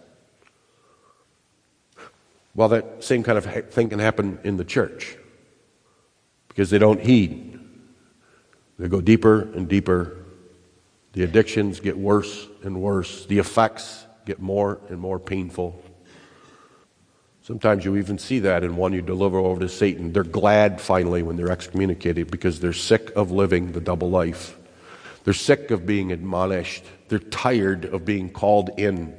Well, 2.55 2.69
that 2.69 3.03
same 3.03 3.23
kind 3.23 3.37
of 3.37 3.71
thing 3.71 3.89
can 3.89 3.99
happen 3.99 4.39
in 4.43 4.57
the 4.57 4.63
church 4.63 5.17
because 6.47 6.69
they 6.69 6.79
don't 6.79 7.01
heed. 7.01 7.59
They 8.79 8.87
go 8.87 9.01
deeper 9.01 9.41
and 9.41 9.67
deeper. 9.67 10.17
The 11.13 11.23
addictions 11.23 11.81
get 11.81 11.97
worse 11.97 12.47
and 12.63 12.81
worse. 12.81 13.25
The 13.25 13.39
effects 13.39 14.05
get 14.25 14.39
more 14.39 14.79
and 14.89 14.99
more 14.99 15.19
painful. 15.19 15.81
Sometimes 17.41 17.85
you 17.85 17.97
even 17.97 18.17
see 18.17 18.39
that 18.39 18.63
in 18.63 18.75
one 18.75 18.91
you 18.93 19.01
deliver 19.01 19.37
over 19.37 19.59
to 19.59 19.69
Satan. 19.69 20.13
They're 20.13 20.23
glad 20.23 20.81
finally 20.81 21.23
when 21.23 21.35
they're 21.35 21.51
excommunicated 21.51 22.31
because 22.31 22.59
they're 22.59 22.73
sick 22.73 23.11
of 23.15 23.31
living 23.31 23.73
the 23.73 23.81
double 23.81 24.09
life. 24.09 24.57
They're 25.25 25.33
sick 25.33 25.71
of 25.71 25.85
being 25.85 26.11
admonished. 26.11 26.85
They're 27.07 27.19
tired 27.19 27.85
of 27.85 28.05
being 28.05 28.29
called 28.31 28.71
in. 28.77 29.15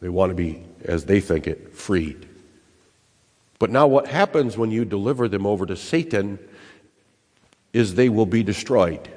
They 0.00 0.08
want 0.08 0.30
to 0.30 0.34
be, 0.34 0.62
as 0.84 1.04
they 1.04 1.20
think 1.20 1.46
it, 1.46 1.74
freed. 1.74 2.28
But 3.58 3.70
now, 3.70 3.86
what 3.86 4.06
happens 4.06 4.56
when 4.56 4.70
you 4.70 4.84
deliver 4.84 5.28
them 5.28 5.46
over 5.46 5.64
to 5.66 5.76
Satan 5.76 6.38
is 7.72 7.94
they 7.94 8.08
will 8.08 8.26
be 8.26 8.42
destroyed. 8.42 9.08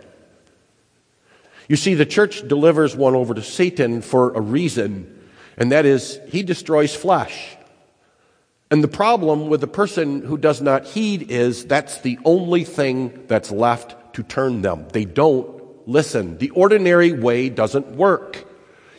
You 1.67 1.75
see, 1.75 1.93
the 1.93 2.05
church 2.05 2.47
delivers 2.47 2.95
one 2.95 3.15
over 3.15 3.33
to 3.33 3.43
Satan 3.43 4.01
for 4.01 4.33
a 4.33 4.41
reason, 4.41 5.29
and 5.57 5.71
that 5.71 5.85
is 5.85 6.19
he 6.29 6.43
destroys 6.43 6.95
flesh. 6.95 7.57
And 8.71 8.83
the 8.83 8.87
problem 8.87 9.49
with 9.49 9.61
the 9.61 9.67
person 9.67 10.21
who 10.21 10.37
does 10.37 10.61
not 10.61 10.85
heed 10.85 11.31
is 11.31 11.65
that's 11.65 12.01
the 12.01 12.19
only 12.23 12.63
thing 12.63 13.25
that's 13.27 13.51
left 13.51 14.13
to 14.15 14.23
turn 14.23 14.61
them. 14.61 14.87
They 14.91 15.05
don't 15.05 15.87
listen. 15.87 16.37
The 16.37 16.51
ordinary 16.51 17.11
way 17.11 17.49
doesn't 17.49 17.87
work. 17.87 18.45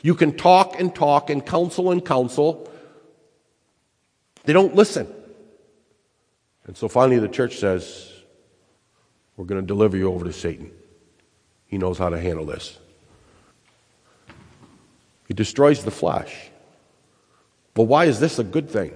You 0.02 0.14
can 0.14 0.36
talk 0.36 0.78
and 0.78 0.94
talk 0.94 1.30
and 1.30 1.44
counsel 1.44 1.90
and 1.90 2.04
counsel. 2.04 2.70
They 4.44 4.52
don't 4.52 4.74
listen. 4.74 5.06
And 6.66 6.76
so 6.76 6.88
finally 6.88 7.18
the 7.18 7.28
church 7.28 7.56
says, 7.56 8.10
We're 9.36 9.44
going 9.44 9.60
to 9.60 9.66
deliver 9.66 9.96
you 9.96 10.12
over 10.12 10.24
to 10.24 10.32
Satan. 10.32 10.70
He 11.66 11.78
knows 11.78 11.98
how 11.98 12.08
to 12.08 12.20
handle 12.20 12.46
this. 12.46 12.78
He 15.28 15.34
destroys 15.34 15.84
the 15.84 15.90
flesh. 15.90 16.50
But 17.74 17.84
why 17.84 18.06
is 18.06 18.18
this 18.18 18.38
a 18.38 18.44
good 18.44 18.68
thing? 18.68 18.92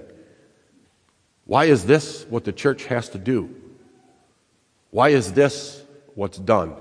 Why 1.45 1.65
is 1.65 1.85
this 1.85 2.25
what 2.29 2.43
the 2.43 2.51
church 2.51 2.85
has 2.85 3.09
to 3.09 3.17
do? 3.17 3.55
Why 4.91 5.09
is 5.09 5.33
this 5.33 5.83
what's 6.15 6.37
done? 6.37 6.75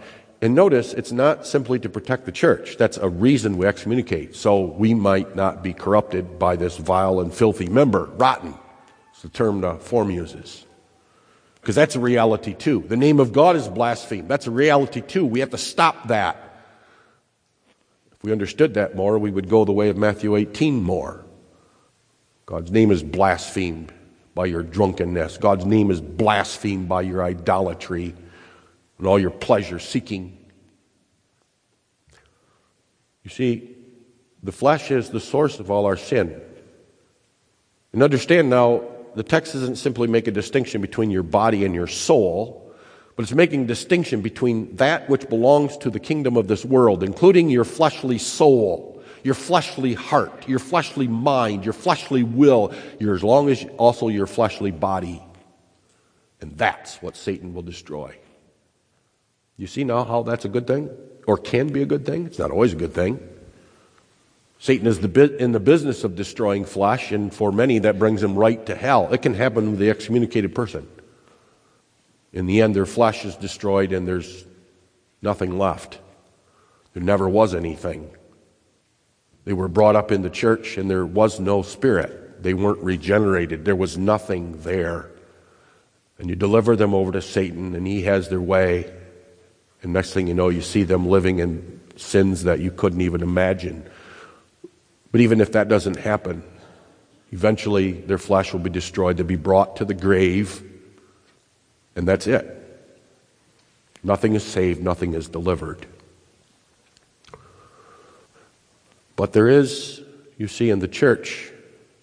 And 0.45 0.55
notice, 0.55 0.92
it's 0.92 1.11
not 1.11 1.47
simply 1.47 1.78
to 1.78 1.88
protect 1.88 2.26
the 2.26 2.30
church. 2.30 2.76
That's 2.76 2.99
a 2.99 3.09
reason 3.09 3.57
we 3.57 3.64
excommunicate. 3.64 4.36
So 4.36 4.61
we 4.66 4.92
might 4.92 5.34
not 5.34 5.62
be 5.62 5.72
corrupted 5.72 6.38
by 6.38 6.57
this 6.57 6.76
vile 6.76 7.20
and 7.20 7.32
filthy 7.32 7.66
member. 7.66 8.11
Rotten. 8.18 8.53
It's 9.12 9.22
the 9.22 9.30
term 9.30 9.62
the 9.62 9.76
form 9.76 10.11
uses. 10.11 10.66
Because 11.62 11.74
that's 11.74 11.97
a 11.97 11.99
reality 11.99 12.53
too. 12.53 12.84
The 12.86 12.97
name 12.99 13.20
of 13.20 13.32
God 13.32 13.57
is 13.57 13.68
blasphemed. 13.68 14.28
That's 14.28 14.47
a 14.47 14.51
reality 14.51 15.01
too. 15.01 15.24
We 15.24 15.40
have 15.40 15.49
to 15.49 15.57
stop 15.57 16.09
that. 16.09 16.36
If 18.12 18.22
we 18.22 18.30
understood 18.30 18.74
that 18.74 18.95
more, 18.95 19.18
we 19.18 19.30
would 19.30 19.49
go 19.49 19.64
the 19.64 19.72
way 19.72 19.88
of 19.88 19.97
Matthew 19.97 20.36
18 20.36 20.82
more. 20.82 21.24
God's 22.45 22.70
name 22.70 22.90
is 22.90 23.03
blasphemed 23.03 23.95
by 24.34 24.45
your 24.45 24.62
drunkenness. 24.62 25.38
God's 25.38 25.64
name 25.64 25.90
is 25.90 26.03
blasphemed 26.03 26.86
by 26.86 27.01
your 27.01 27.24
idolatry 27.24 28.14
and 28.99 29.07
all 29.07 29.18
your 29.18 29.30
pleasure 29.30 29.78
seeking. 29.78 30.38
You 33.22 33.30
see, 33.30 33.76
the 34.42 34.53
flesh 34.53 34.90
is 34.90 35.11
the 35.11 35.20
source 35.20 35.59
of 35.59 35.70
all 35.70 35.86
our 35.86 35.97
sin. 35.97 36.40
And 37.92 38.03
understand 38.03 38.51
now, 38.51 38.84
the 39.14 39.22
text 39.22 39.53
doesn't 39.53 39.76
simply 39.76 40.09
make 40.09 40.26
a 40.26 40.32
distinction 40.32 40.80
between 40.80 41.11
your 41.11 41.22
body 41.22 41.64
and 41.64 41.74
your 41.74 41.86
soul, 41.86 42.72
but 43.16 43.22
it's 43.22 43.32
making 43.32 43.62
a 43.62 43.66
distinction 43.66 44.20
between 44.20 44.74
that 44.76 45.09
which 45.09 45.28
belongs 45.28 45.76
to 45.78 45.90
the 45.90 46.01
kingdom 46.01 46.36
of 46.36 46.49
this 46.49 46.64
world, 46.64 47.03
including 47.03 47.49
your 47.49 47.64
fleshly 47.64 48.18
soul, 48.18 49.03
your 49.22 49.34
fleshly 49.34 49.95
heart, 49.95 50.49
your 50.49 50.59
fleshly 50.59 51.09
mind, 51.09 51.64
your 51.64 51.72
fleshly 51.72 52.24
will, 52.24 52.74
your, 52.99 53.14
as 53.14 53.22
long 53.22 53.49
as 53.49 53.64
also 53.78 54.09
your 54.09 54.26
fleshly 54.26 54.72
body. 54.72 55.22
And 56.40 56.59
that's 56.59 57.01
what 57.01 57.16
Satan 57.16 57.55
will 57.55 57.62
destroy. 57.62 58.18
You 59.57 59.66
see 59.66 59.84
now 59.84 60.05
how 60.05 60.22
that's 60.22 60.44
a 60.44 60.48
good 60.48 60.66
thing? 60.66 60.90
Or 61.26 61.38
can 61.38 61.68
be 61.68 61.82
a 61.82 61.86
good 61.86 62.05
thing? 62.05 62.26
It's 62.26 62.38
not 62.38 62.50
always 62.50 62.72
a 62.72 62.76
good 62.76 62.92
thing. 62.92 63.20
Satan 64.59 64.86
is 64.86 65.00
the, 65.00 65.36
in 65.36 65.52
the 65.52 65.61
business 65.61 66.05
of 66.05 66.16
destroying 66.16 66.64
flesh, 66.64 67.12
and 67.12 67.32
for 67.32 67.52
many, 67.52 67.80
that 67.80 67.98
brings 67.98 68.20
them 68.20 68.34
right 68.34 68.64
to 68.66 68.74
hell. 68.74 69.12
It 69.12 69.20
can 69.20 69.34
happen 69.34 69.72
with 69.72 69.78
the 69.78 69.90
excommunicated 69.90 70.55
person. 70.55 70.88
In 72.32 72.46
the 72.46 72.62
end, 72.62 72.74
their 72.74 72.86
flesh 72.86 73.24
is 73.24 73.36
destroyed 73.36 73.92
and 73.92 74.09
there's 74.09 74.44
nothing 75.22 75.57
left. 75.57 76.00
There 76.92 77.02
never 77.02 77.28
was 77.28 77.55
anything. 77.55 78.11
They 79.44 79.52
were 79.52 79.68
brought 79.68 79.94
up 79.94 80.11
in 80.11 80.22
the 80.22 80.30
church 80.30 80.76
and 80.76 80.90
there 80.90 81.07
was 81.07 81.38
no 81.38 81.62
spirit. 81.62 82.42
They 82.42 82.55
weren't 82.55 82.82
regenerated. 82.82 83.64
There 83.64 83.76
was 83.76 83.96
nothing 83.96 84.62
there. 84.62 85.11
And 86.18 86.28
you 86.28 86.34
deliver 86.34 86.74
them 86.74 86.92
over 86.92 87.12
to 87.12 87.22
Satan 87.22 87.74
and 87.76 87.86
he 87.86 88.02
has 88.02 88.28
their 88.28 88.40
way 88.40 88.92
and 89.85 89.93
next 89.93 90.12
thing 90.12 90.26
you 90.26 90.35
know, 90.35 90.49
you 90.49 90.62
see 90.62 90.82
them 90.82 91.07
living 91.07 91.39
in 91.39 91.80
sins 91.97 92.45
that 92.45 92.59
you 92.59 92.70
couldn't 92.70 93.01
even 93.01 93.22
imagine. 93.22 93.89
But 95.12 95.20
even 95.20 95.41
if 95.41 95.53
that 95.53 95.68
doesn't 95.68 95.97
happen, 95.97 96.43
Eventually, 97.35 97.91
their 97.91 98.16
flesh 98.16 98.53
will 98.53 98.61
be 98.61 98.70
destroyed. 98.70 99.16
They'll 99.16 99.26
be 99.26 99.35
brought 99.35 99.78
to 99.78 99.85
the 99.85 99.93
grave, 99.93 100.62
and 101.97 102.07
that's 102.07 102.28
it. 102.28 102.47
Nothing 104.05 104.37
is 104.37 104.45
saved, 104.45 104.80
nothing 104.80 105.14
is 105.14 105.26
delivered. 105.26 105.85
But 109.16 109.32
there 109.32 109.49
is, 109.49 110.01
you 110.39 110.47
see, 110.47 110.70
in 110.70 110.78
the 110.78 110.87
church, 110.87 111.51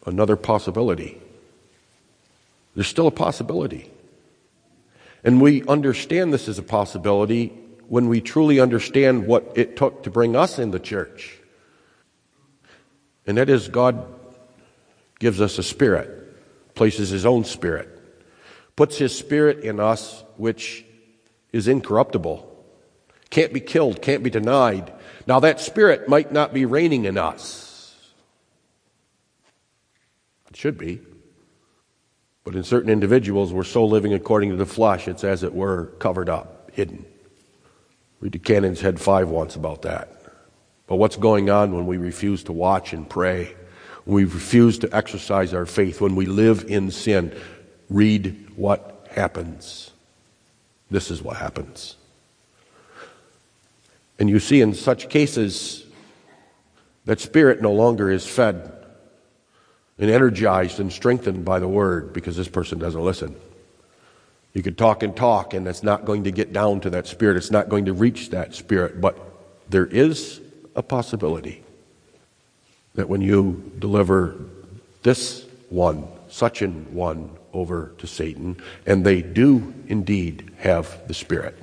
another 0.05 0.35
possibility. 0.35 1.21
There's 2.75 2.89
still 2.89 3.07
a 3.07 3.11
possibility. 3.11 3.89
And 5.23 5.39
we 5.39 5.65
understand 5.65 6.33
this 6.33 6.49
as 6.49 6.59
a 6.59 6.63
possibility 6.63 7.53
when 7.91 8.07
we 8.07 8.21
truly 8.21 8.61
understand 8.61 9.27
what 9.27 9.51
it 9.55 9.75
took 9.75 10.03
to 10.03 10.09
bring 10.09 10.33
us 10.33 10.57
in 10.57 10.71
the 10.71 10.79
church. 10.79 11.37
And 13.27 13.37
that 13.37 13.49
is, 13.49 13.67
God 13.67 14.07
gives 15.19 15.41
us 15.41 15.57
a 15.57 15.63
spirit, 15.63 16.73
places 16.73 17.09
His 17.09 17.25
own 17.25 17.43
spirit, 17.43 17.89
puts 18.77 18.97
His 18.97 19.13
spirit 19.13 19.65
in 19.65 19.81
us, 19.81 20.23
which 20.37 20.85
is 21.51 21.67
incorruptible, 21.67 22.47
can't 23.29 23.51
be 23.51 23.59
killed, 23.59 24.01
can't 24.01 24.23
be 24.23 24.29
denied. 24.29 24.93
Now, 25.27 25.41
that 25.41 25.59
spirit 25.59 26.07
might 26.07 26.31
not 26.31 26.53
be 26.53 26.63
reigning 26.63 27.03
in 27.03 27.17
us. 27.17 27.99
It 30.49 30.55
should 30.55 30.77
be. 30.77 31.01
But 32.45 32.55
in 32.55 32.63
certain 32.63 32.89
individuals, 32.89 33.51
we're 33.51 33.65
so 33.65 33.83
living 33.83 34.13
according 34.13 34.51
to 34.51 34.55
the 34.55 34.65
flesh, 34.65 35.09
it's 35.09 35.25
as 35.25 35.43
it 35.43 35.53
were 35.53 35.87
covered 35.99 36.29
up, 36.29 36.71
hidden. 36.71 37.05
Read 38.21 38.33
the 38.33 38.39
Canons 38.39 38.81
Head 38.81 39.01
5 39.01 39.29
once 39.29 39.55
about 39.55 39.81
that. 39.81 40.09
But 40.85 40.97
what's 40.97 41.15
going 41.15 41.49
on 41.49 41.73
when 41.73 41.87
we 41.87 41.97
refuse 41.97 42.43
to 42.45 42.51
watch 42.51 42.93
and 42.93 43.09
pray? 43.09 43.55
When 44.05 44.15
we 44.15 44.23
refuse 44.25 44.79
to 44.79 44.95
exercise 44.95 45.53
our 45.53 45.65
faith, 45.65 45.99
when 45.99 46.15
we 46.15 46.27
live 46.27 46.65
in 46.67 46.91
sin, 46.91 47.35
read 47.89 48.51
what 48.55 49.07
happens. 49.11 49.91
This 50.91 51.09
is 51.09 51.21
what 51.23 51.37
happens. 51.37 51.95
And 54.19 54.29
you 54.29 54.39
see, 54.39 54.61
in 54.61 54.75
such 54.75 55.09
cases, 55.09 55.83
that 57.05 57.19
spirit 57.19 57.61
no 57.61 57.71
longer 57.71 58.11
is 58.11 58.27
fed 58.27 58.71
and 59.97 60.11
energized 60.11 60.79
and 60.79 60.93
strengthened 60.93 61.43
by 61.43 61.59
the 61.59 61.67
word 61.67 62.13
because 62.13 62.37
this 62.37 62.47
person 62.47 62.77
doesn't 62.77 63.01
listen. 63.01 63.35
You 64.53 64.63
could 64.63 64.77
talk 64.77 65.03
and 65.03 65.15
talk, 65.15 65.53
and 65.53 65.67
it's 65.67 65.83
not 65.83 66.05
going 66.05 66.25
to 66.25 66.31
get 66.31 66.51
down 66.51 66.81
to 66.81 66.89
that 66.91 67.07
spirit. 67.07 67.37
It's 67.37 67.51
not 67.51 67.69
going 67.69 67.85
to 67.85 67.93
reach 67.93 68.31
that 68.31 68.53
spirit. 68.53 68.99
But 68.99 69.17
there 69.69 69.85
is 69.85 70.41
a 70.75 70.83
possibility 70.83 71.63
that 72.95 73.07
when 73.07 73.21
you 73.21 73.71
deliver 73.79 74.35
this 75.03 75.45
one, 75.69 76.07
such 76.29 76.61
an 76.61 76.93
one, 76.93 77.29
over 77.53 77.91
to 77.97 78.07
Satan, 78.07 78.57
and 78.85 79.05
they 79.05 79.21
do 79.21 79.73
indeed 79.87 80.51
have 80.57 81.07
the 81.07 81.13
spirit, 81.13 81.57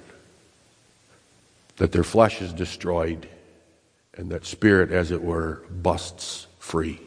that 1.76 1.92
their 1.92 2.04
flesh 2.04 2.42
is 2.42 2.52
destroyed, 2.52 3.28
and 4.14 4.30
that 4.30 4.44
spirit, 4.44 4.90
as 4.90 5.10
it 5.10 5.22
were, 5.22 5.62
busts 5.70 6.46
free 6.58 7.00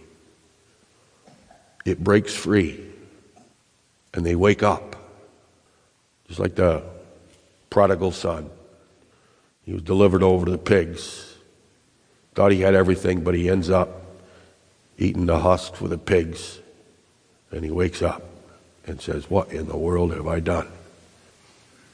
it 1.86 2.04
breaks 2.04 2.34
free 2.34 2.86
and 4.14 4.26
they 4.26 4.36
wake 4.36 4.64
up. 4.64 4.96
Just 6.32 6.40
like 6.40 6.56
the 6.56 6.82
prodigal 7.70 8.14
son. 8.14 8.50
He 9.66 9.74
was 9.74 9.82
delivered 9.82 10.24
over 10.24 10.46
to 10.46 10.52
the 10.52 10.58
pigs. 10.58 11.36
Thought 12.36 12.54
he 12.54 12.62
had 12.62 12.74
everything, 12.74 13.26
but 13.26 13.36
he 13.36 13.50
ends 13.50 13.70
up 13.70 14.02
eating 14.98 15.26
the 15.26 15.40
husks 15.40 15.78
for 15.78 15.90
the 15.90 15.98
pigs. 15.98 16.62
And 17.52 17.66
he 17.66 17.70
wakes 17.70 18.02
up 18.02 18.24
and 18.88 19.02
says, 19.02 19.30
What 19.30 19.52
in 19.52 19.68
the 19.68 19.76
world 19.76 20.14
have 20.14 20.26
I 20.26 20.40
done? 20.40 20.72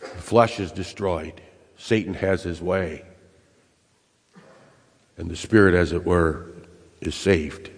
The 0.02 0.08
flesh 0.08 0.60
is 0.60 0.72
destroyed. 0.72 1.42
Satan 1.80 2.14
has 2.14 2.44
his 2.44 2.62
way. 2.62 3.06
And 5.18 5.32
the 5.32 5.36
spirit, 5.36 5.74
as 5.74 5.94
it 5.94 6.06
were, 6.06 6.46
is 7.02 7.16
saved. 7.16 7.72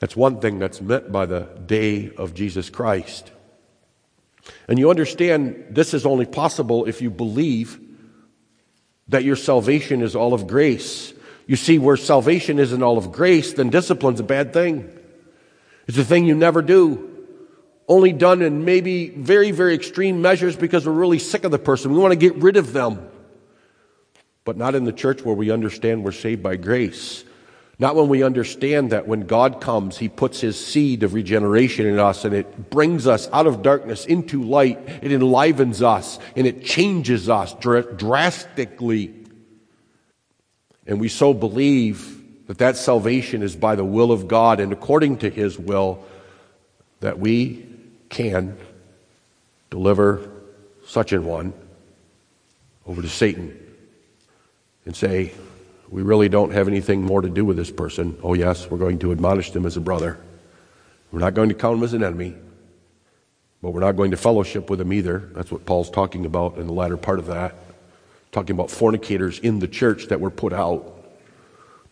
That's 0.00 0.16
one 0.16 0.40
thing 0.40 0.58
that's 0.58 0.80
meant 0.80 1.12
by 1.12 1.26
the 1.26 1.42
day 1.64 2.10
of 2.16 2.34
Jesus 2.34 2.68
Christ. 2.70 3.30
And 4.68 4.78
you 4.78 4.90
understand 4.90 5.66
this 5.70 5.94
is 5.94 6.06
only 6.06 6.26
possible 6.26 6.84
if 6.86 7.00
you 7.00 7.10
believe 7.10 7.78
that 9.08 9.24
your 9.24 9.36
salvation 9.36 10.02
is 10.02 10.16
all 10.16 10.34
of 10.34 10.46
grace. 10.46 11.12
You 11.46 11.56
see, 11.56 11.78
where 11.78 11.96
salvation 11.96 12.58
isn't 12.58 12.82
all 12.82 12.98
of 12.98 13.12
grace, 13.12 13.52
then 13.52 13.70
discipline's 13.70 14.20
a 14.20 14.24
bad 14.24 14.52
thing. 14.52 14.90
It's 15.86 15.98
a 15.98 16.04
thing 16.04 16.24
you 16.24 16.34
never 16.34 16.62
do. 16.62 17.08
Only 17.88 18.12
done 18.12 18.42
in 18.42 18.64
maybe 18.64 19.10
very, 19.10 19.50
very 19.50 19.74
extreme 19.74 20.22
measures 20.22 20.56
because 20.56 20.86
we're 20.86 20.92
really 20.92 21.18
sick 21.18 21.44
of 21.44 21.50
the 21.50 21.58
person. 21.58 21.92
We 21.92 21.98
want 21.98 22.12
to 22.12 22.16
get 22.16 22.36
rid 22.36 22.56
of 22.56 22.72
them. 22.72 23.08
But 24.44 24.56
not 24.56 24.74
in 24.74 24.84
the 24.84 24.92
church 24.92 25.24
where 25.24 25.34
we 25.34 25.50
understand 25.50 26.04
we're 26.04 26.12
saved 26.12 26.42
by 26.42 26.56
grace. 26.56 27.24
Not 27.82 27.96
when 27.96 28.08
we 28.08 28.22
understand 28.22 28.92
that 28.92 29.08
when 29.08 29.22
God 29.22 29.60
comes, 29.60 29.98
He 29.98 30.08
puts 30.08 30.40
His 30.40 30.64
seed 30.64 31.02
of 31.02 31.14
regeneration 31.14 31.84
in 31.84 31.98
us 31.98 32.24
and 32.24 32.32
it 32.32 32.70
brings 32.70 33.08
us 33.08 33.28
out 33.32 33.48
of 33.48 33.60
darkness 33.60 34.06
into 34.06 34.40
light. 34.40 34.78
It 35.02 35.10
enlivens 35.10 35.82
us 35.82 36.20
and 36.36 36.46
it 36.46 36.62
changes 36.64 37.28
us 37.28 37.54
dr- 37.54 37.96
drastically. 37.96 39.12
And 40.86 41.00
we 41.00 41.08
so 41.08 41.34
believe 41.34 42.46
that 42.46 42.58
that 42.58 42.76
salvation 42.76 43.42
is 43.42 43.56
by 43.56 43.74
the 43.74 43.84
will 43.84 44.12
of 44.12 44.28
God 44.28 44.60
and 44.60 44.72
according 44.72 45.16
to 45.18 45.28
His 45.28 45.58
will 45.58 46.04
that 47.00 47.18
we 47.18 47.66
can 48.10 48.56
deliver 49.70 50.30
such 50.86 51.12
an 51.12 51.24
one 51.24 51.52
over 52.86 53.02
to 53.02 53.08
Satan 53.08 53.58
and 54.86 54.94
say, 54.94 55.32
we 55.92 56.00
really 56.00 56.30
don't 56.30 56.52
have 56.52 56.68
anything 56.68 57.02
more 57.02 57.20
to 57.20 57.28
do 57.28 57.44
with 57.44 57.58
this 57.58 57.70
person. 57.70 58.16
Oh, 58.22 58.32
yes, 58.32 58.68
we're 58.70 58.78
going 58.78 58.98
to 59.00 59.12
admonish 59.12 59.50
them 59.50 59.66
as 59.66 59.76
a 59.76 59.80
brother. 59.80 60.18
We're 61.12 61.20
not 61.20 61.34
going 61.34 61.50
to 61.50 61.54
count 61.54 61.76
him 61.76 61.84
as 61.84 61.92
an 61.92 62.02
enemy, 62.02 62.34
but 63.60 63.72
we're 63.72 63.80
not 63.80 63.92
going 63.92 64.12
to 64.12 64.16
fellowship 64.16 64.70
with 64.70 64.80
him 64.80 64.90
either. 64.90 65.30
That's 65.34 65.52
what 65.52 65.66
Paul's 65.66 65.90
talking 65.90 66.24
about 66.24 66.56
in 66.56 66.66
the 66.66 66.72
latter 66.72 66.96
part 66.96 67.18
of 67.18 67.26
that. 67.26 67.54
Talking 68.30 68.56
about 68.56 68.70
fornicators 68.70 69.38
in 69.40 69.58
the 69.58 69.68
church 69.68 70.06
that 70.06 70.18
were 70.18 70.30
put 70.30 70.54
out. 70.54 71.04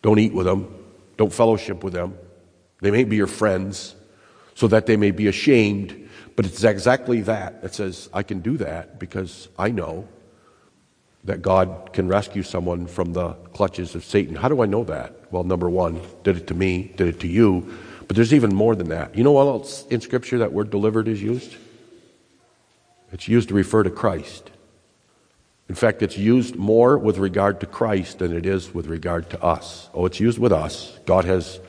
Don't 0.00 0.18
eat 0.18 0.32
with 0.32 0.46
them, 0.46 0.74
don't 1.18 1.32
fellowship 1.32 1.84
with 1.84 1.92
them. 1.92 2.16
They 2.80 2.90
may 2.90 3.04
be 3.04 3.16
your 3.16 3.26
friends, 3.26 3.94
so 4.54 4.66
that 4.68 4.86
they 4.86 4.96
may 4.96 5.10
be 5.10 5.26
ashamed. 5.26 6.08
But 6.36 6.46
it's 6.46 6.64
exactly 6.64 7.20
that 7.22 7.60
that 7.60 7.74
says, 7.74 8.08
I 8.14 8.22
can 8.22 8.40
do 8.40 8.56
that 8.56 8.98
because 8.98 9.50
I 9.58 9.72
know 9.72 10.08
that 11.24 11.42
God 11.42 11.90
can 11.92 12.08
rescue 12.08 12.42
someone 12.42 12.86
from 12.86 13.12
the 13.12 13.32
clutches 13.52 13.94
of 13.94 14.04
Satan. 14.04 14.34
How 14.36 14.48
do 14.48 14.62
I 14.62 14.66
know 14.66 14.84
that? 14.84 15.32
Well, 15.32 15.44
number 15.44 15.68
one, 15.68 16.00
did 16.22 16.36
it 16.36 16.46
to 16.48 16.54
me, 16.54 16.92
did 16.96 17.08
it 17.08 17.20
to 17.20 17.28
you. 17.28 17.72
But 18.06 18.16
there's 18.16 18.34
even 18.34 18.54
more 18.54 18.74
than 18.74 18.88
that. 18.88 19.16
You 19.16 19.22
know 19.22 19.32
what 19.32 19.46
else 19.46 19.86
in 19.88 20.00
Scripture 20.00 20.38
that 20.38 20.52
word 20.52 20.70
delivered 20.70 21.08
is 21.08 21.22
used? 21.22 21.56
It's 23.12 23.28
used 23.28 23.48
to 23.48 23.54
refer 23.54 23.82
to 23.82 23.90
Christ. 23.90 24.50
In 25.68 25.74
fact, 25.74 26.02
it's 26.02 26.18
used 26.18 26.56
more 26.56 26.98
with 26.98 27.18
regard 27.18 27.60
to 27.60 27.66
Christ 27.66 28.18
than 28.18 28.36
it 28.36 28.46
is 28.46 28.74
with 28.74 28.86
regard 28.86 29.30
to 29.30 29.42
us. 29.42 29.88
Oh, 29.94 30.06
it's 30.06 30.18
used 30.18 30.38
with 30.38 30.52
us. 30.52 30.98
God 31.06 31.24
has 31.26 31.60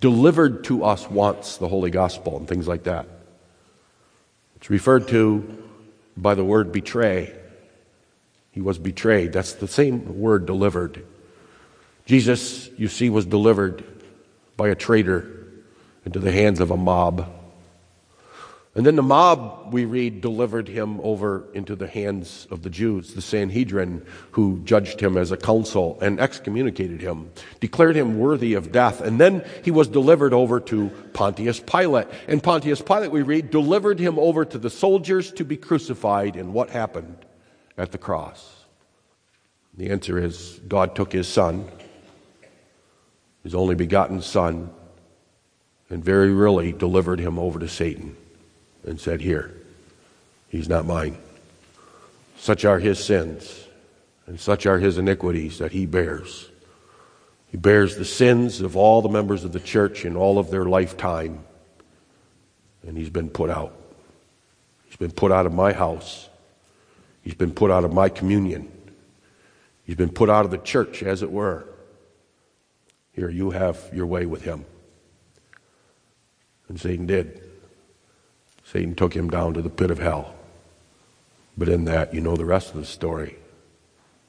delivered 0.00 0.62
to 0.64 0.84
us 0.84 1.10
once 1.10 1.56
the 1.56 1.66
Holy 1.66 1.90
Gospel 1.90 2.36
and 2.36 2.46
things 2.46 2.68
like 2.68 2.84
that. 2.84 3.08
It's 4.56 4.70
referred 4.70 5.08
to 5.08 5.64
by 6.16 6.34
the 6.34 6.44
word 6.44 6.70
betray. 6.70 7.34
He 8.58 8.62
was 8.62 8.76
betrayed. 8.76 9.32
That's 9.32 9.52
the 9.52 9.68
same 9.68 10.18
word 10.18 10.44
delivered. 10.44 11.06
Jesus, 12.06 12.68
you 12.76 12.88
see, 12.88 13.08
was 13.08 13.24
delivered 13.24 13.84
by 14.56 14.66
a 14.66 14.74
traitor 14.74 15.46
into 16.04 16.18
the 16.18 16.32
hands 16.32 16.58
of 16.58 16.72
a 16.72 16.76
mob. 16.76 17.30
And 18.74 18.84
then 18.84 18.96
the 18.96 19.02
mob, 19.02 19.72
we 19.72 19.84
read, 19.84 20.20
delivered 20.20 20.66
him 20.66 21.00
over 21.02 21.44
into 21.54 21.76
the 21.76 21.86
hands 21.86 22.48
of 22.50 22.64
the 22.64 22.68
Jews, 22.68 23.14
the 23.14 23.22
Sanhedrin, 23.22 24.04
who 24.32 24.60
judged 24.64 24.98
him 24.98 25.16
as 25.16 25.30
a 25.30 25.36
council 25.36 25.96
and 26.02 26.18
excommunicated 26.18 27.00
him, 27.00 27.30
declared 27.60 27.94
him 27.94 28.18
worthy 28.18 28.54
of 28.54 28.72
death. 28.72 29.00
And 29.00 29.20
then 29.20 29.44
he 29.62 29.70
was 29.70 29.86
delivered 29.86 30.34
over 30.34 30.58
to 30.58 30.88
Pontius 31.12 31.60
Pilate. 31.60 32.08
And 32.26 32.42
Pontius 32.42 32.82
Pilate, 32.82 33.12
we 33.12 33.22
read, 33.22 33.52
delivered 33.52 34.00
him 34.00 34.18
over 34.18 34.44
to 34.44 34.58
the 34.58 34.68
soldiers 34.68 35.30
to 35.34 35.44
be 35.44 35.56
crucified. 35.56 36.34
And 36.34 36.52
what 36.52 36.70
happened? 36.70 37.24
At 37.78 37.92
the 37.92 37.98
cross? 37.98 38.64
The 39.74 39.90
answer 39.90 40.18
is 40.18 40.60
God 40.66 40.94
took 40.96 41.12
his 41.12 41.28
son, 41.28 41.66
his 43.42 43.54
only 43.54 43.74
begotten 43.74 44.20
son, 44.20 44.70
and 45.88 46.04
very 46.04 46.32
really 46.32 46.72
delivered 46.72 47.20
him 47.20 47.38
over 47.38 47.58
to 47.58 47.68
Satan 47.68 48.16
and 48.84 49.00
said, 49.00 49.20
Here, 49.20 49.54
he's 50.48 50.68
not 50.68 50.84
mine. 50.84 51.16
Such 52.36 52.64
are 52.64 52.78
his 52.78 53.02
sins, 53.02 53.66
and 54.26 54.38
such 54.38 54.66
are 54.66 54.78
his 54.78 54.98
iniquities 54.98 55.58
that 55.58 55.72
he 55.72 55.86
bears. 55.86 56.48
He 57.50 57.56
bears 57.56 57.96
the 57.96 58.04
sins 58.04 58.60
of 58.60 58.76
all 58.76 59.00
the 59.00 59.08
members 59.08 59.44
of 59.44 59.52
the 59.52 59.60
church 59.60 60.04
in 60.04 60.16
all 60.16 60.38
of 60.38 60.50
their 60.50 60.64
lifetime. 60.64 61.44
And 62.86 62.96
he's 62.96 63.10
been 63.10 63.30
put 63.30 63.50
out. 63.50 63.72
He's 64.84 64.96
been 64.96 65.10
put 65.10 65.32
out 65.32 65.46
of 65.46 65.54
my 65.54 65.72
house. 65.72 66.28
He's 67.28 67.34
been 67.34 67.52
put 67.52 67.70
out 67.70 67.84
of 67.84 67.92
my 67.92 68.08
communion. 68.08 68.72
He's 69.84 69.96
been 69.96 70.08
put 70.08 70.30
out 70.30 70.46
of 70.46 70.50
the 70.50 70.56
church, 70.56 71.02
as 71.02 71.22
it 71.22 71.30
were. 71.30 71.66
Here, 73.12 73.28
you 73.28 73.50
have 73.50 73.78
your 73.92 74.06
way 74.06 74.24
with 74.24 74.40
him. 74.40 74.64
And 76.70 76.80
Satan 76.80 77.04
did. 77.04 77.42
Satan 78.64 78.94
took 78.94 79.14
him 79.14 79.28
down 79.28 79.52
to 79.52 79.60
the 79.60 79.68
pit 79.68 79.90
of 79.90 79.98
hell. 79.98 80.36
But 81.58 81.68
in 81.68 81.84
that, 81.84 82.14
you 82.14 82.22
know 82.22 82.34
the 82.34 82.46
rest 82.46 82.70
of 82.70 82.80
the 82.80 82.86
story. 82.86 83.36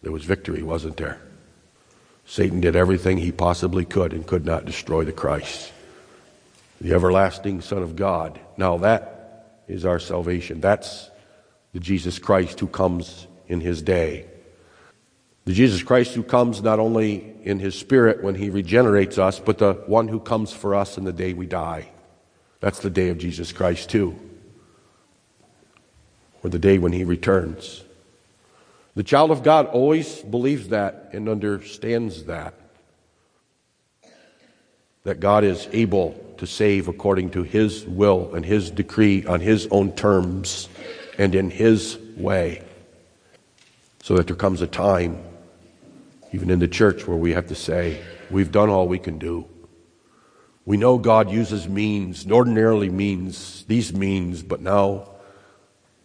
There 0.02 0.12
was 0.12 0.26
victory, 0.26 0.62
wasn't 0.62 0.98
there? 0.98 1.22
Satan 2.26 2.60
did 2.60 2.76
everything 2.76 3.16
he 3.16 3.32
possibly 3.32 3.86
could 3.86 4.12
and 4.12 4.28
could 4.28 4.46
not 4.46 4.66
destroy 4.66 5.06
the 5.06 5.14
Christ, 5.14 5.72
the 6.82 6.92
everlasting 6.92 7.62
Son 7.62 7.82
of 7.82 7.96
God. 7.96 8.38
Now, 8.58 8.80
that 8.80 9.62
is 9.70 9.86
our 9.86 10.00
salvation. 10.00 10.60
That's 10.60 11.10
the 11.74 11.80
Jesus 11.80 12.20
Christ 12.20 12.60
who 12.60 12.68
comes 12.68 13.28
in 13.48 13.62
his 13.62 13.82
day. 13.82 14.26
The 15.46 15.54
Jesus 15.54 15.82
Christ 15.84 16.14
who 16.14 16.24
comes 16.24 16.62
not 16.62 16.80
only 16.80 17.34
in 17.44 17.60
his 17.60 17.76
spirit 17.76 18.24
when 18.24 18.36
he 18.36 18.50
regenerates 18.50 19.18
us, 19.18 19.40
but 19.40 19.58
the 19.58 19.74
one 19.88 20.08
who 20.08 20.20
comes 20.20 20.52
for 20.52 20.76
us 20.76 20.98
in 20.98 21.04
the 21.04 21.14
day 21.14 21.34
we 21.34 21.46
die. 21.46 21.90
That's 22.60 22.80
the 22.80 22.90
day 22.90 23.10
of 23.10 23.18
Jesus 23.18 23.52
Christ, 23.52 23.90
too, 23.90 24.20
or 26.44 26.50
the 26.50 26.60
day 26.60 26.78
when 26.78 26.92
he 26.92 27.04
returns. 27.04 27.84
The 28.96 29.04
child 29.04 29.32
of 29.32 29.44
God 29.44 29.68
always 29.68 30.22
believes 30.22 30.70
that 30.70 31.10
and 31.14 31.30
understands 31.30 32.26
that. 32.26 32.54
That 35.04 35.20
God 35.20 35.44
is 35.44 35.68
able 35.72 36.20
to 36.38 36.46
save 36.46 36.88
according 36.88 37.32
to 37.32 37.44
his 37.44 37.86
will 37.86 38.36
and 38.36 38.46
his 38.46 38.70
decree 38.70 39.26
on 39.26 39.40
his 39.40 39.68
own 39.72 39.94
terms 39.94 40.68
and 41.20 41.36
in 41.36 41.52
his 41.52 42.00
way. 42.16 42.64
So 44.02 44.16
that 44.16 44.26
there 44.26 44.36
comes 44.36 44.64
a 44.64 44.68
time, 44.68 45.22
even 46.32 46.50
in 46.50 46.58
the 46.58 46.68
church, 46.68 47.06
where 47.06 47.18
we 47.18 47.34
have 47.34 47.48
to 47.48 47.56
say, 47.56 48.02
We've 48.32 48.52
done 48.52 48.70
all 48.70 48.88
we 48.88 49.00
can 49.00 49.18
do. 49.18 49.46
We 50.66 50.78
know 50.78 51.00
God 51.00 51.32
uses 51.32 51.68
means, 51.68 52.30
ordinarily 52.30 52.90
means, 52.90 53.66
these 53.66 53.92
means, 53.92 54.44
but 54.44 54.62
now 54.62 55.10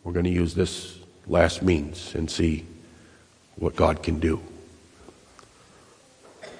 we're 0.03 0.15
going 0.15 0.25
to 0.25 0.31
use 0.31 0.55
this 0.55 0.99
last 1.27 1.63
means 1.63 2.15
and 2.15 2.31
see 2.31 2.65
what 3.57 3.77
God 3.77 4.03
can 4.03 4.21
do. 4.21 4.41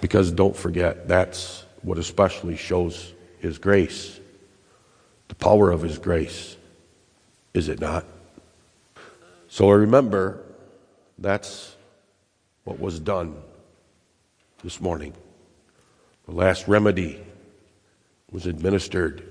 Because 0.03 0.31
don't 0.31 0.55
forget, 0.55 1.09
that's 1.09 1.65
what 1.81 1.97
especially 1.97 2.57
shows 2.57 3.15
His 3.39 3.57
grace, 3.57 4.21
the 5.29 5.35
power 5.35 5.71
of 5.71 5.81
His 5.81 5.99
grace, 5.99 6.59
is 7.55 7.69
it 7.71 7.81
not? 7.81 8.05
So 9.55 9.71
remember, 9.71 10.43
that's 11.17 11.77
what 12.65 12.81
was 12.81 12.99
done 12.99 13.37
this 14.65 14.81
morning. 14.81 15.13
The 16.27 16.35
last 16.35 16.67
remedy 16.67 17.25
was 18.33 18.47
administered, 18.47 19.23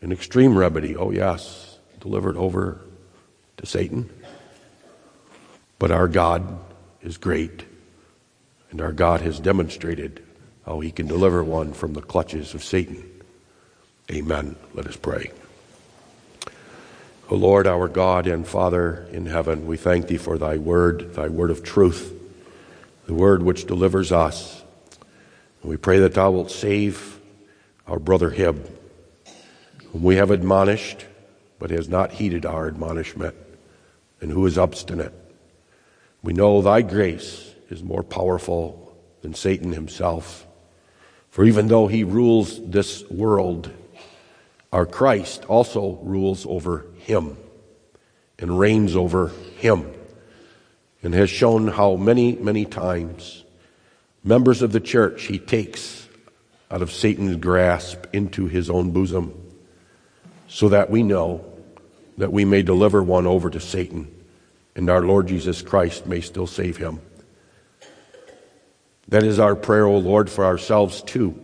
an 0.00 0.10
extreme 0.10 0.56
remedy, 0.56 0.96
oh 0.96 1.10
yes, 1.10 1.78
delivered 2.00 2.38
over 2.38 2.80
to 3.58 3.66
Satan. 3.66 4.08
But 5.78 5.90
our 5.90 6.08
God 6.08 6.58
is 7.02 7.18
great, 7.18 7.66
and 8.70 8.80
our 8.80 8.92
God 8.92 9.20
has 9.20 9.38
demonstrated 9.38 10.24
how 10.64 10.80
he 10.80 10.90
can 10.90 11.06
deliver 11.06 11.44
one 11.44 11.74
from 11.74 11.92
the 11.92 12.00
clutches 12.00 12.54
of 12.54 12.64
Satan. 12.64 13.04
Amen. 14.10 14.56
Let 14.72 14.86
us 14.86 14.96
pray. 14.96 15.30
O 17.28 17.34
Lord, 17.34 17.66
our 17.66 17.88
God 17.88 18.28
and 18.28 18.46
Father 18.46 19.08
in 19.10 19.26
heaven, 19.26 19.66
we 19.66 19.76
thank 19.76 20.06
thee 20.06 20.16
for 20.16 20.38
thy 20.38 20.58
word, 20.58 21.14
thy 21.14 21.26
word 21.26 21.50
of 21.50 21.64
truth, 21.64 22.14
the 23.06 23.14
word 23.14 23.42
which 23.42 23.66
delivers 23.66 24.12
us. 24.12 24.62
And 25.60 25.68
we 25.68 25.76
pray 25.76 25.98
that 25.98 26.14
thou 26.14 26.30
wilt 26.30 26.52
save 26.52 27.18
our 27.88 27.98
brother 27.98 28.30
Hib, 28.30 28.70
whom 29.90 30.04
we 30.04 30.14
have 30.14 30.30
admonished, 30.30 31.04
but 31.58 31.70
has 31.70 31.88
not 31.88 32.12
heeded 32.12 32.46
our 32.46 32.68
admonishment, 32.68 33.34
and 34.20 34.30
who 34.30 34.46
is 34.46 34.56
obstinate. 34.56 35.12
We 36.22 36.32
know 36.32 36.62
thy 36.62 36.82
grace 36.82 37.52
is 37.70 37.82
more 37.82 38.04
powerful 38.04 38.96
than 39.22 39.34
Satan 39.34 39.72
himself. 39.72 40.46
For 41.30 41.44
even 41.44 41.66
though 41.66 41.88
he 41.88 42.04
rules 42.04 42.64
this 42.64 43.02
world, 43.10 43.72
our 44.72 44.86
Christ 44.86 45.44
also 45.46 45.98
rules 46.04 46.46
over 46.46 46.86
him 47.06 47.36
and 48.38 48.58
reigns 48.58 48.96
over 48.96 49.28
him 49.58 49.88
and 51.02 51.14
has 51.14 51.30
shown 51.30 51.68
how 51.68 51.94
many, 51.94 52.34
many 52.34 52.64
times 52.64 53.44
members 54.24 54.60
of 54.60 54.72
the 54.72 54.80
church 54.80 55.24
he 55.24 55.38
takes 55.38 56.08
out 56.68 56.82
of 56.82 56.92
Satan's 56.92 57.36
grasp 57.36 58.06
into 58.12 58.46
his 58.48 58.68
own 58.68 58.90
bosom 58.90 59.32
so 60.48 60.68
that 60.68 60.90
we 60.90 61.04
know 61.04 61.44
that 62.18 62.32
we 62.32 62.44
may 62.44 62.62
deliver 62.62 63.02
one 63.02 63.26
over 63.26 63.48
to 63.50 63.60
Satan 63.60 64.12
and 64.74 64.90
our 64.90 65.02
Lord 65.02 65.28
Jesus 65.28 65.62
Christ 65.62 66.06
may 66.06 66.20
still 66.20 66.48
save 66.48 66.76
him. 66.76 67.00
That 69.08 69.22
is 69.22 69.38
our 69.38 69.54
prayer, 69.54 69.86
O 69.86 69.96
Lord, 69.98 70.28
for 70.28 70.44
ourselves 70.44 71.02
too, 71.02 71.40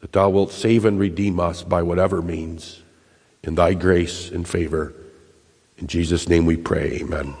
that 0.00 0.12
thou 0.12 0.30
wilt 0.30 0.52
save 0.52 0.86
and 0.86 0.98
redeem 0.98 1.38
us 1.38 1.62
by 1.62 1.82
whatever 1.82 2.22
means, 2.22 2.82
in 3.42 3.54
thy 3.54 3.74
grace 3.74 4.30
and 4.30 4.46
favor. 4.46 4.94
In 5.78 5.86
Jesus' 5.86 6.28
name 6.28 6.46
we 6.46 6.56
pray, 6.56 7.00
amen. 7.00 7.34